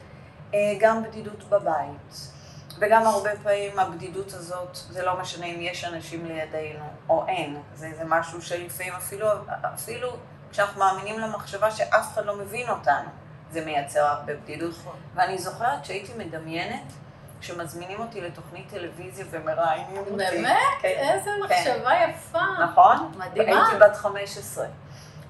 אה, 0.55 0.59
גם 0.81 1.03
בדידות 1.03 1.45
בבית. 1.45 2.31
וגם 2.79 3.07
הרבה 3.07 3.31
פעמים 3.43 3.79
הבדידות 3.79 4.33
הזאת, 4.33 4.75
זה 4.75 5.03
לא 5.03 5.21
משנה 5.21 5.47
אם 5.47 5.61
יש 5.61 5.85
אנשים 5.85 6.27
לידינו 6.27 6.85
או 7.09 7.27
אין, 7.29 7.63
זה, 7.75 7.91
זה 7.97 8.05
משהו 8.05 8.43
שלפעמים 8.43 8.93
אפילו, 8.93 9.27
אפילו 9.75 10.17
כשאנחנו 10.51 10.79
מאמינים 10.81 11.21
למחשבה 11.21 11.71
שאף 11.71 12.13
אחד 12.15 12.25
לא 12.25 12.37
מבין 12.37 12.69
אותנו, 12.69 13.09
זה 13.51 13.65
מייצר 13.65 14.01
הרבה 14.01 14.37
בדידות. 14.37 14.75
נכון. 14.81 14.97
ואני 15.15 15.39
זוכרת 15.39 15.85
שהייתי 15.85 16.13
מדמיינת 16.19 16.93
שמזמינים 17.41 18.01
אותי 18.01 18.21
לתוכנית 18.21 18.69
טלוויזיה 18.71 19.25
ומראיינים 19.31 19.97
אותי. 19.97 20.11
באמת? 20.11 20.57
כן, 20.83 20.89
איזה 20.89 21.31
כן. 21.31 21.43
מחשבה 21.45 21.91
כן. 21.91 22.11
יפה. 22.11 22.65
נכון? 22.65 23.13
מדהימה. 23.19 23.67
הייתי 23.67 23.85
בת 23.85 23.97
15. 23.97 24.67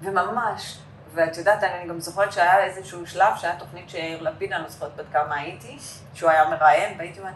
וממש, 0.03 0.79
ואת 1.15 1.37
יודעת, 1.37 1.63
אני 1.63 1.89
גם 1.89 2.01
זוכרת 2.01 2.33
שהיה 2.33 2.65
איזשהו 2.65 3.07
שלב 3.07 3.37
שהיה 3.37 3.57
תוכנית 3.57 3.91
שיאיר 3.91 4.23
לפיד, 4.23 4.53
אני 4.53 4.63
לא 4.63 4.69
זוכרת 4.69 4.97
בת 4.97 5.05
כמה 5.13 5.35
הייתי, 5.37 5.79
שהוא 6.15 6.31
היה 6.31 6.49
מראיין, 6.51 6.99
והייתי 6.99 7.21
אומרת, 7.21 7.35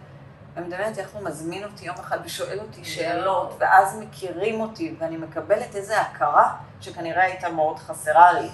אני 0.56 0.66
מדמיינת 0.66 0.98
איך 0.98 1.10
הוא 1.10 1.22
מזמין 1.22 1.64
אותי 1.64 1.86
יום 1.86 1.96
אחד 2.00 2.18
ושואל 2.24 2.58
אותי 2.60 2.84
שאלות, 2.84 3.56
ואז 3.58 3.98
מכירים 3.98 4.60
אותי, 4.60 4.94
ואני 4.98 5.16
מקבלת 5.16 5.74
איזו 5.74 5.94
הכרה 5.94 6.54
שכנראה 6.80 7.22
הייתה 7.22 7.48
מאוד 7.48 7.78
חסרה 7.78 8.32
לי. 8.32 8.48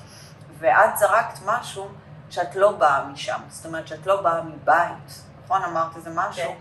ואת 0.59 0.97
זרקת 0.99 1.39
משהו 1.45 1.89
שאת 2.31 2.57
לא 2.57 2.73
באה 2.73 3.05
משם, 3.05 3.41
זאת 3.49 3.66
אומרת 3.66 3.89
שאת 3.89 4.07
לא 4.07 4.23
באה 4.23 4.43
מבית, 4.43 5.23
נכון? 5.51 5.64
אמרת 5.64 5.96
איזה 5.96 6.11
משהו 6.14 6.44
כן. 6.44 6.55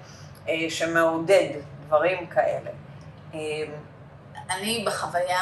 אה, 0.48 0.70
שמעודד 0.70 1.50
דברים 1.86 2.28
כאלה. 2.28 2.72
אה, 3.34 3.40
אני 4.50 4.84
בחוויה 4.88 5.42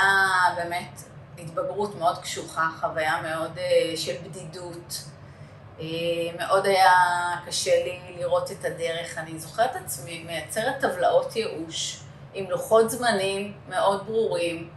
באמת 0.56 1.02
התבגרות 1.40 1.96
מאוד 1.96 2.18
קשוחה, 2.18 2.70
חוויה 2.80 3.22
מאוד 3.22 3.58
אה, 3.58 3.98
של 3.98 4.14
בדידות. 4.24 5.04
מאוד 6.38 6.66
היה 6.66 6.92
קשה 7.46 7.84
לי 7.84 8.00
לראות 8.20 8.52
את 8.52 8.66
הדרך. 8.66 9.18
אני 9.18 9.40
זוכרת 9.40 9.76
עצמי 9.76 10.24
מייצרת 10.24 10.80
טבלאות 10.82 11.36
ייאוש 11.36 12.04
עם 12.34 12.50
לוחות 12.50 12.90
זמנים 12.90 13.54
מאוד 13.70 14.06
ברורים 14.06 14.70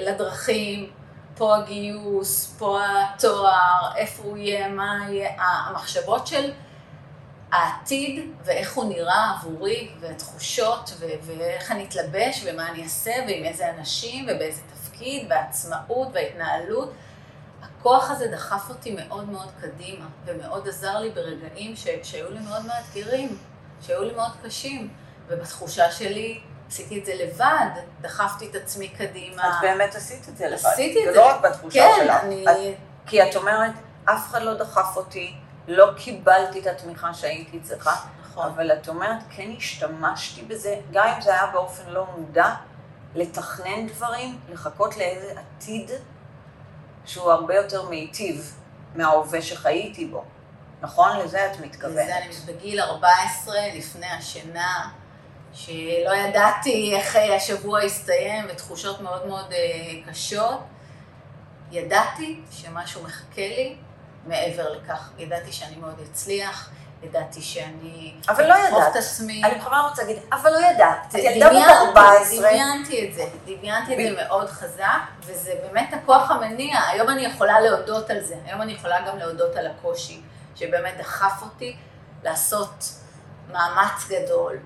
לדרכים, 0.00 0.90
פה 1.36 1.56
הגיוס, 1.56 2.56
פה 2.58 2.80
התואר, 2.84 3.96
איפה 3.96 4.22
הוא 4.22 4.36
יהיה, 4.36 4.68
מה 4.68 5.06
יהיה, 5.08 5.30
המחשבות 5.38 6.26
של 6.26 6.52
העתיד 7.52 8.30
ואיך 8.44 8.74
הוא 8.74 8.84
נראה 8.84 9.30
עבורי, 9.30 9.90
והתחושות, 10.00 10.90
ו- 10.98 11.06
ואיך 11.38 11.72
אני 11.72 11.84
אתלבש, 11.84 12.44
ומה 12.46 12.68
אני 12.68 12.84
אעשה, 12.84 13.12
ועם 13.28 13.44
איזה 13.44 13.70
אנשים, 13.70 14.24
ובאיזה 14.28 14.60
תפקיד, 14.74 15.26
והעצמאות, 15.30 16.08
וההתנהלות. 16.12 16.92
הכוח 17.62 18.10
הזה 18.10 18.28
דחף 18.28 18.68
אותי 18.68 18.96
מאוד 18.98 19.28
מאוד 19.28 19.48
קדימה, 19.60 20.06
ומאוד 20.24 20.68
עזר 20.68 20.98
לי 20.98 21.10
ברגעים 21.10 21.76
ש- 21.76 21.86
שהיו 22.02 22.30
לי 22.30 22.38
מאוד 22.40 22.62
מאתגרים, 22.66 23.38
שהיו 23.86 24.04
לי 24.04 24.14
מאוד 24.14 24.32
קשים, 24.42 24.88
ובתחושה 25.28 25.90
שלי 25.92 26.40
עשיתי 26.68 27.00
את 27.00 27.04
זה 27.06 27.12
לבד, 27.14 27.70
דחפתי 28.00 28.50
את 28.50 28.54
עצמי 28.54 28.88
קדימה. 28.88 29.48
את 29.48 29.54
באמת 29.62 29.94
עשית 29.94 30.28
את 30.28 30.36
זה 30.36 30.46
לבד. 30.46 30.66
עשיתי 30.66 31.08
את 31.08 31.14
זה. 31.14 31.20
ולא 31.20 31.26
רק 31.28 31.40
בתחושה 31.40 31.80
כן, 31.80 32.04
שלך. 32.04 32.24
אני... 32.24 32.44
את, 32.44 32.76
כי 33.06 33.22
את 33.30 33.36
אומרת, 33.36 33.70
אף 34.04 34.30
אחד 34.30 34.42
לא 34.42 34.54
דחף 34.54 34.96
אותי, 34.96 35.34
לא 35.68 35.86
קיבלתי 35.96 36.60
את 36.60 36.66
התמיכה 36.66 37.14
שהייתי 37.14 37.60
צריכה, 37.60 37.96
נכון. 38.22 38.46
אבל 38.46 38.72
את 38.72 38.88
אומרת, 38.88 39.18
כן 39.30 39.50
השתמשתי 39.56 40.42
בזה, 40.42 40.80
גם 40.92 41.08
אם 41.08 41.20
זה 41.20 41.34
היה 41.34 41.46
באופן 41.52 41.90
לא 41.90 42.06
מודע, 42.16 42.54
לתכנן 43.14 43.86
דברים, 43.86 44.40
לחכות 44.52 44.96
לאיזה 44.96 45.34
עתיד 45.40 45.90
שהוא 47.04 47.32
הרבה 47.32 47.54
יותר 47.54 47.88
מיטיב 47.88 48.54
מההווה 48.94 49.42
שחייתי 49.42 50.06
בו. 50.06 50.24
נכון? 50.80 51.16
לזה 51.16 51.52
את 51.52 51.60
מתכוונת. 51.60 51.94
לזה 51.94 52.18
אני 52.18 52.54
בגיל 52.54 52.80
14, 52.80 53.54
לפני 53.74 54.06
השינה, 54.06 54.90
שלא 55.52 56.14
ידעתי 56.14 56.96
איך 56.96 57.16
השבוע 57.36 57.84
יסתיים, 57.84 58.44
ותחושות 58.48 59.00
מאוד 59.00 59.26
מאוד 59.26 59.52
אה, 59.52 60.10
קשות. 60.10 60.60
ידעתי 61.70 62.40
שמשהו 62.50 63.02
מחכה 63.02 63.48
לי 63.48 63.76
מעבר 64.26 64.72
לכך. 64.72 65.10
ידעתי 65.18 65.52
שאני 65.52 65.76
מאוד 65.76 65.94
אצליח, 66.10 66.70
ידעתי 67.02 67.42
שאני... 67.42 68.14
אבל 68.28 68.46
לא 68.46 68.54
ידעת. 68.54 68.90
את 68.90 68.96
עצמי. 68.96 69.44
אני 69.44 69.54
בכוונה 69.54 69.88
רוצה 69.88 70.02
להגיד, 70.02 70.22
אבל 70.32 70.50
לא 70.52 70.58
ידעת. 70.58 71.06
את 71.08 71.14
ילדה 71.14 71.48
בת 71.48 71.88
14. 71.88 72.38
דמיינתי 72.38 73.08
את 73.08 73.14
זה, 73.14 73.24
דמיינתי 73.46 73.92
את 73.92 74.16
זה 74.16 74.22
מאוד 74.24 74.48
חזק, 74.48 75.00
וזה 75.20 75.54
באמת 75.62 75.94
הכוח 75.94 76.30
המניע. 76.30 76.80
היום 76.88 77.08
אני 77.08 77.26
יכולה 77.26 77.60
להודות 77.60 78.10
על 78.10 78.20
זה, 78.20 78.36
היום 78.46 78.62
אני 78.62 78.72
יכולה 78.72 79.08
גם 79.08 79.18
להודות 79.18 79.56
על 79.56 79.66
הקושי, 79.66 80.20
שבאמת 80.56 80.96
דחף 80.98 81.42
אותי 81.42 81.76
לעשות 82.22 82.84
מאמץ 83.52 84.08
גדול, 84.08 84.58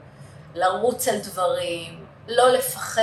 לרוץ 0.55 1.09
על 1.09 1.19
דברים, 1.19 2.05
לא 2.29 2.49
לפחד, 2.49 3.03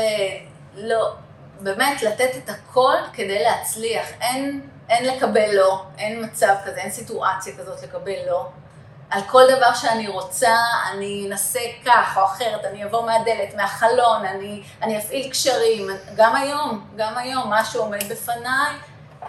לא, 0.75 1.13
באמת 1.59 2.01
לתת 2.01 2.29
את 2.37 2.49
הכל 2.49 2.95
כדי 3.13 3.43
להצליח. 3.43 4.07
אין, 4.21 4.69
אין 4.89 5.15
לקבל 5.15 5.55
לא, 5.55 5.85
אין 5.97 6.23
מצב 6.25 6.55
כזה, 6.65 6.79
אין 6.79 6.91
סיטואציה 6.91 7.57
כזאת 7.57 7.83
לקבל 7.83 8.25
לא. 8.27 8.47
על 9.09 9.21
כל 9.27 9.43
דבר 9.57 9.73
שאני 9.73 10.07
רוצה, 10.07 10.55
אני 10.91 11.27
אנסה 11.27 11.59
כך 11.85 12.17
או 12.17 12.23
אחרת, 12.23 12.65
אני 12.65 12.85
אבוא 12.85 13.05
מהדלת, 13.05 13.53
מהחלון, 13.55 14.25
אני, 14.25 14.63
אני 14.81 14.97
אפעיל 14.97 15.29
קשרים. 15.29 15.87
גם 16.15 16.35
היום, 16.35 16.87
גם 16.95 17.17
היום, 17.17 17.49
מה 17.49 17.65
שעומד 17.65 18.03
בפניי, 18.09 18.75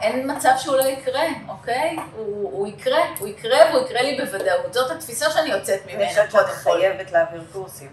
אין 0.00 0.36
מצב 0.36 0.50
שהוא 0.58 0.76
לא 0.76 0.82
יקרה, 0.82 1.24
אוקיי? 1.48 1.96
הוא, 2.16 2.50
הוא 2.52 2.66
יקרה, 2.66 2.98
הוא 3.18 3.28
יקרה 3.28 3.58
והוא 3.70 3.86
יקרה 3.86 4.02
לי 4.02 4.20
בוודאות. 4.20 4.74
זאת 4.74 4.90
התפיסה 4.90 5.30
שאני 5.30 5.48
יוצאת 5.50 5.86
ממנה. 5.86 6.02
אני 6.02 6.08
חושבת 6.08 6.30
שאת 6.30 6.46
חייבת 6.46 7.12
להעביר 7.12 7.44
קורסים. 7.52 7.88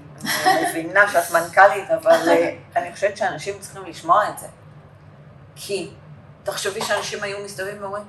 אני 0.46 0.70
מבינה 0.70 1.12
שאת 1.12 1.32
מנכ"לית, 1.32 1.92
אבל 1.92 2.30
אה, 2.30 2.56
אני 2.76 2.94
חושבת 2.94 3.18
שאנשים 3.18 3.60
צריכים 3.60 3.86
לשמוע 3.86 4.30
את 4.30 4.40
זה. 4.40 4.48
כי 5.56 5.90
תחשבי 6.48 6.82
שאנשים 6.82 7.24
היו 7.24 7.38
מסתובבים 7.46 7.82
ואומרים, 7.82 8.04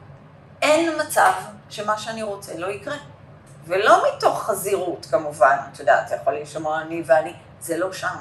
אין 0.62 1.00
מצב 1.00 1.32
שמה 1.70 1.98
שאני 1.98 2.22
רוצה 2.22 2.56
לא 2.56 2.66
יקרה. 2.66 2.96
ולא 3.64 4.04
מתוך 4.08 4.42
חזירות 4.42 5.06
כמובן, 5.10 5.56
את 5.72 5.80
יודעת, 5.80 6.08
זה 6.08 6.14
יכול 6.14 6.32
להישמע 6.32 6.82
אני 6.82 7.02
ואני, 7.06 7.32
זה 7.60 7.76
לא 7.76 7.92
שם. 7.92 8.16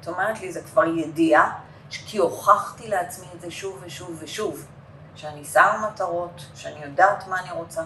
את 0.00 0.08
אומרת 0.08 0.40
לי, 0.40 0.52
זה 0.52 0.62
כבר 0.62 0.84
ידיעה, 0.84 1.58
כי 1.90 2.18
הוכחתי 2.18 2.88
לעצמי 2.88 3.26
את 3.34 3.40
זה 3.40 3.50
שוב 3.50 3.82
ושוב 3.86 4.16
ושוב. 4.18 4.66
שאני 5.14 5.44
שמה 5.44 5.88
מטרות, 5.92 6.44
שאני 6.54 6.84
יודעת 6.84 7.26
מה 7.26 7.40
אני 7.40 7.50
רוצה, 7.50 7.82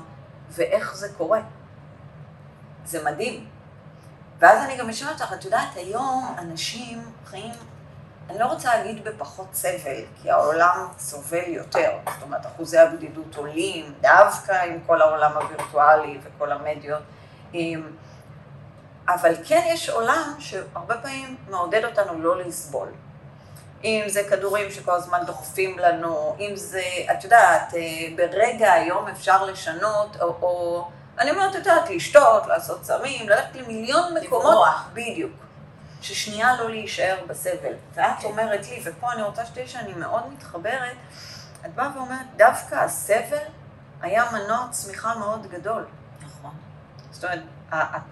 ואיך 0.51 0.95
זה 0.95 1.09
קורה. 1.19 1.41
זה 2.85 3.05
מדהים. 3.05 3.49
ואז 4.39 4.65
אני 4.65 4.77
גם 4.77 4.91
אשאל 4.91 5.09
אותך, 5.09 5.33
את 5.33 5.45
יודעת, 5.45 5.77
היום 5.77 6.35
אנשים 6.39 7.13
חיים, 7.25 7.53
אני 8.31 8.39
לא 8.39 8.47
רוצה 8.47 8.77
להגיד 8.77 9.05
בפחות 9.05 9.49
סבל, 9.53 10.03
כי 10.23 10.31
העולם 10.31 10.87
סובל 10.99 11.49
יותר, 11.49 11.91
זאת 12.15 12.23
אומרת, 12.23 12.47
אחוזי 12.47 12.79
הבדידות 12.79 13.37
עולים, 13.37 13.95
דווקא 14.01 14.53
עם 14.53 14.79
כל 14.87 15.03
העולם 15.03 15.33
הווירטואלי 15.33 16.19
וכל 16.23 16.53
המדיות. 16.53 17.03
אבל 19.09 19.35
כן 19.45 19.63
יש 19.67 19.89
עולם 19.89 20.35
שהרבה 20.39 20.97
פעמים 20.97 21.37
מעודד 21.49 21.85
אותנו 21.85 22.23
לא 22.23 22.39
לסבול. 22.39 22.89
אם 23.85 24.05
זה 24.07 24.23
כדורים 24.31 24.71
שכל 24.71 24.95
הזמן 24.95 25.23
דוחפים 25.27 25.79
לנו, 25.79 26.37
אם 26.41 26.57
זה, 26.57 26.83
את 27.13 27.25
יודעת, 27.25 27.75
אה, 27.75 27.81
ברגע 28.17 28.73
היום 28.73 29.09
אפשר 29.09 29.45
לשנות, 29.45 30.17
או, 30.21 30.27
או 30.43 30.85
אני 31.19 31.31
אומרת, 31.31 31.51
את 31.51 31.55
יודעת, 31.55 31.91
לשתות, 31.91 32.47
לעשות 32.47 32.85
סמים, 32.85 33.29
ללכת 33.29 33.57
למיליון 33.57 34.15
מקומות. 34.15 34.45
לברוח. 34.45 34.89
בדיוק. 34.93 35.33
ששנייה 36.01 36.57
לא 36.57 36.71
להישאר 36.71 37.17
בסבל. 37.27 37.73
ואת 37.95 38.25
אומרת 38.25 38.69
לי, 38.69 38.83
ופה 38.85 39.13
אני 39.13 39.23
רוצה 39.23 39.47
שתהיה 39.47 39.69
שאני 39.69 39.93
מאוד 39.93 40.33
מתחברת, 40.33 40.97
את 41.67 41.75
באה 41.75 41.91
ואומרת, 41.97 42.27
דווקא 42.37 42.75
הסבל 42.75 43.37
היה 44.01 44.25
מנוע 44.33 44.67
צמיחה 44.71 45.15
מאוד 45.15 45.47
גדול. 45.47 45.87
נכון. 46.23 46.51
זאת 47.11 47.25
אומרת, 47.25 47.43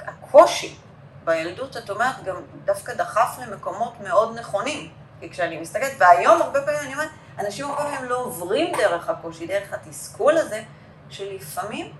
הקושי 0.07 0.78
בילדות, 1.24 1.76
את 1.76 1.91
אומרת, 1.91 2.24
גם 2.24 2.36
דווקא 2.64 2.95
דחף 2.95 3.39
למקומות 3.47 4.01
מאוד 4.01 4.39
נכונים. 4.39 4.93
כי 5.20 5.30
כשאני 5.30 5.61
מסתכלת, 5.61 5.93
והיום 5.99 6.43
הרבה 6.43 6.62
פעמים 6.62 6.80
אני 6.80 6.93
אומרת, 6.93 7.11
אנשים 7.39 7.66
הרבה 7.66 7.82
פעמים 7.82 8.05
לא 8.05 8.16
עוברים 8.16 8.72
דרך 8.76 9.09
הקושי, 9.09 9.47
דרך 9.47 9.72
התסכול 9.72 10.39
הזה, 10.39 10.62
שלפעמים 11.11 11.93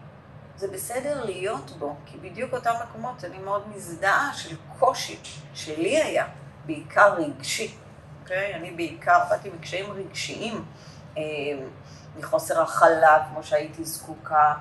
זה 0.59 0.69
בסדר 0.69 1.25
להיות 1.25 1.71
בו, 1.71 1.97
כי 2.07 2.19
בדיוק 2.19 2.53
אותם 2.53 2.73
מקומות, 2.89 3.25
אני 3.25 3.39
מאוד 3.39 3.63
מזדהה 3.77 4.31
של 4.35 4.57
קושי 4.79 5.19
שלי 5.55 6.03
היה, 6.03 6.27
בעיקר 6.67 7.15
רגשי, 7.15 7.75
אוקיי? 8.23 8.55
אני 8.55 8.71
בעיקר 8.71 9.19
באתי 9.31 9.51
מקשיים 9.51 9.93
רגשיים, 9.93 10.65
אה, 11.17 11.23
מחוסר 12.19 12.63
הכלה, 12.63 13.27
כמו 13.31 13.43
שהייתי 13.43 13.85
זקוקה, 13.85 14.55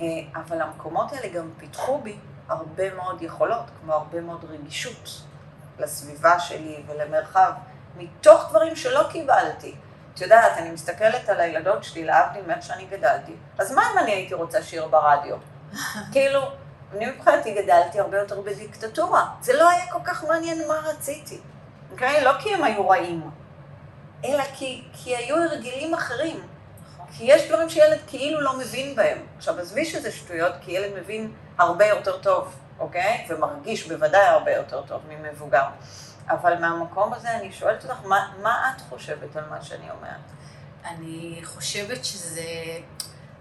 אה, 0.00 0.06
אבל 0.34 0.62
המקומות 0.62 1.12
האלה 1.12 1.28
גם 1.28 1.50
פיתחו 1.56 2.00
בי 2.00 2.16
הרבה 2.48 2.94
מאוד 2.94 3.22
יכולות, 3.22 3.70
כמו 3.80 3.92
הרבה 3.92 4.20
מאוד 4.20 4.44
רגישות 4.44 5.22
לסביבה 5.78 6.40
שלי 6.40 6.82
ולמרחב, 6.86 7.52
מתוך 7.96 8.46
דברים 8.50 8.76
שלא 8.76 9.08
קיבלתי. 9.10 9.74
את 10.14 10.20
יודעת, 10.20 10.58
אני 10.58 10.70
מסתכלת 10.70 11.28
על 11.28 11.40
הילדות 11.40 11.84
שלי, 11.84 12.04
להבדיל 12.04 12.42
מאיך 12.46 12.62
שאני 12.62 12.84
גדלתי, 12.84 13.32
אז 13.58 13.72
מה 13.72 13.82
אם 13.92 13.98
אני 13.98 14.12
הייתי 14.12 14.34
רוצה 14.34 14.62
שיר 14.62 14.86
ברדיו? 14.86 15.36
כאילו, 16.12 16.40
אני 16.96 17.06
מבחינתי 17.06 17.54
גדלתי 17.62 18.00
הרבה 18.00 18.18
יותר 18.18 18.40
בדיקטטורה. 18.40 19.26
זה 19.40 19.52
לא 19.52 19.70
היה 19.70 19.86
כל 19.92 19.98
כך 20.04 20.24
מעניין 20.24 20.68
מה 20.68 20.74
רציתי, 20.74 21.40
אוקיי? 21.92 22.24
לא 22.24 22.30
כי 22.38 22.54
הם 22.54 22.64
היו 22.64 22.88
רעים, 22.88 23.30
אלא 24.24 24.44
כי, 24.54 24.84
כי 24.92 25.16
היו 25.16 25.36
הרגלים 25.36 25.94
אחרים. 25.94 26.40
נכון. 26.94 27.06
כי 27.16 27.24
יש 27.24 27.48
דברים 27.48 27.70
שילד 27.70 27.98
כאילו 28.06 28.40
לא 28.40 28.58
מבין 28.58 28.96
בהם. 28.96 29.18
עכשיו, 29.36 29.58
עזבי 29.58 29.84
שזה 29.84 30.12
שטויות, 30.12 30.52
כי 30.60 30.72
ילד 30.72 30.92
מבין 31.00 31.32
הרבה 31.58 31.86
יותר 31.86 32.18
טוב, 32.18 32.54
אוקיי? 32.78 33.26
ומרגיש 33.28 33.88
בוודאי 33.88 34.26
הרבה 34.26 34.50
יותר 34.52 34.82
טוב 34.82 35.00
ממבוגר. 35.08 35.64
אבל 36.28 36.58
מהמקום 36.58 37.14
הזה 37.14 37.36
אני 37.36 37.52
שואלת 37.52 37.84
אותך, 37.84 37.96
מה, 38.04 38.32
מה 38.42 38.72
את 38.76 38.80
חושבת 38.88 39.36
על 39.36 39.44
מה 39.50 39.62
שאני 39.62 39.90
אומרת? 39.90 40.20
אני 40.84 41.40
חושבת 41.44 42.04
שזה... 42.04 42.42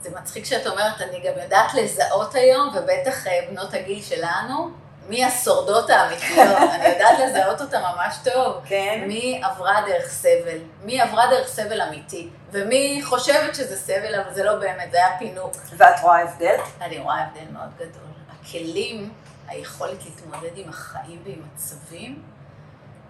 זה 0.01 0.09
מצחיק 0.19 0.45
שאת 0.45 0.67
אומרת, 0.67 1.01
אני 1.01 1.19
גם 1.19 1.41
יודעת 1.43 1.73
לזהות 1.73 2.35
היום, 2.35 2.69
ובטח 2.75 3.27
אה, 3.27 3.39
בנות 3.49 3.73
הגיל 3.73 4.01
שלנו, 4.01 4.71
מי 5.09 5.25
השורדות 5.25 5.89
האמיתיות. 5.89 6.57
אני 6.75 6.87
יודעת 6.87 7.19
לזהות 7.19 7.61
אותה 7.61 7.79
ממש 7.79 8.15
טוב. 8.23 8.61
כן? 8.65 9.03
מי 9.07 9.41
עברה 9.43 9.81
דרך 9.87 10.09
סבל, 10.09 10.57
מי 10.83 11.01
עברה 11.01 11.25
דרך 11.29 11.47
סבל 11.47 11.81
אמיתי, 11.81 12.29
ומי 12.51 13.01
חושבת 13.03 13.55
שזה 13.55 13.77
סבל, 13.77 14.15
אבל 14.15 14.33
זה 14.33 14.43
לא 14.43 14.55
באמת, 14.55 14.91
זה 14.91 14.97
היה 14.97 15.17
פינוק. 15.19 15.53
ואת 15.77 15.99
רואה 16.01 16.21
הבדל? 16.21 16.55
אני 16.81 16.99
רואה 16.99 17.23
הבדל 17.23 17.51
מאוד 17.51 17.69
גדול. 17.75 18.11
הכלים, 18.41 19.13
היכולת 19.47 20.05
להתמודד 20.05 20.51
עם 20.57 20.69
החיים 20.69 21.21
ועם 21.25 21.41
מצבים, 21.53 22.23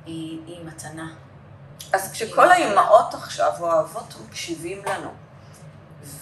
היא, 0.05 0.39
היא 0.47 0.65
מתנה. 0.65 1.13
אז 1.93 2.11
כשכל 2.11 2.51
האימהות 2.51 3.13
עכשיו 3.13 3.51
אוהבות 3.59 4.13
מקשיבים 4.27 4.85
לנו, 4.85 5.09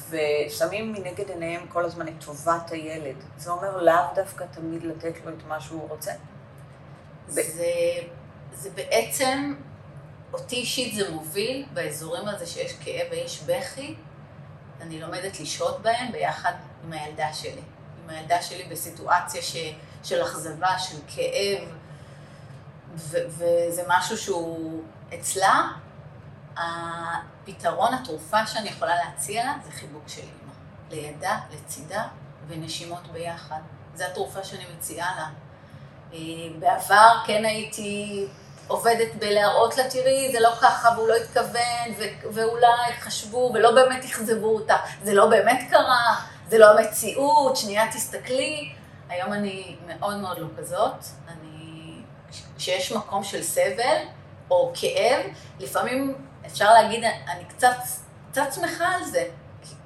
ושמים 0.09 0.93
מנגד 0.93 1.29
עיניהם 1.29 1.67
כל 1.67 1.85
הזמן 1.85 2.07
את 2.07 2.13
טובת 2.25 2.71
הילד, 2.71 3.15
זה 3.37 3.51
אומר 3.51 3.77
לאו 3.83 4.03
דווקא 4.15 4.45
תמיד 4.51 4.83
לתת 4.83 5.13
לו 5.25 5.31
את 5.31 5.43
מה 5.47 5.61
שהוא 5.61 5.89
רוצה? 5.89 6.11
זה, 7.27 7.41
זה 8.53 8.69
בעצם, 8.69 9.55
אותי 10.33 10.55
אישית 10.55 10.95
זה 10.95 11.11
מוביל 11.11 11.65
באזורים 11.73 12.27
הזה 12.27 12.45
שיש 12.45 12.73
כאב 12.73 13.07
ויש 13.11 13.43
בכי, 13.43 13.95
אני 14.81 15.01
לומדת 15.01 15.39
לשהות 15.39 15.81
בהם 15.81 16.11
ביחד 16.11 16.53
עם 16.83 16.93
הילדה 16.93 17.33
שלי. 17.33 17.61
עם 18.03 18.09
הילדה 18.09 18.41
שלי 18.41 18.63
בסיטואציה 18.63 19.41
ש, 19.41 19.55
של 20.03 20.23
אכזבה, 20.23 20.79
של 20.79 20.97
כאב, 21.07 21.69
וזה 23.07 23.83
משהו 23.87 24.17
שהוא 24.17 24.83
אצלה, 25.13 25.71
הפתרון, 26.57 27.93
התרופה 27.93 28.47
שאני 28.47 28.69
יכולה 28.69 28.95
להציע 28.95 29.43
לה, 29.43 29.53
זה 29.65 29.71
חיבוק 29.71 30.03
של 30.07 30.21
אימא. 30.21 30.49
לידה, 30.91 31.37
לצידה, 31.51 32.03
ונשימות 32.47 33.07
ביחד. 33.07 33.59
זו 33.95 34.03
התרופה 34.03 34.43
שאני 34.43 34.63
מציעה 34.77 35.15
לה. 35.17 35.27
אה, 36.13 36.19
בעבר 36.59 37.17
כן 37.25 37.45
הייתי 37.45 38.27
עובדת 38.67 39.15
בלהראות 39.19 39.77
לה, 39.77 39.89
תראי, 39.89 40.31
זה 40.31 40.39
לא 40.39 40.49
ככה, 40.61 40.89
והוא 40.95 41.07
לא 41.07 41.15
התכוון, 41.15 41.89
ו- 41.97 42.33
ואולי 42.33 42.93
חשבו, 42.99 43.51
ולא 43.53 43.71
באמת 43.71 44.03
אכזבו 44.05 44.55
אותה. 44.55 44.75
זה 45.03 45.13
לא 45.13 45.27
באמת 45.27 45.59
קרה, 45.69 46.15
זה 46.49 46.57
לא 46.57 46.79
המציאות, 46.79 47.57
שנייה 47.57 47.91
תסתכלי. 47.91 48.73
היום 49.09 49.33
אני 49.33 49.75
מאוד 49.87 50.17
מאוד 50.17 50.37
לא 50.37 50.47
כזאת. 50.57 51.05
כשיש 52.59 52.91
מקום 52.91 53.23
של 53.23 53.43
סבל 53.43 53.97
או 54.51 54.71
כאב, 54.75 55.25
לפעמים 55.59 56.15
אפשר 56.45 56.73
להגיד, 56.73 57.03
אני 57.03 57.45
קצת, 57.45 57.75
קצת 58.31 58.53
שמחה 58.55 58.87
על 58.87 59.03
זה, 59.03 59.29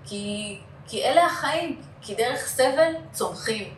כי, 0.06 0.60
כי 0.88 1.04
אלה 1.04 1.26
החיים, 1.26 1.82
כי 2.02 2.16
דרך 2.16 2.48
סבל 2.48 2.94
צומחים, 3.12 3.74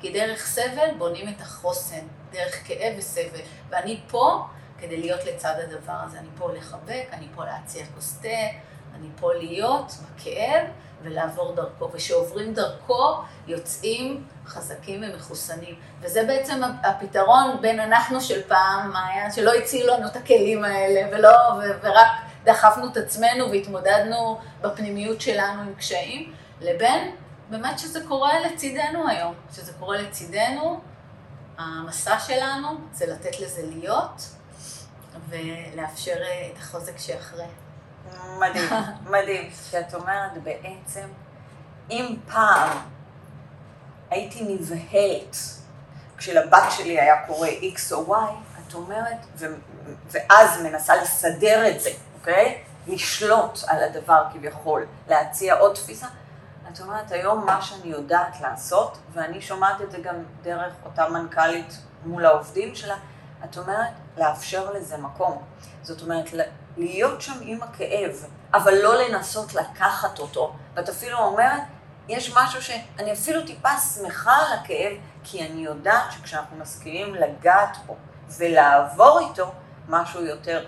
כי 0.00 0.12
דרך 0.12 0.46
סבל 0.46 0.88
בונים 0.98 1.28
את 1.28 1.40
החוסן, 1.40 2.06
דרך 2.30 2.68
כאב 2.68 2.94
וסבל, 2.98 3.40
ואני 3.68 4.00
פה 4.08 4.44
כדי 4.78 4.96
להיות 4.96 5.24
לצד 5.24 5.54
הדבר 5.64 5.96
הזה, 6.04 6.18
אני 6.18 6.28
פה 6.38 6.52
לחבק, 6.52 7.06
אני 7.12 7.26
פה 7.34 7.44
להציע 7.44 7.86
כוס 7.94 8.18
תה, 8.22 8.28
אני 8.94 9.08
פה 9.20 9.34
להיות 9.34 9.92
בכאב 10.16 10.66
ולעבור 11.02 11.54
דרכו, 11.54 11.92
וכשעוברים 11.92 12.54
דרכו 12.54 13.14
יוצאים 13.46 14.24
חזקים 14.46 15.04
ומחוסנים. 15.06 15.74
וזה 16.00 16.24
בעצם 16.26 16.60
הפתרון 16.82 17.60
בין 17.60 17.80
אנחנו 17.80 18.20
של 18.20 18.42
פעם, 18.48 18.90
מעיין, 18.92 19.32
שלא 19.32 19.54
הצילו 19.54 19.86
לנו 19.86 20.06
את 20.06 20.16
הכלים 20.16 20.64
האלה, 20.64 21.16
ולא, 21.16 21.28
ו- 21.28 21.78
ורק 21.82 22.08
דחפנו 22.44 22.86
את 22.88 22.96
עצמנו 22.96 23.50
והתמודדנו 23.50 24.40
בפנימיות 24.60 25.20
שלנו 25.20 25.62
עם 25.62 25.74
קשיים, 25.74 26.32
לבין 26.60 27.16
באמת 27.50 27.78
שזה 27.78 28.00
קורה 28.08 28.40
לצידנו 28.40 29.08
היום, 29.08 29.34
שזה 29.52 29.72
קורה 29.72 30.02
לצידנו, 30.02 30.80
המסע 31.58 32.18
שלנו 32.18 32.68
זה 32.92 33.06
לתת 33.06 33.40
לזה 33.40 33.62
להיות 33.66 34.22
ולאפשר 35.28 36.16
את 36.52 36.58
החוזק 36.58 36.98
שאחרי. 36.98 37.46
מדהים, 38.38 38.68
מדהים. 39.12 39.50
שאת 39.70 39.94
אומרת 39.94 40.42
בעצם, 40.42 41.06
אם 41.90 42.16
פעם 42.32 42.78
הייתי 44.10 44.42
נבהלת 44.42 45.36
כשלבת 46.16 46.62
שלי 46.70 47.00
היה 47.00 47.26
קורה 47.26 47.48
X 47.48 47.92
או 47.92 48.16
Y, 48.16 48.18
את 48.68 48.74
אומרת, 48.74 49.16
ו- 49.36 49.54
ואז 50.10 50.62
מנסה 50.62 50.96
לסדר 50.96 51.68
את 51.70 51.80
זה, 51.80 51.90
אוקיי? 52.20 52.62
לשלוט 52.86 53.58
על 53.66 53.82
הדבר 53.84 54.24
כביכול, 54.32 54.86
להציע 55.08 55.54
עוד 55.54 55.74
תפיסה. 55.74 56.06
את 56.72 56.80
אומרת, 56.80 57.12
היום 57.12 57.46
מה 57.46 57.62
שאני 57.62 57.88
יודעת 57.88 58.40
לעשות, 58.40 58.98
ואני 59.12 59.40
שומעת 59.40 59.80
את 59.80 59.90
זה 59.90 59.98
גם 59.98 60.14
דרך 60.42 60.72
אותה 60.84 61.08
מנכ"לית 61.08 61.78
מול 62.04 62.26
העובדים 62.26 62.74
שלה, 62.74 62.96
את 63.44 63.58
אומרת, 63.58 63.90
לאפשר 64.16 64.72
לזה 64.72 64.96
מקום. 64.96 65.42
זאת 65.82 66.02
אומרת, 66.02 66.24
להיות 66.76 67.22
שם 67.22 67.38
עם 67.40 67.62
הכאב, 67.62 68.24
אבל 68.54 68.74
לא 68.82 69.02
לנסות 69.02 69.54
לקחת 69.54 70.18
אותו. 70.18 70.52
ואת 70.74 70.88
אפילו 70.88 71.18
אומרת, 71.18 71.62
יש 72.08 72.36
משהו 72.36 72.62
שאני 72.62 73.12
אפילו 73.12 73.46
טיפה 73.46 73.78
שמחה 73.78 74.36
על 74.36 74.58
הכאב, 74.58 74.92
כי 75.24 75.46
אני 75.46 75.60
יודעת 75.60 76.12
שכשאנחנו 76.12 76.56
מסכימים 76.56 77.14
לגעת 77.14 77.76
בו 77.86 77.96
ולעבור 78.38 79.18
איתו, 79.18 79.52
משהו 79.88 80.22
יותר 80.24 80.66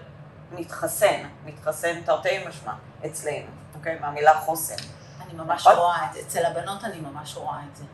מתחסן, 0.52 1.28
מתחסן 1.44 2.02
תרתי 2.02 2.44
משמע 2.48 2.72
אצלנו, 3.06 3.46
אוקיי? 3.74 3.98
מהמילה 3.98 4.40
חוסן. 4.40 4.74
אני 5.20 5.34
ממש 5.34 5.60
נכון? 5.60 5.76
רואה 5.76 6.06
את 6.08 6.14
זה, 6.14 6.20
אצל 6.20 6.44
הבנות 6.44 6.84
אני 6.84 7.00
ממש 7.00 7.36
רואה 7.36 7.58
את 7.70 7.76
זה. 7.76 7.84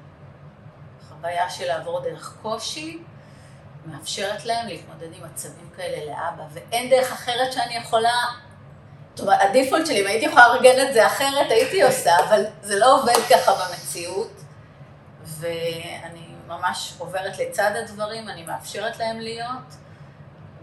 חוויה 1.08 1.50
של 1.50 1.64
לעבור 1.66 2.00
דרך 2.00 2.36
קושי, 2.42 3.02
מאפשרת 3.86 4.44
להם 4.44 4.66
להתמודד 4.68 5.08
עם 5.12 5.24
מצבים 5.24 5.70
כאלה 5.76 6.04
לאבא, 6.04 6.42
ואין 6.52 6.90
דרך 6.90 7.12
אחרת 7.12 7.52
שאני 7.52 7.76
יכולה... 7.76 8.12
אומרת, 9.20 9.40
הדיפולט 9.40 9.86
שלי, 9.86 10.00
אם 10.02 10.06
הייתי 10.06 10.26
יכולה 10.26 10.48
לארגן 10.48 10.88
את 10.88 10.94
זה 10.94 11.06
אחרת, 11.06 11.50
הייתי 11.50 11.82
עושה, 11.82 12.10
אבל 12.28 12.44
זה 12.62 12.78
לא 12.78 13.00
עובד 13.00 13.18
ככה 13.30 13.52
במציאות, 13.52 14.40
ואני 15.24 16.26
ממש 16.46 16.94
עוברת 16.98 17.38
לצד 17.38 17.72
הדברים, 17.74 18.28
אני 18.28 18.42
מאפשרת 18.42 18.98
להם 18.98 19.20
להיות, 19.20 19.74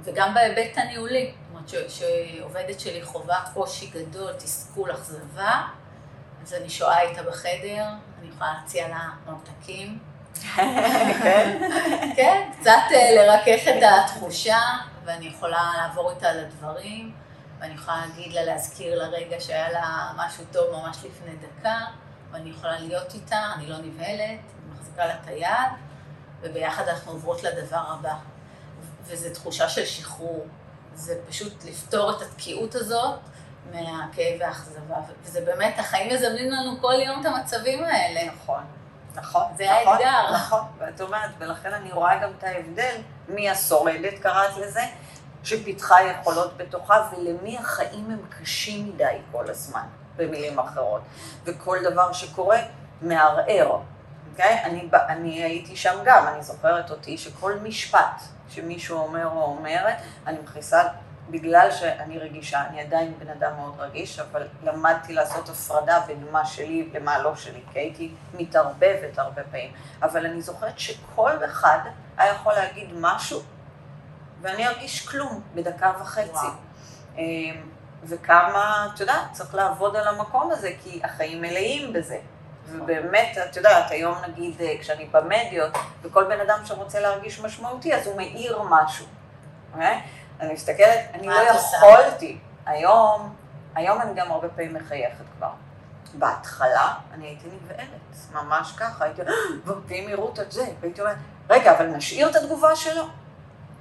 וגם 0.03 0.33
בהיבט 0.33 0.77
הניהולי. 0.77 1.33
זאת 1.63 1.73
אומרת, 1.73 1.89
שעובדת 1.89 2.79
שלי 2.79 3.03
חווה 3.03 3.43
קושי 3.53 3.87
גדול, 3.87 4.33
תסכול, 4.33 4.91
אכזבה, 4.91 5.61
אז 6.43 6.53
אני 6.53 6.69
שואה 6.69 7.01
איתה 7.01 7.23
בחדר, 7.23 7.85
אני 8.19 8.29
יכולה 8.29 8.53
להציע 8.61 8.87
לה 8.87 9.09
ממתקים. 9.25 10.10
כן? 11.23 11.57
כן, 12.15 12.49
קצת 12.59 12.81
אה, 12.91 13.15
לרכך 13.15 13.67
את 13.67 13.83
התחושה, 13.83 14.59
ואני 15.05 15.25
יכולה 15.25 15.71
לעבור 15.77 16.11
איתה 16.11 16.29
על 16.29 16.39
הדברים, 16.39 17.11
ואני 17.59 17.73
יכולה 17.73 17.97
להגיד 18.05 18.33
לה, 18.33 18.43
להזכיר 18.43 18.95
לה 18.95 19.07
רגע 19.07 19.39
שהיה 19.39 19.71
לה 19.71 20.11
משהו 20.15 20.43
טוב 20.51 20.65
ממש 20.71 20.97
לפני 20.97 21.35
דקה, 21.35 21.79
ואני 22.31 22.49
יכולה 22.49 22.79
להיות 22.79 23.13
איתה, 23.13 23.51
אני 23.55 23.67
לא 23.67 23.77
נבהלת, 23.77 24.19
אני 24.19 24.73
מחזיקה 24.73 25.05
לה 25.05 25.13
את 25.13 25.27
היד, 25.27 25.71
וביחד 26.41 26.87
אנחנו 26.87 27.11
עוברות 27.11 27.43
לדבר 27.43 27.83
הבא. 27.87 28.13
וזו 29.03 29.29
תחושה 29.33 29.69
של 29.69 29.85
שחרור. 29.85 30.47
זה 30.95 31.19
פשוט 31.29 31.65
לפתור 31.65 32.11
את 32.11 32.21
התקיעות 32.21 32.75
הזאת 32.75 33.19
מהכאב 33.71 34.39
והאכזבה. 34.39 34.95
וזה 35.23 35.41
באמת, 35.41 35.79
החיים 35.79 36.13
מזמנים 36.13 36.51
לנו 36.51 36.81
כל 36.81 36.93
יום 37.05 37.21
את 37.21 37.25
המצבים 37.25 37.83
האלה. 37.83 38.31
נכון. 38.33 38.63
נכון, 39.15 39.43
זה 39.57 39.65
נכון, 39.81 39.93
האתגר. 39.93 40.33
נכון, 40.33 40.63
ואת 40.77 41.01
אומרת, 41.01 41.29
ולכן 41.37 41.73
אני 41.73 41.91
רואה 41.91 42.17
גם 42.23 42.29
את 42.37 42.43
ההבדל 42.43 42.95
מי 43.27 43.49
השורדת 43.49 44.19
קראת 44.19 44.57
לזה, 44.57 44.81
שפיתחה 45.43 45.95
יכולות 46.01 46.57
בתוכה, 46.57 47.09
ולמי 47.11 47.57
החיים 47.57 48.11
הם 48.11 48.21
קשים 48.29 48.87
מדי 48.87 49.17
כל 49.31 49.49
הזמן, 49.49 49.85
במילים 50.17 50.59
אחרות. 50.59 51.01
וכל 51.45 51.77
דבר 51.83 52.13
שקורה 52.13 52.59
מערער, 53.01 53.79
אוקיי? 54.31 54.63
אני, 54.63 54.89
אני 54.93 55.43
הייתי 55.43 55.75
שם 55.75 55.99
גם, 56.05 56.27
אני 56.27 56.43
זוכרת 56.43 56.91
אותי 56.91 57.17
שכל 57.17 57.53
משפט 57.63 58.21
שמישהו 58.49 58.97
אומר 58.97 59.25
או 59.25 59.43
אומרת, 59.43 59.97
אני 60.27 60.37
מכניסה, 60.43 60.83
בגלל 61.31 61.71
שאני 61.71 62.17
רגישה, 62.17 62.63
אני 62.69 62.81
עדיין 62.81 63.13
בן 63.19 63.29
אדם 63.29 63.51
מאוד 63.57 63.75
רגיש, 63.79 64.19
אבל 64.19 64.47
למדתי 64.63 65.13
לעשות 65.13 65.49
הפרדה 65.49 65.99
בין 66.07 66.25
מה 66.31 66.45
שלי 66.45 66.89
למה 66.93 67.19
לא 67.19 67.35
שלי, 67.35 67.61
כי 67.71 67.79
הייתי 67.79 68.11
מתערבבת 68.33 69.19
הרבה 69.19 69.43
פעמים. 69.43 69.71
אבל 70.01 70.25
אני 70.25 70.41
זוכרת 70.41 70.79
שכל 70.79 71.45
אחד 71.45 71.79
היה 72.17 72.33
יכול 72.33 72.53
להגיד 72.53 72.89
משהו, 72.99 73.41
ואני 74.41 74.67
ארגיש 74.67 75.07
כלום 75.07 75.41
בדקה 75.55 75.91
וחצי. 76.01 76.29
וואו. 76.29 76.51
אמ, 77.17 77.61
וכמה, 78.03 78.87
את 78.93 78.99
יודעת, 78.99 79.31
צריך 79.31 79.55
לעבוד 79.55 79.95
על 79.95 80.07
המקום 80.07 80.51
הזה, 80.51 80.71
כי 80.83 81.01
החיים 81.03 81.41
מלאים 81.41 81.93
בזה. 81.93 82.17
ובאמת, 82.65 83.37
את 83.49 83.55
יודעת, 83.55 83.91
היום 83.91 84.17
נגיד, 84.27 84.61
אה, 84.61 84.73
כשאני 84.79 85.05
במדיות, 85.05 85.77
וכל 86.01 86.23
בן 86.23 86.39
אדם 86.39 86.59
שרוצה 86.65 86.99
להרגיש 86.99 87.39
משמעותי, 87.39 87.95
אז 87.95 88.07
הוא 88.07 88.17
מאיר 88.17 88.61
משהו. 88.69 89.05
אוקיי? 89.73 90.01
אני 90.41 90.53
מסתכלת, 90.53 90.99
אני 91.13 91.27
לא? 91.27 91.33
יכולתי. 91.33 92.39
היום, 92.65 93.35
היום 93.75 94.01
אני 94.01 94.13
גם 94.13 94.31
הרבה 94.31 94.49
פעמים 94.49 94.73
מחייכת 94.73 95.23
כבר. 95.37 95.51
בהתחלה 96.13 96.93
אני 97.13 97.27
הייתי 97.27 97.47
נבהלת, 97.47 98.33
ממש 98.33 98.71
ככה, 98.77 99.05
הייתי, 99.05 99.21
ואם 99.65 100.05
יראו 100.09 100.31
את 100.41 100.51
זה, 100.51 100.65
והייתי 100.79 101.01
אומרת, 101.01 101.17
רגע, 101.49 101.77
אבל 101.77 101.85
נשאיר 101.85 102.29
את 102.29 102.35
התגובה 102.35 102.75
שלו. 102.75 103.03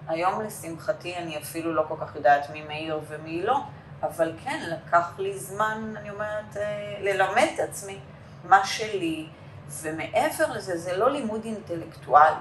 היום 0.08 0.40
לשמחתי 0.40 1.16
אני 1.16 1.38
אפילו 1.38 1.74
לא 1.74 1.84
כל 1.88 1.94
כך 2.00 2.16
יודעת 2.16 2.50
מי 2.50 2.62
מעיר 2.62 3.00
ומי 3.08 3.42
לא, 3.42 3.61
אבל 4.02 4.32
כן, 4.44 4.61
לקח 4.66 5.12
לי 5.18 5.38
זמן, 5.38 5.94
אני 5.96 6.11
אומרת, 6.11 6.56
אה, 6.56 6.96
ללמד 7.00 7.46
את 7.54 7.61
עצמי 7.61 7.98
מה 8.44 8.66
שלי, 8.66 9.28
ומעבר 9.68 10.52
לזה, 10.52 10.78
זה 10.78 10.96
לא 10.96 11.11
לימוד 11.11 11.44
אינטלקטואלי. 11.44 12.34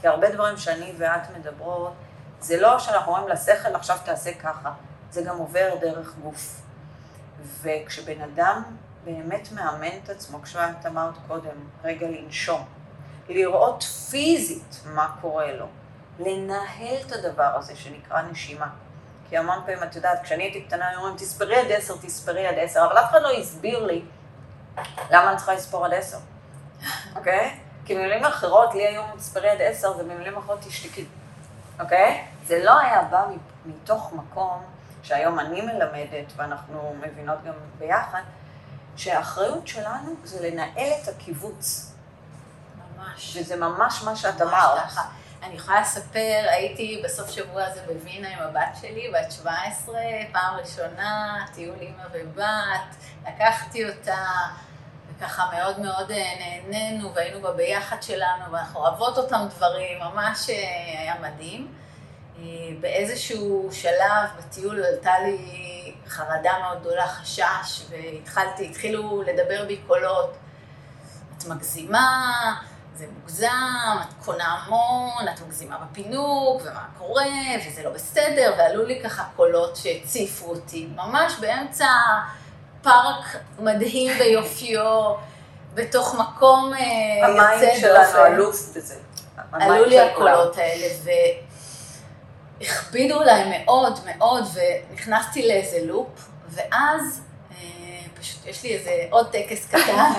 כי 0.00 0.08
הרבה 0.08 0.30
דברים 0.30 0.56
שאני 0.56 0.92
ואת 0.98 1.36
מדברות, 1.38 1.92
זה 2.40 2.60
לא 2.60 2.78
שאנחנו 2.78 3.12
אומרים 3.12 3.28
לשכל, 3.28 3.74
עכשיו 3.74 3.98
תעשה 4.04 4.34
ככה, 4.34 4.72
זה 5.10 5.22
גם 5.22 5.38
עובר 5.38 5.74
דרך 5.80 6.14
גוף. 6.22 6.60
וכשבן 7.62 8.20
אדם 8.20 8.62
באמת 9.04 9.48
מאמן 9.52 9.98
את 10.04 10.10
עצמו, 10.10 10.42
כשאת 10.42 10.86
אמרת 10.86 11.14
קודם, 11.28 11.56
רגע 11.84 12.06
לנשום, 12.06 12.64
לראות 13.28 13.82
פיזית 13.82 14.80
מה 14.84 15.16
קורה 15.20 15.52
לו, 15.52 15.66
לנהל 16.18 16.96
את 17.06 17.12
הדבר 17.12 17.52
הזה 17.54 17.76
שנקרא 17.76 18.22
נשימה. 18.22 18.68
כי 19.28 19.36
המון 19.38 19.58
פעמים, 19.66 19.82
את 19.82 19.96
יודעת, 19.96 20.22
כשאני 20.22 20.42
הייתי 20.42 20.62
קטנה, 20.62 20.88
היו 20.88 20.98
אומרים, 20.98 21.16
תספרי 21.16 21.56
עד 21.56 21.72
עשר, 21.72 21.94
תספרי 21.96 22.46
עד 22.46 22.54
עשר, 22.58 22.86
אבל 22.86 22.98
אף 22.98 23.10
אחד 23.10 23.22
לא 23.22 23.30
הסביר 23.30 23.86
לי 23.86 24.02
למה 25.10 25.30
אני 25.30 25.36
צריכה 25.36 25.54
לספור 25.54 25.86
עד 25.86 25.94
עשר, 25.94 26.18
אוקיי? 27.16 27.58
כי 27.84 27.94
במילים 27.94 28.24
אחרות, 28.24 28.74
לי 28.74 28.86
היום 28.86 29.06
תספרי 29.16 29.50
עד 29.50 29.60
עשר, 29.60 29.92
ובמילים 29.98 30.36
אחרות 30.36 30.58
תשתקי, 30.60 31.06
אוקיי? 31.80 32.24
זה 32.46 32.64
לא 32.64 32.78
היה 32.78 33.02
בא 33.02 33.26
מתוך 33.66 34.12
מקום 34.12 34.62
שהיום 35.02 35.40
אני 35.40 35.60
מלמדת, 35.60 36.32
ואנחנו 36.36 36.94
מבינות 37.00 37.44
גם 37.44 37.52
ביחד, 37.78 38.22
שהאחריות 38.96 39.68
שלנו 39.68 40.14
זה 40.24 40.50
לנהל 40.50 40.92
את 41.02 41.08
הקיבוץ, 41.08 41.92
ממש. 42.98 43.36
וזה 43.36 43.56
ממש 43.56 44.02
מה 44.02 44.16
שאת 44.16 44.42
ממש 44.42 44.52
אמרת. 44.52 45.06
אני 45.42 45.54
יכולה 45.54 45.80
לספר, 45.80 46.46
הייתי 46.50 47.02
בסוף 47.04 47.30
שבוע 47.30 47.64
הזה 47.64 47.80
בווינה 47.86 48.28
עם 48.28 48.38
הבת 48.38 48.76
שלי, 48.80 49.12
בת 49.14 49.32
17, 49.32 50.00
פעם 50.32 50.56
ראשונה, 50.56 51.44
טיול 51.54 51.76
אימא 51.80 52.02
ובת, 52.12 52.96
לקחתי 53.28 53.88
אותה, 53.88 54.26
וככה 55.18 55.50
מאוד 55.52 55.80
מאוד 55.80 56.10
אה, 56.10 56.32
נהנינו, 56.40 57.14
והיינו 57.14 57.40
בה 57.40 57.52
ביחד 57.52 58.02
שלנו, 58.02 58.52
ואנחנו 58.52 58.80
אוהבות 58.80 59.18
אותם 59.18 59.46
דברים, 59.56 59.98
ממש 59.98 60.50
אה, 60.50 60.54
היה 61.00 61.14
מדהים. 61.20 61.74
אה, 62.38 62.44
באיזשהו 62.80 63.68
שלב 63.72 64.28
בטיול 64.38 64.84
עלתה 64.84 65.12
לי 65.18 65.94
חרדה 66.08 66.52
מאוד 66.62 66.80
גדולה, 66.80 67.06
חשש, 67.08 67.86
והתחלתי, 67.90 68.68
התחילו 68.70 69.22
לדבר 69.22 69.64
בי 69.66 69.76
קולות. 69.86 70.36
את 71.38 71.46
מגזימה, 71.46 72.32
זה 72.94 73.06
מוגזם, 73.20 73.96
את 74.00 74.24
קונה 74.24 74.44
המון, 74.44 75.28
את 75.34 75.40
מגזימה 75.40 75.78
בפינוק, 75.78 76.62
ומה 76.64 76.86
קורה, 76.98 77.24
וזה 77.66 77.82
לא 77.82 77.90
בסדר, 77.90 78.54
ועלו 78.58 78.84
לי 78.86 79.00
ככה 79.04 79.24
קולות 79.36 79.76
שהציפו 79.76 80.50
אותי, 80.50 80.88
ממש 80.96 81.32
באמצע 81.40 81.86
פארק 82.82 83.36
מדהים 83.58 84.18
ביופיו, 84.18 85.14
בתוך 85.74 86.14
מקום 86.14 86.72
אה, 86.74 87.26
המים 87.26 87.62
יוצא 87.62 87.80
שלנו 87.80 88.04
דופן. 88.04 88.32
אלוף 88.34 88.76
בזה. 88.76 88.94
עלו 89.52 89.74
המים 89.74 89.84
לי 89.84 89.96
של 89.96 90.14
כולם. 90.16 90.34
הקולות 90.34 90.56
האלה, 90.58 90.86
והכבידו 92.60 93.20
עליי 93.20 93.64
מאוד 93.64 93.98
מאוד, 94.04 94.44
ונכנסתי 94.54 95.48
לאיזה 95.48 95.86
לופ, 95.86 96.28
ואז 96.48 97.20
אה, 97.50 97.56
פשוט 98.20 98.46
יש 98.46 98.62
לי 98.62 98.76
איזה 98.76 98.90
עוד 99.10 99.30
טקס 99.32 99.66
קטן. 99.66 100.12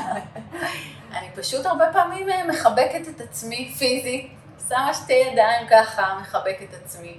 אני 1.18 1.28
פשוט 1.36 1.66
הרבה 1.66 1.86
פעמים 1.94 2.30
אה, 2.30 2.48
מחבקת 2.48 3.08
את 3.16 3.22
עצמי 3.22 3.74
פיזית, 3.78 4.32
שמה 4.70 4.94
שתי 4.94 5.14
ידיים 5.14 5.68
ככה, 5.70 6.20
מחבקת 6.22 6.64
את 6.70 6.84
עצמי. 6.86 7.18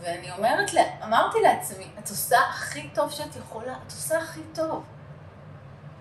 ואני 0.00 0.32
אומרת, 0.32 0.72
לה, 0.74 0.82
אמרתי 1.04 1.38
לעצמי, 1.40 1.90
את 1.98 2.10
עושה 2.10 2.38
הכי 2.50 2.88
טוב 2.94 3.10
שאת 3.10 3.36
יכולה, 3.36 3.72
את 3.86 3.92
עושה 3.92 4.18
הכי 4.18 4.40
טוב. 4.54 4.84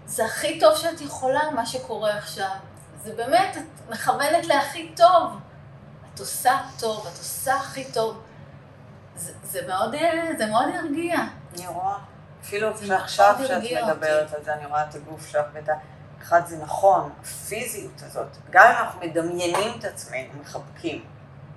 זה 0.05 0.25
הכי 0.25 0.59
טוב 0.59 0.77
שאת 0.77 1.01
יכולה, 1.01 1.51
מה 1.55 1.65
שקורה 1.65 2.17
עכשיו. 2.17 2.55
זה 3.03 3.15
באמת, 3.15 3.57
את 3.57 3.89
מכוונת 3.89 4.45
להכי 4.45 4.93
טוב. 4.95 5.37
את 6.13 6.19
עושה 6.19 6.59
טוב, 6.79 7.07
את 7.07 7.17
עושה 7.17 7.55
הכי 7.55 7.91
טוב. 7.93 8.21
זה, 9.15 9.33
זה, 9.43 9.67
מאוד, 9.67 9.95
זה 10.37 10.45
מאוד 10.45 10.65
הרגיע. 10.75 11.15
אני 11.55 11.67
רואה, 11.67 11.97
אפילו 12.41 12.69
מאוד 12.87 13.07
שאת 13.07 13.35
מדברת 13.83 14.33
על 14.33 14.43
זה, 14.43 14.53
אני 14.53 14.65
רואה 14.65 14.89
את 14.89 14.95
הגוף 14.95 15.27
שלך 15.27 15.45
ואת 15.53 15.69
ה... 15.69 15.73
אחד 16.21 16.47
זה 16.47 16.57
נכון, 16.57 17.09
הפיזיות 17.21 18.01
הזאת, 18.01 18.27
גם 18.49 18.65
אם 18.67 18.77
אנחנו 18.77 18.99
מדמיינים 18.99 19.79
את 19.79 19.85
עצמנו, 19.85 20.29
מחבקים, 20.41 21.05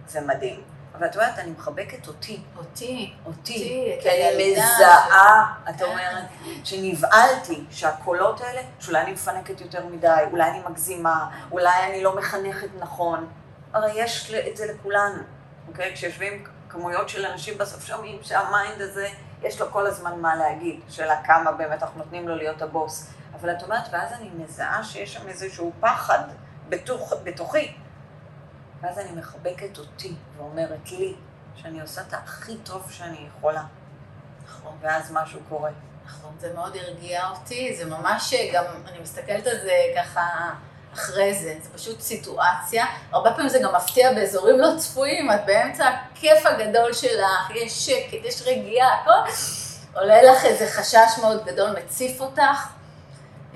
זה 0.09 0.21
מדהים. 0.21 0.63
אבל 1.01 1.09
את 1.09 1.17
אומרת, 1.17 1.39
אני 1.39 1.51
מחבקת 1.51 2.07
אותי, 2.09 2.43
אותי, 2.57 3.15
אותי, 3.27 3.97
כי 4.03 4.11
אני 4.11 4.53
מזהה, 4.53 5.55
את 5.71 5.77
כן. 5.79 5.85
אומרת, 5.85 6.25
שנבהלתי 6.65 7.65
שהקולות 7.71 8.41
האלה, 8.41 8.61
שאולי 8.81 9.01
אני 9.01 9.13
מפנקת 9.13 9.61
יותר 9.61 9.87
מדי, 9.87 10.09
אולי 10.31 10.51
אני 10.51 10.61
מגזימה, 10.69 11.31
אולי 11.51 11.87
אני 11.91 12.03
לא 12.03 12.17
מחנכת 12.17 12.69
נכון. 12.79 13.29
הרי 13.73 13.93
יש 13.97 14.35
את 14.49 14.57
זה 14.57 14.73
לכולנו, 14.73 15.23
אוקיי? 15.69 15.95
כשיושבים 15.95 16.45
כמויות 16.69 17.09
של 17.09 17.27
אנשים 17.27 17.59
בסוף 17.59 17.85
שומעים 17.85 18.19
שהמיינד 18.23 18.81
הזה, 18.81 19.09
יש 19.43 19.61
לו 19.61 19.71
כל 19.71 19.87
הזמן 19.87 20.21
מה 20.21 20.37
להגיד, 20.37 20.81
שאלה 20.89 21.23
כמה 21.23 21.53
באמת 21.53 21.83
אנחנו 21.83 21.99
נותנים 21.99 22.29
לו 22.29 22.37
להיות 22.37 22.63
הבוס. 22.63 23.11
אבל 23.41 23.51
את 23.51 23.63
אומרת, 23.63 23.85
ואז 23.93 24.13
אני 24.13 24.31
מזהה 24.39 24.85
שיש 24.85 25.15
שם 25.15 25.29
איזשהו 25.29 25.73
פחד 25.81 26.23
בתוך, 26.69 27.13
בתוכי. 27.25 27.75
ואז 28.83 28.99
אני 28.99 29.11
מחבקת 29.13 29.79
אותי 29.79 30.15
ואומרת 30.37 30.93
לי 30.93 31.15
שאני 31.57 31.81
עושה 31.81 32.01
את 32.01 32.15
הכי 32.15 32.57
טוב 32.57 32.91
שאני 32.91 33.27
יכולה. 33.27 33.63
נכון. 34.45 34.77
ואז 34.81 35.13
משהו 35.13 35.41
קורה. 35.49 35.71
נכון, 36.07 36.37
זה 36.39 36.53
מאוד 36.55 36.77
הרגיע 36.77 37.29
אותי, 37.29 37.77
זה 37.77 37.85
ממש 37.85 38.35
גם, 38.53 38.65
אני 38.89 38.99
מסתכלת 38.99 39.47
על 39.47 39.61
זה 39.61 39.73
ככה 39.97 40.51
אחרי 40.95 41.35
זה, 41.35 41.55
זה 41.63 41.71
פשוט 41.71 42.01
סיטואציה. 42.01 42.87
הרבה 43.13 43.33
פעמים 43.33 43.49
זה 43.49 43.59
גם 43.59 43.75
מפתיע 43.75 44.13
באזורים 44.13 44.59
לא 44.59 44.69
צפויים, 44.79 45.31
את 45.31 45.47
באמצע 45.47 45.89
הכיף 45.89 46.47
הגדול 46.47 46.93
שלך, 46.93 47.51
יש 47.55 47.87
שקט, 47.87 48.25
יש 48.25 48.43
רגיעה, 48.47 48.95
הכל. 48.95 49.33
עולה 49.95 50.23
לך 50.23 50.45
איזה 50.45 50.67
חשש 50.67 51.19
מאוד 51.23 51.45
גדול, 51.45 51.77
מציף 51.79 52.21
אותך, 52.21 52.69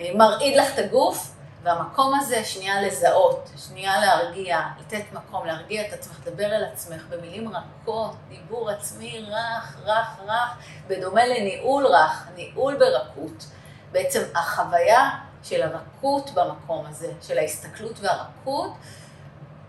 אה, 0.00 0.10
מרעיד 0.14 0.56
לך 0.56 0.74
את 0.74 0.78
הגוף, 0.78 1.33
והמקום 1.64 2.14
הזה, 2.14 2.44
שנייה 2.44 2.82
לזהות, 2.82 3.50
שנייה 3.68 4.00
להרגיע, 4.00 4.60
לתת 4.80 5.04
מקום, 5.12 5.46
להרגיע 5.46 5.88
את 5.88 5.92
עצמך, 5.92 6.18
לדבר 6.26 6.46
אל 6.46 6.64
עצמך 6.64 7.02
במילים 7.10 7.48
רכות, 7.48 8.16
דיבור 8.28 8.70
עצמי 8.70 9.26
רך, 9.28 9.76
רך, 9.84 10.20
רך, 10.26 10.58
בדומה 10.88 11.26
לניהול 11.26 11.86
רך, 11.86 12.28
ניהול 12.36 12.76
ברכות. 12.78 13.46
בעצם 13.92 14.20
החוויה 14.34 15.10
של 15.42 15.62
הרכות 15.62 16.30
במקום 16.34 16.86
הזה, 16.86 17.12
של 17.22 17.38
ההסתכלות 17.38 18.00
והרכות, 18.00 18.72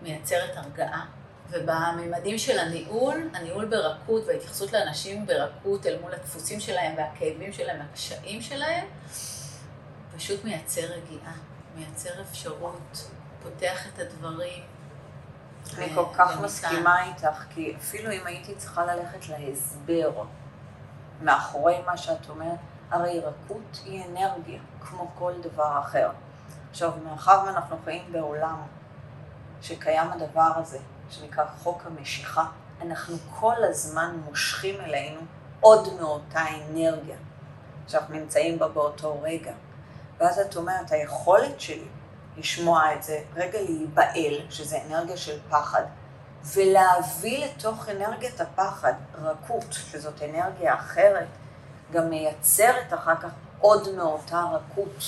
מייצרת 0.01 0.57
הרגעה. 0.57 1.05
ובממדים 1.49 2.37
של 2.37 2.59
הניהול, 2.59 3.29
הניהול 3.33 3.65
ברכות 3.65 4.23
וההתייחסות 4.27 4.73
לאנשים 4.73 5.25
ברכות 5.25 5.85
אל 5.85 5.97
מול 6.01 6.13
הדפוסים 6.13 6.59
שלהם 6.59 6.93
והכאבים 6.97 7.53
שלהם 7.53 7.79
והקשיים 7.79 8.41
שלהם, 8.41 8.85
פשוט 10.15 10.43
מייצר 10.43 10.81
רגיעה, 10.81 11.33
מייצר 11.75 12.21
אפשרות, 12.21 13.09
פותח 13.43 13.87
את 13.87 13.99
הדברים. 13.99 14.63
אני 15.77 15.95
כל 15.95 16.05
כך 16.17 16.39
מסכימה 16.39 17.05
איתך, 17.05 17.43
כי 17.49 17.75
אפילו 17.77 18.11
אם 18.11 18.27
הייתי 18.27 18.55
צריכה 18.55 18.85
ללכת 18.85 19.29
להסבר 19.29 20.23
מאחורי 21.21 21.81
מה 21.85 21.97
שאת 21.97 22.29
אומרת, 22.29 22.59
הרי 22.91 23.19
רכות 23.19 23.81
היא 23.85 24.05
אנרגיה, 24.05 24.59
כמו 24.81 25.11
כל 25.17 25.33
דבר 25.41 25.79
אחר. 25.79 26.09
עכשיו, 26.71 26.91
מאחר 27.03 27.43
ואנחנו 27.45 27.77
חיים 27.85 28.11
בעולם 28.11 28.61
שקיים 29.61 30.11
הדבר 30.11 30.51
הזה, 30.55 30.79
שנקרא 31.09 31.45
חוק 31.63 31.81
המשיכה, 31.85 32.45
אנחנו 32.81 33.17
כל 33.39 33.63
הזמן 33.69 34.15
מושכים 34.25 34.81
אלינו 34.81 35.21
עוד 35.61 35.87
מאותה 35.99 36.41
אנרגיה 36.41 37.17
שאנחנו 37.87 38.15
נמצאים 38.15 38.59
בה 38.59 38.67
באותו 38.67 39.21
רגע. 39.21 39.53
ואז 40.19 40.39
את 40.39 40.55
אומרת, 40.55 40.91
היכולת 40.91 41.61
שלי 41.61 41.87
לשמוע 42.37 42.93
את 42.93 43.03
זה, 43.03 43.19
רגע 43.35 43.61
להיבהל, 43.61 44.33
שזה 44.49 44.77
אנרגיה 44.87 45.17
של 45.17 45.39
פחד, 45.49 45.83
ולהביא 46.53 47.45
לתוך 47.45 47.89
אנרגיית 47.89 48.41
הפחד 48.41 48.93
רכות, 49.15 49.65
שזאת 49.71 50.21
אנרגיה 50.21 50.75
אחרת, 50.75 51.27
גם 51.91 52.09
מייצרת 52.09 52.93
אחר 52.93 53.15
כך 53.15 53.29
עוד 53.59 53.95
מאותה 53.95 54.43
רכות. 54.53 55.03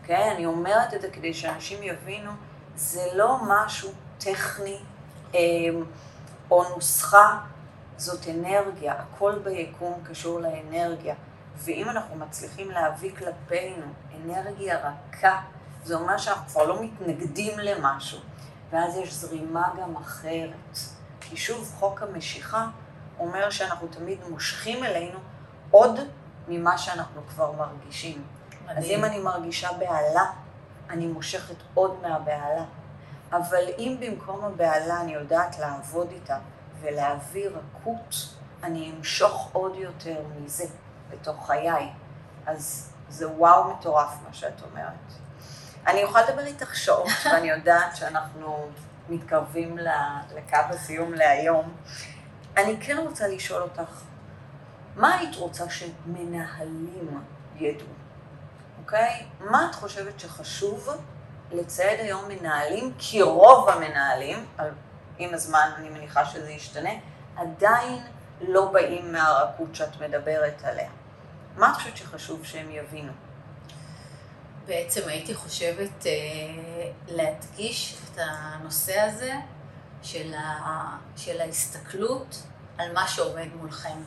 אוקיי? 0.00 0.30
אני 0.30 0.46
אומרת 0.46 0.94
את 0.94 1.00
זה 1.00 1.10
כדי 1.10 1.34
שאנשים 1.34 1.82
יבינו, 1.82 2.30
זה 2.76 3.06
לא 3.14 3.36
משהו 3.42 3.90
טכני 4.18 4.78
אמ, 5.34 5.84
או 6.50 6.64
נוסחה, 6.68 7.38
זאת 7.96 8.28
אנרגיה, 8.28 8.94
הכל 8.94 9.38
ביקום 9.38 10.02
קשור 10.10 10.40
לאנרגיה. 10.40 11.14
ואם 11.60 11.88
אנחנו 11.88 12.16
מצליחים 12.16 12.70
להביא 12.70 13.10
כלפינו 13.16 13.86
אנרגיה 14.16 14.78
רכה, 14.78 15.40
זה 15.84 15.94
אומר 15.94 16.18
שאנחנו 16.18 16.48
כבר 16.48 16.64
לא 16.64 16.82
מתנגדים 16.82 17.58
למשהו, 17.58 18.18
ואז 18.70 18.96
יש 18.96 19.14
זרימה 19.14 19.68
גם 19.80 19.96
אחרת. 19.96 20.78
כי 21.20 21.36
שוב, 21.36 21.74
חוק 21.78 22.02
המשיכה 22.02 22.66
אומר 23.18 23.50
שאנחנו 23.50 23.88
תמיד 23.88 24.18
מושכים 24.30 24.84
אלינו 24.84 25.18
עוד 25.70 26.00
ממה 26.48 26.78
שאנחנו 26.78 27.20
כבר 27.28 27.52
מרגישים. 27.52 28.22
מדהים. 28.64 28.78
אז 28.78 28.84
אם 28.84 29.04
אני 29.04 29.18
מרגישה 29.18 29.72
בהלה, 29.72 30.24
אני 30.90 31.06
מושכת 31.06 31.56
עוד 31.74 31.96
מהבהלה. 32.02 32.64
אבל 33.32 33.64
אם 33.78 33.96
במקום 34.00 34.44
הבהלה 34.44 35.00
אני 35.00 35.14
יודעת 35.14 35.58
לעבוד 35.58 36.10
איתה 36.10 36.38
ולהביא 36.80 37.48
רכות, 37.48 38.14
אני 38.62 38.92
אמשוך 38.96 39.50
עוד 39.52 39.76
יותר 39.76 40.22
מזה 40.36 40.64
בתוך 41.10 41.46
חיי. 41.46 41.88
אז 42.46 42.92
זה 43.08 43.28
וואו 43.28 43.64
מטורף 43.74 44.14
מה 44.28 44.34
שאת 44.34 44.62
אומרת. 44.70 44.92
אני 45.86 46.00
יכולה 46.00 46.30
לדבר 46.30 46.46
איתך 46.46 46.76
שעות, 46.76 47.08
ואני 47.24 47.50
יודעת 47.50 47.96
שאנחנו 47.96 48.68
מתקרבים 49.08 49.78
לקו 49.78 50.56
הסיום 50.68 51.14
להיום. 51.14 51.74
אני 52.56 52.76
כן 52.80 52.98
רוצה 52.98 53.28
לשאול 53.28 53.62
אותך, 53.62 54.02
מה 54.96 55.18
היית 55.18 55.36
רוצה 55.36 55.64
שמנהלים 55.70 57.22
ידעו, 57.56 57.86
אוקיי? 58.78 59.26
מה 59.40 59.66
את 59.70 59.74
חושבת 59.74 60.20
שחשוב 60.20 60.88
לצייד 61.52 62.00
היום 62.00 62.24
מנהלים, 62.28 62.92
כי 62.98 63.22
רוב 63.22 63.68
המנהלים, 63.68 64.46
עם 65.18 65.34
הזמן 65.34 65.70
אני 65.76 65.88
מניחה 65.88 66.24
שזה 66.24 66.50
ישתנה, 66.50 66.90
עדיין 67.36 67.98
לא 68.40 68.70
באים 68.72 69.12
מהרכות 69.12 69.74
שאת 69.74 70.00
מדברת 70.00 70.64
עליה. 70.64 70.90
מה 71.60 71.70
את 71.70 71.76
חושבת 71.76 71.96
שחשוב 71.96 72.44
שהם 72.44 72.70
יבינו? 72.70 73.12
בעצם 74.66 75.00
הייתי 75.08 75.34
חושבת 75.34 76.06
אה, 76.06 76.12
להדגיש 77.08 77.94
את 78.04 78.18
הנושא 78.18 79.00
הזה 79.00 79.32
של, 80.02 80.34
ה, 80.34 80.96
של 81.16 81.40
ההסתכלות 81.40 82.42
על 82.78 82.92
מה 82.92 83.08
שעומד 83.08 83.48
מולכם. 83.54 84.02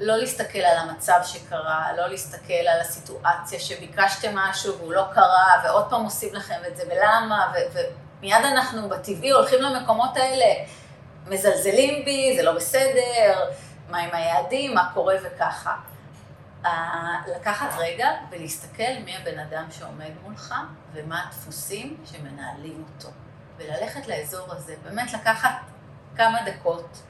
לא 0.00 0.16
להסתכל 0.16 0.58
על 0.58 0.76
המצב 0.76 1.20
שקרה, 1.24 1.92
לא 1.96 2.06
להסתכל 2.06 2.52
על 2.52 2.80
הסיטואציה 2.80 3.60
שביקשתם 3.60 4.34
משהו 4.34 4.78
והוא 4.78 4.92
לא 4.92 5.04
קרה, 5.14 5.62
ועוד 5.64 5.90
פעם 5.90 6.04
עושים 6.04 6.34
לכם 6.34 6.60
את 6.68 6.76
זה, 6.76 6.82
ולמה, 6.86 7.52
ו- 7.54 7.78
ומיד 8.20 8.44
אנחנו 8.44 8.88
בטבעי 8.88 9.30
הולכים 9.30 9.62
למקומות 9.62 10.16
האלה, 10.16 10.64
מזלזלים 11.26 12.04
בי, 12.04 12.36
זה 12.36 12.42
לא 12.42 12.52
בסדר, 12.52 13.50
מה 13.88 13.98
עם 13.98 14.10
היעדים, 14.12 14.74
מה 14.74 14.90
קורה 14.94 15.14
וככה. 15.22 15.91
לקחת 17.36 17.68
רגע 17.78 18.08
ולהסתכל 18.30 18.92
מי 19.04 19.16
הבן 19.16 19.38
אדם 19.38 19.64
שעומד 19.70 20.10
מולך 20.22 20.54
ומה 20.92 21.24
הדפוסים 21.26 21.96
שמנהלים 22.04 22.84
אותו. 22.94 23.08
וללכת 23.56 24.06
לאזור 24.06 24.52
הזה, 24.52 24.74
באמת 24.84 25.12
לקחת 25.12 25.54
כמה 26.16 26.38
דקות. 26.46 27.02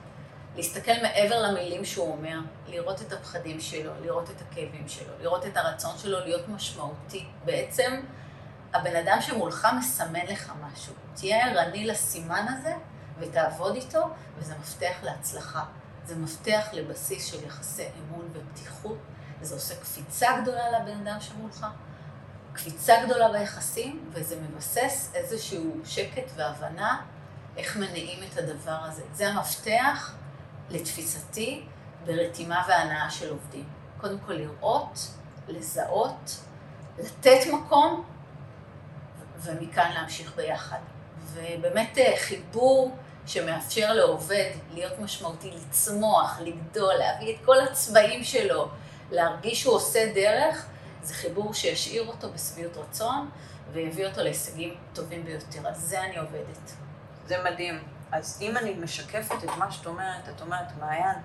להסתכל 0.56 0.92
מעבר 1.02 1.42
למילים 1.42 1.84
שהוא 1.84 2.12
אומר, 2.12 2.38
לראות 2.66 3.02
את 3.02 3.12
הפחדים 3.12 3.60
שלו, 3.60 3.92
לראות 4.02 4.30
את 4.30 4.40
הכאבים 4.40 4.88
שלו, 4.88 5.12
לראות 5.20 5.46
את 5.46 5.56
הרצון 5.56 5.98
שלו 5.98 6.20
להיות 6.20 6.48
משמעותי. 6.48 7.26
בעצם 7.44 8.00
הבן 8.74 8.96
אדם 8.96 9.20
שמולך 9.20 9.68
מסמן 9.78 10.26
לך 10.26 10.52
משהו. 10.62 10.94
תהיה 11.14 11.46
ערני 11.46 11.86
לסימן 11.86 12.46
הזה 12.48 12.74
ותעבוד 13.18 13.74
איתו, 13.74 14.08
וזה 14.38 14.54
מפתח 14.60 14.94
להצלחה. 15.02 15.64
זה 16.04 16.16
מפתח 16.16 16.68
לבסיס 16.72 17.26
של 17.26 17.46
יחסי 17.46 17.84
אמון 17.98 18.28
ופתיחות. 18.32 18.98
זה 19.44 19.54
עושה 19.54 19.74
קפיצה 19.76 20.40
גדולה 20.42 20.80
לבן 20.80 21.06
אדם 21.06 21.20
שמולך, 21.20 21.66
קפיצה 22.52 22.94
גדולה 23.04 23.32
ביחסים, 23.32 24.10
וזה 24.12 24.40
מבסס 24.40 25.10
איזשהו 25.14 25.80
שקט 25.84 26.30
והבנה 26.36 27.00
איך 27.56 27.76
מניעים 27.76 28.24
את 28.32 28.38
הדבר 28.38 28.78
הזה. 28.82 29.02
זה 29.12 29.28
המפתח 29.28 30.14
לתפיסתי, 30.70 31.64
ברתימה 32.06 32.64
והנאה 32.68 33.10
של 33.10 33.30
עובדים. 33.30 33.64
קודם 34.00 34.18
כל 34.26 34.32
לראות, 34.32 35.08
לזהות, 35.48 36.38
לתת 36.98 37.46
מקום, 37.52 38.04
ומכאן 39.42 39.90
להמשיך 39.94 40.36
ביחד. 40.36 40.78
ובאמת 41.32 41.98
אה, 41.98 42.14
חיבור 42.18 42.96
שמאפשר 43.26 43.92
לעובד 43.92 44.50
להיות 44.74 44.98
משמעותי, 44.98 45.50
לצמוח, 45.50 46.40
לגדול, 46.40 46.94
להביא 46.94 47.34
את 47.34 47.44
כל 47.44 47.60
הצבעים 47.60 48.24
שלו, 48.24 48.68
להרגיש 49.12 49.60
שהוא 49.60 49.74
עושה 49.74 50.12
דרך, 50.14 50.66
זה 51.02 51.14
חיבור 51.14 51.54
שישאיר 51.54 52.06
אותו 52.08 52.32
בשביעות 52.32 52.76
רצון 52.76 53.30
ויביא 53.72 54.06
אותו 54.06 54.22
להישגים 54.22 54.74
טובים 54.92 55.24
ביותר. 55.24 55.68
על 55.68 55.74
זה 55.74 56.00
אני 56.00 56.18
עובדת. 56.18 56.72
זה 57.26 57.36
מדהים. 57.44 57.82
אז 58.12 58.38
אם 58.40 58.56
אני 58.56 58.74
משקפת 58.74 59.44
את 59.44 59.50
מה 59.58 59.70
שאת 59.70 59.86
אומרת, 59.86 60.28
את 60.28 60.40
אומרת, 60.40 60.76
מעיין, 60.80 61.16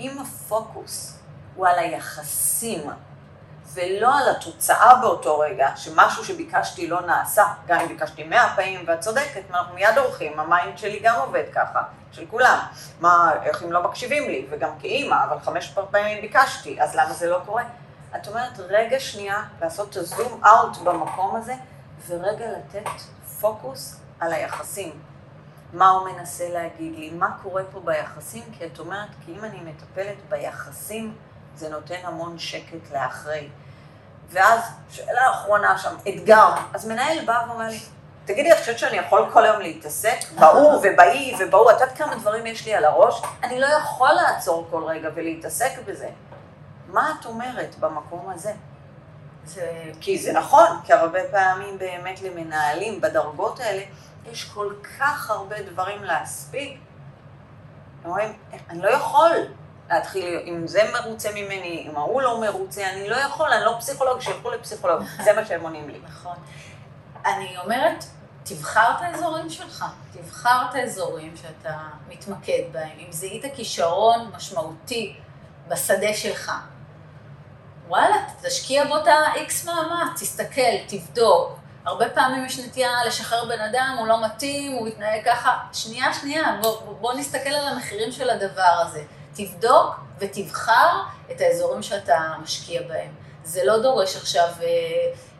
אם 0.00 0.18
הפוקוס 0.18 1.18
הוא 1.54 1.66
על 1.66 1.78
היחסים, 1.78 2.90
ולא 3.74 4.18
על 4.18 4.28
התוצאה 4.28 4.94
באותו 4.94 5.38
רגע, 5.38 5.68
שמשהו 5.76 6.24
שביקשתי 6.24 6.86
לא 6.86 7.00
נעשה, 7.00 7.44
גם 7.66 7.80
אם 7.80 7.88
ביקשתי 7.88 8.24
מאה 8.24 8.52
פעמים, 8.56 8.84
ואת 8.86 9.00
צודקת, 9.00 9.42
אנחנו 9.50 9.74
מיד 9.74 9.98
עורכים, 9.98 10.40
ה 10.40 10.48
mind 10.48 10.78
שלי 10.78 11.00
גם 11.02 11.16
עובד 11.20 11.44
ככה, 11.54 11.82
של 12.12 12.26
כולם. 12.30 12.58
מה, 13.00 13.32
איך 13.42 13.62
אם 13.62 13.72
לא 13.72 13.82
מקשיבים 13.82 14.28
לי, 14.28 14.46
וגם 14.50 14.70
כאימא, 14.80 15.24
אבל 15.24 15.38
חמש 15.40 15.74
פעמים 15.90 16.20
ביקשתי, 16.20 16.82
אז 16.82 16.94
למה 16.94 17.12
זה 17.12 17.30
לא 17.30 17.38
קורה? 17.46 17.64
את 18.16 18.28
אומרת, 18.28 18.58
רגע 18.58 19.00
שנייה, 19.00 19.42
לעשות 19.60 19.90
את 19.90 19.96
ה 19.96 20.05
zoom 20.05 20.40
out 20.44 20.76
במקום 20.76 21.36
הזה, 21.36 21.54
ורגע 22.08 22.46
לתת 22.50 22.90
פוקוס 23.40 24.00
על 24.20 24.32
היחסים. 24.32 24.92
מה 25.72 25.90
הוא 25.90 26.08
מנסה 26.08 26.48
להגיד 26.48 26.98
לי, 26.98 27.10
מה 27.10 27.30
קורה 27.42 27.62
פה 27.72 27.80
ביחסים, 27.80 28.42
כי 28.58 28.66
את 28.66 28.78
אומרת, 28.78 29.08
כי 29.24 29.32
אם 29.32 29.44
אני 29.44 29.60
מטפלת 29.60 30.16
ביחסים, 30.28 31.14
זה 31.60 31.68
נותן 31.68 32.00
המון 32.04 32.38
שקט 32.38 32.92
לאחרי. 32.92 33.48
ואז, 34.30 34.60
שאלה 34.90 35.30
אחרונה 35.30 35.78
שם, 35.78 35.96
אתגר. 36.08 36.48
אז 36.74 36.86
מנהל 36.86 37.24
בא 37.24 37.44
ואומר 37.48 37.68
לי, 37.68 37.80
תגידי, 38.24 38.52
את 38.52 38.58
חושבת 38.58 38.78
שאני 38.78 38.96
יכול 38.96 39.30
כל 39.32 39.44
היום 39.44 39.60
להתעסק 39.60 40.18
בהוא 40.38 40.80
ובאי 40.82 41.34
ובהוא, 41.38 41.70
את 41.70 41.80
יודעת 41.80 41.98
כמה 41.98 42.14
דברים 42.14 42.46
יש 42.46 42.66
לי 42.66 42.74
על 42.74 42.84
הראש? 42.84 43.22
אני 43.42 43.60
לא 43.60 43.66
יכול 43.66 44.12
לעצור 44.12 44.66
כל 44.70 44.84
רגע 44.84 45.08
ולהתעסק 45.14 45.72
בזה. 45.86 46.08
מה 46.88 47.14
את 47.20 47.26
אומרת 47.26 47.74
במקום 47.80 48.30
הזה? 48.34 48.52
זה... 49.44 49.82
כי 50.00 50.18
זה 50.18 50.32
נכון, 50.32 50.68
כי 50.84 50.92
הרבה 50.92 51.20
פעמים 51.30 51.78
באמת 51.78 52.22
למנהלים 52.22 53.00
בדרגות 53.00 53.60
האלה, 53.60 53.82
יש 54.32 54.44
כל 54.44 54.74
כך 54.98 55.30
הרבה 55.30 55.62
דברים 55.62 56.04
להספיק. 56.04 56.78
הם 58.04 58.10
אומרים, 58.10 58.32
אני 58.70 58.82
לא 58.82 58.88
יכול 58.88 59.32
להתחיל, 59.90 60.40
אם 60.46 60.66
זה 60.66 60.90
מרוצה 60.92 61.30
ממני, 61.34 61.86
אם 61.90 61.96
ההוא 61.96 62.22
לא 62.22 62.40
מרוצה, 62.40 62.90
אני 62.90 63.08
לא 63.08 63.16
יכול, 63.16 63.50
אני 63.52 63.64
לא 63.64 63.76
פסיכולוג, 63.78 64.20
שילכו 64.20 64.50
לפסיכולוג. 64.50 65.02
זה 65.24 65.32
מה 65.32 65.44
שהם 65.44 65.62
עונים 65.62 65.88
לי. 65.88 65.98
נכון. 66.04 66.36
אני 67.26 67.58
אומרת, 67.64 68.04
תבחר 68.44 68.90
את 68.96 69.02
האזורים 69.02 69.50
שלך, 69.50 69.84
תבחר 70.12 70.62
את 70.70 70.74
האזורים 70.74 71.36
שאתה 71.36 71.78
מתמקד 72.08 72.62
בהם. 72.72 72.98
אם 72.98 73.12
זיהית 73.12 73.44
כישרון 73.54 74.30
משמעותי 74.36 75.16
בשדה 75.68 76.14
שלך, 76.14 76.52
וואלה, 77.88 78.16
תשקיע 78.42 78.84
בו 78.84 78.96
את 78.96 79.06
ה-X 79.06 79.66
מאמץ, 79.66 80.20
תסתכל, 80.20 80.76
תבדוק. 80.88 81.58
הרבה 81.84 82.10
פעמים 82.10 82.44
יש 82.44 82.58
נטייה 82.58 83.04
לשחרר 83.06 83.44
בן 83.44 83.60
אדם, 83.60 83.96
הוא 83.98 84.06
לא 84.06 84.24
מתאים, 84.24 84.72
הוא 84.72 84.88
מתנהג 84.88 85.24
ככה. 85.24 85.58
שנייה, 85.72 86.14
שנייה, 86.14 86.58
בוא, 86.62 86.80
בוא 87.00 87.12
נסתכל 87.12 87.48
על 87.48 87.68
המחירים 87.68 88.12
של 88.12 88.30
הדבר 88.30 88.82
הזה. 88.86 89.02
תבדוק 89.34 90.00
ותבחר 90.18 91.02
את 91.30 91.40
האזורים 91.40 91.82
שאתה 91.82 92.34
משקיע 92.42 92.82
בהם. 92.82 93.14
זה 93.44 93.64
לא 93.64 93.82
דורש 93.82 94.16
עכשיו 94.16 94.48
אה, 94.60 94.66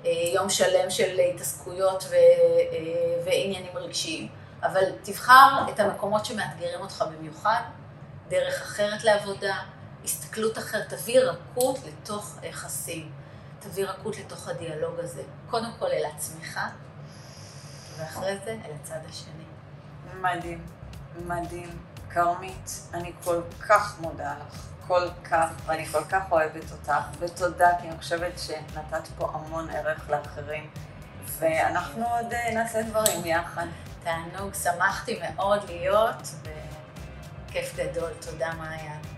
אה, 0.05 0.11
יום 0.35 0.51
שלם 0.51 0.91
של 0.91 1.21
התעסקויות 1.21 2.05
ו, 2.11 2.15
אה, 2.15 3.23
ועניינים 3.25 3.77
רגשיים, 3.77 4.29
אבל 4.63 4.83
תבחר 5.03 5.65
את 5.71 5.81
המקומות 5.81 6.25
שמאתגרים 6.25 6.81
אותך 6.81 7.05
במיוחד, 7.19 7.61
דרך 8.29 8.63
אחרת 8.63 9.05
לעבודה, 9.05 9.57
הסתכלות 10.05 10.59
אחרת, 10.59 10.89
תביא 10.89 11.21
רכות 11.21 11.79
לתוך 11.87 12.37
היחסים, 12.43 13.11
תביא 13.61 13.85
רכות 13.85 14.19
לתוך 14.19 14.49
הדיאלוג 14.49 14.95
הזה. 14.99 15.23
קודם 15.51 15.71
כל 15.79 15.87
אל 15.87 16.05
עצמך, 16.15 16.61
ואחרי 17.97 18.39
זה 18.45 18.57
אל 18.65 18.73
הצד 18.83 19.01
השני. 19.09 19.45
מדהים, 20.21 20.67
מדהים. 21.27 21.90
כרמית, 22.15 22.71
אני 22.95 23.13
כל 23.25 23.41
כך 23.69 24.01
מודה 24.01 24.35
לך, 24.47 24.67
כל 24.87 25.09
כך, 25.31 25.49
ואני 25.67 25.87
כל 25.87 26.05
כך 26.05 26.23
אוהבת 26.31 26.73
אותך, 26.73 26.93
ותודה, 27.19 27.71
כי 27.81 27.89
אני 27.89 27.99
חושבת 27.99 28.39
שנתת 28.39 29.09
פה 29.19 29.31
המון 29.35 29.71
ערך 29.71 30.11
לאחרים, 30.11 30.71
ואנחנו 31.39 32.07
עוד 32.09 32.33
אה, 32.33 32.55
נעשה 32.55 32.83
דברים 32.83 33.27
יחד. 33.27 33.67
תענוג, 34.03 34.55
שמחתי 34.55 35.21
מאוד 35.23 35.65
להיות, 35.65 36.29
וכיף 37.47 37.77
גדול. 37.77 38.11
תודה, 38.21 38.53
מעיין. 38.59 39.10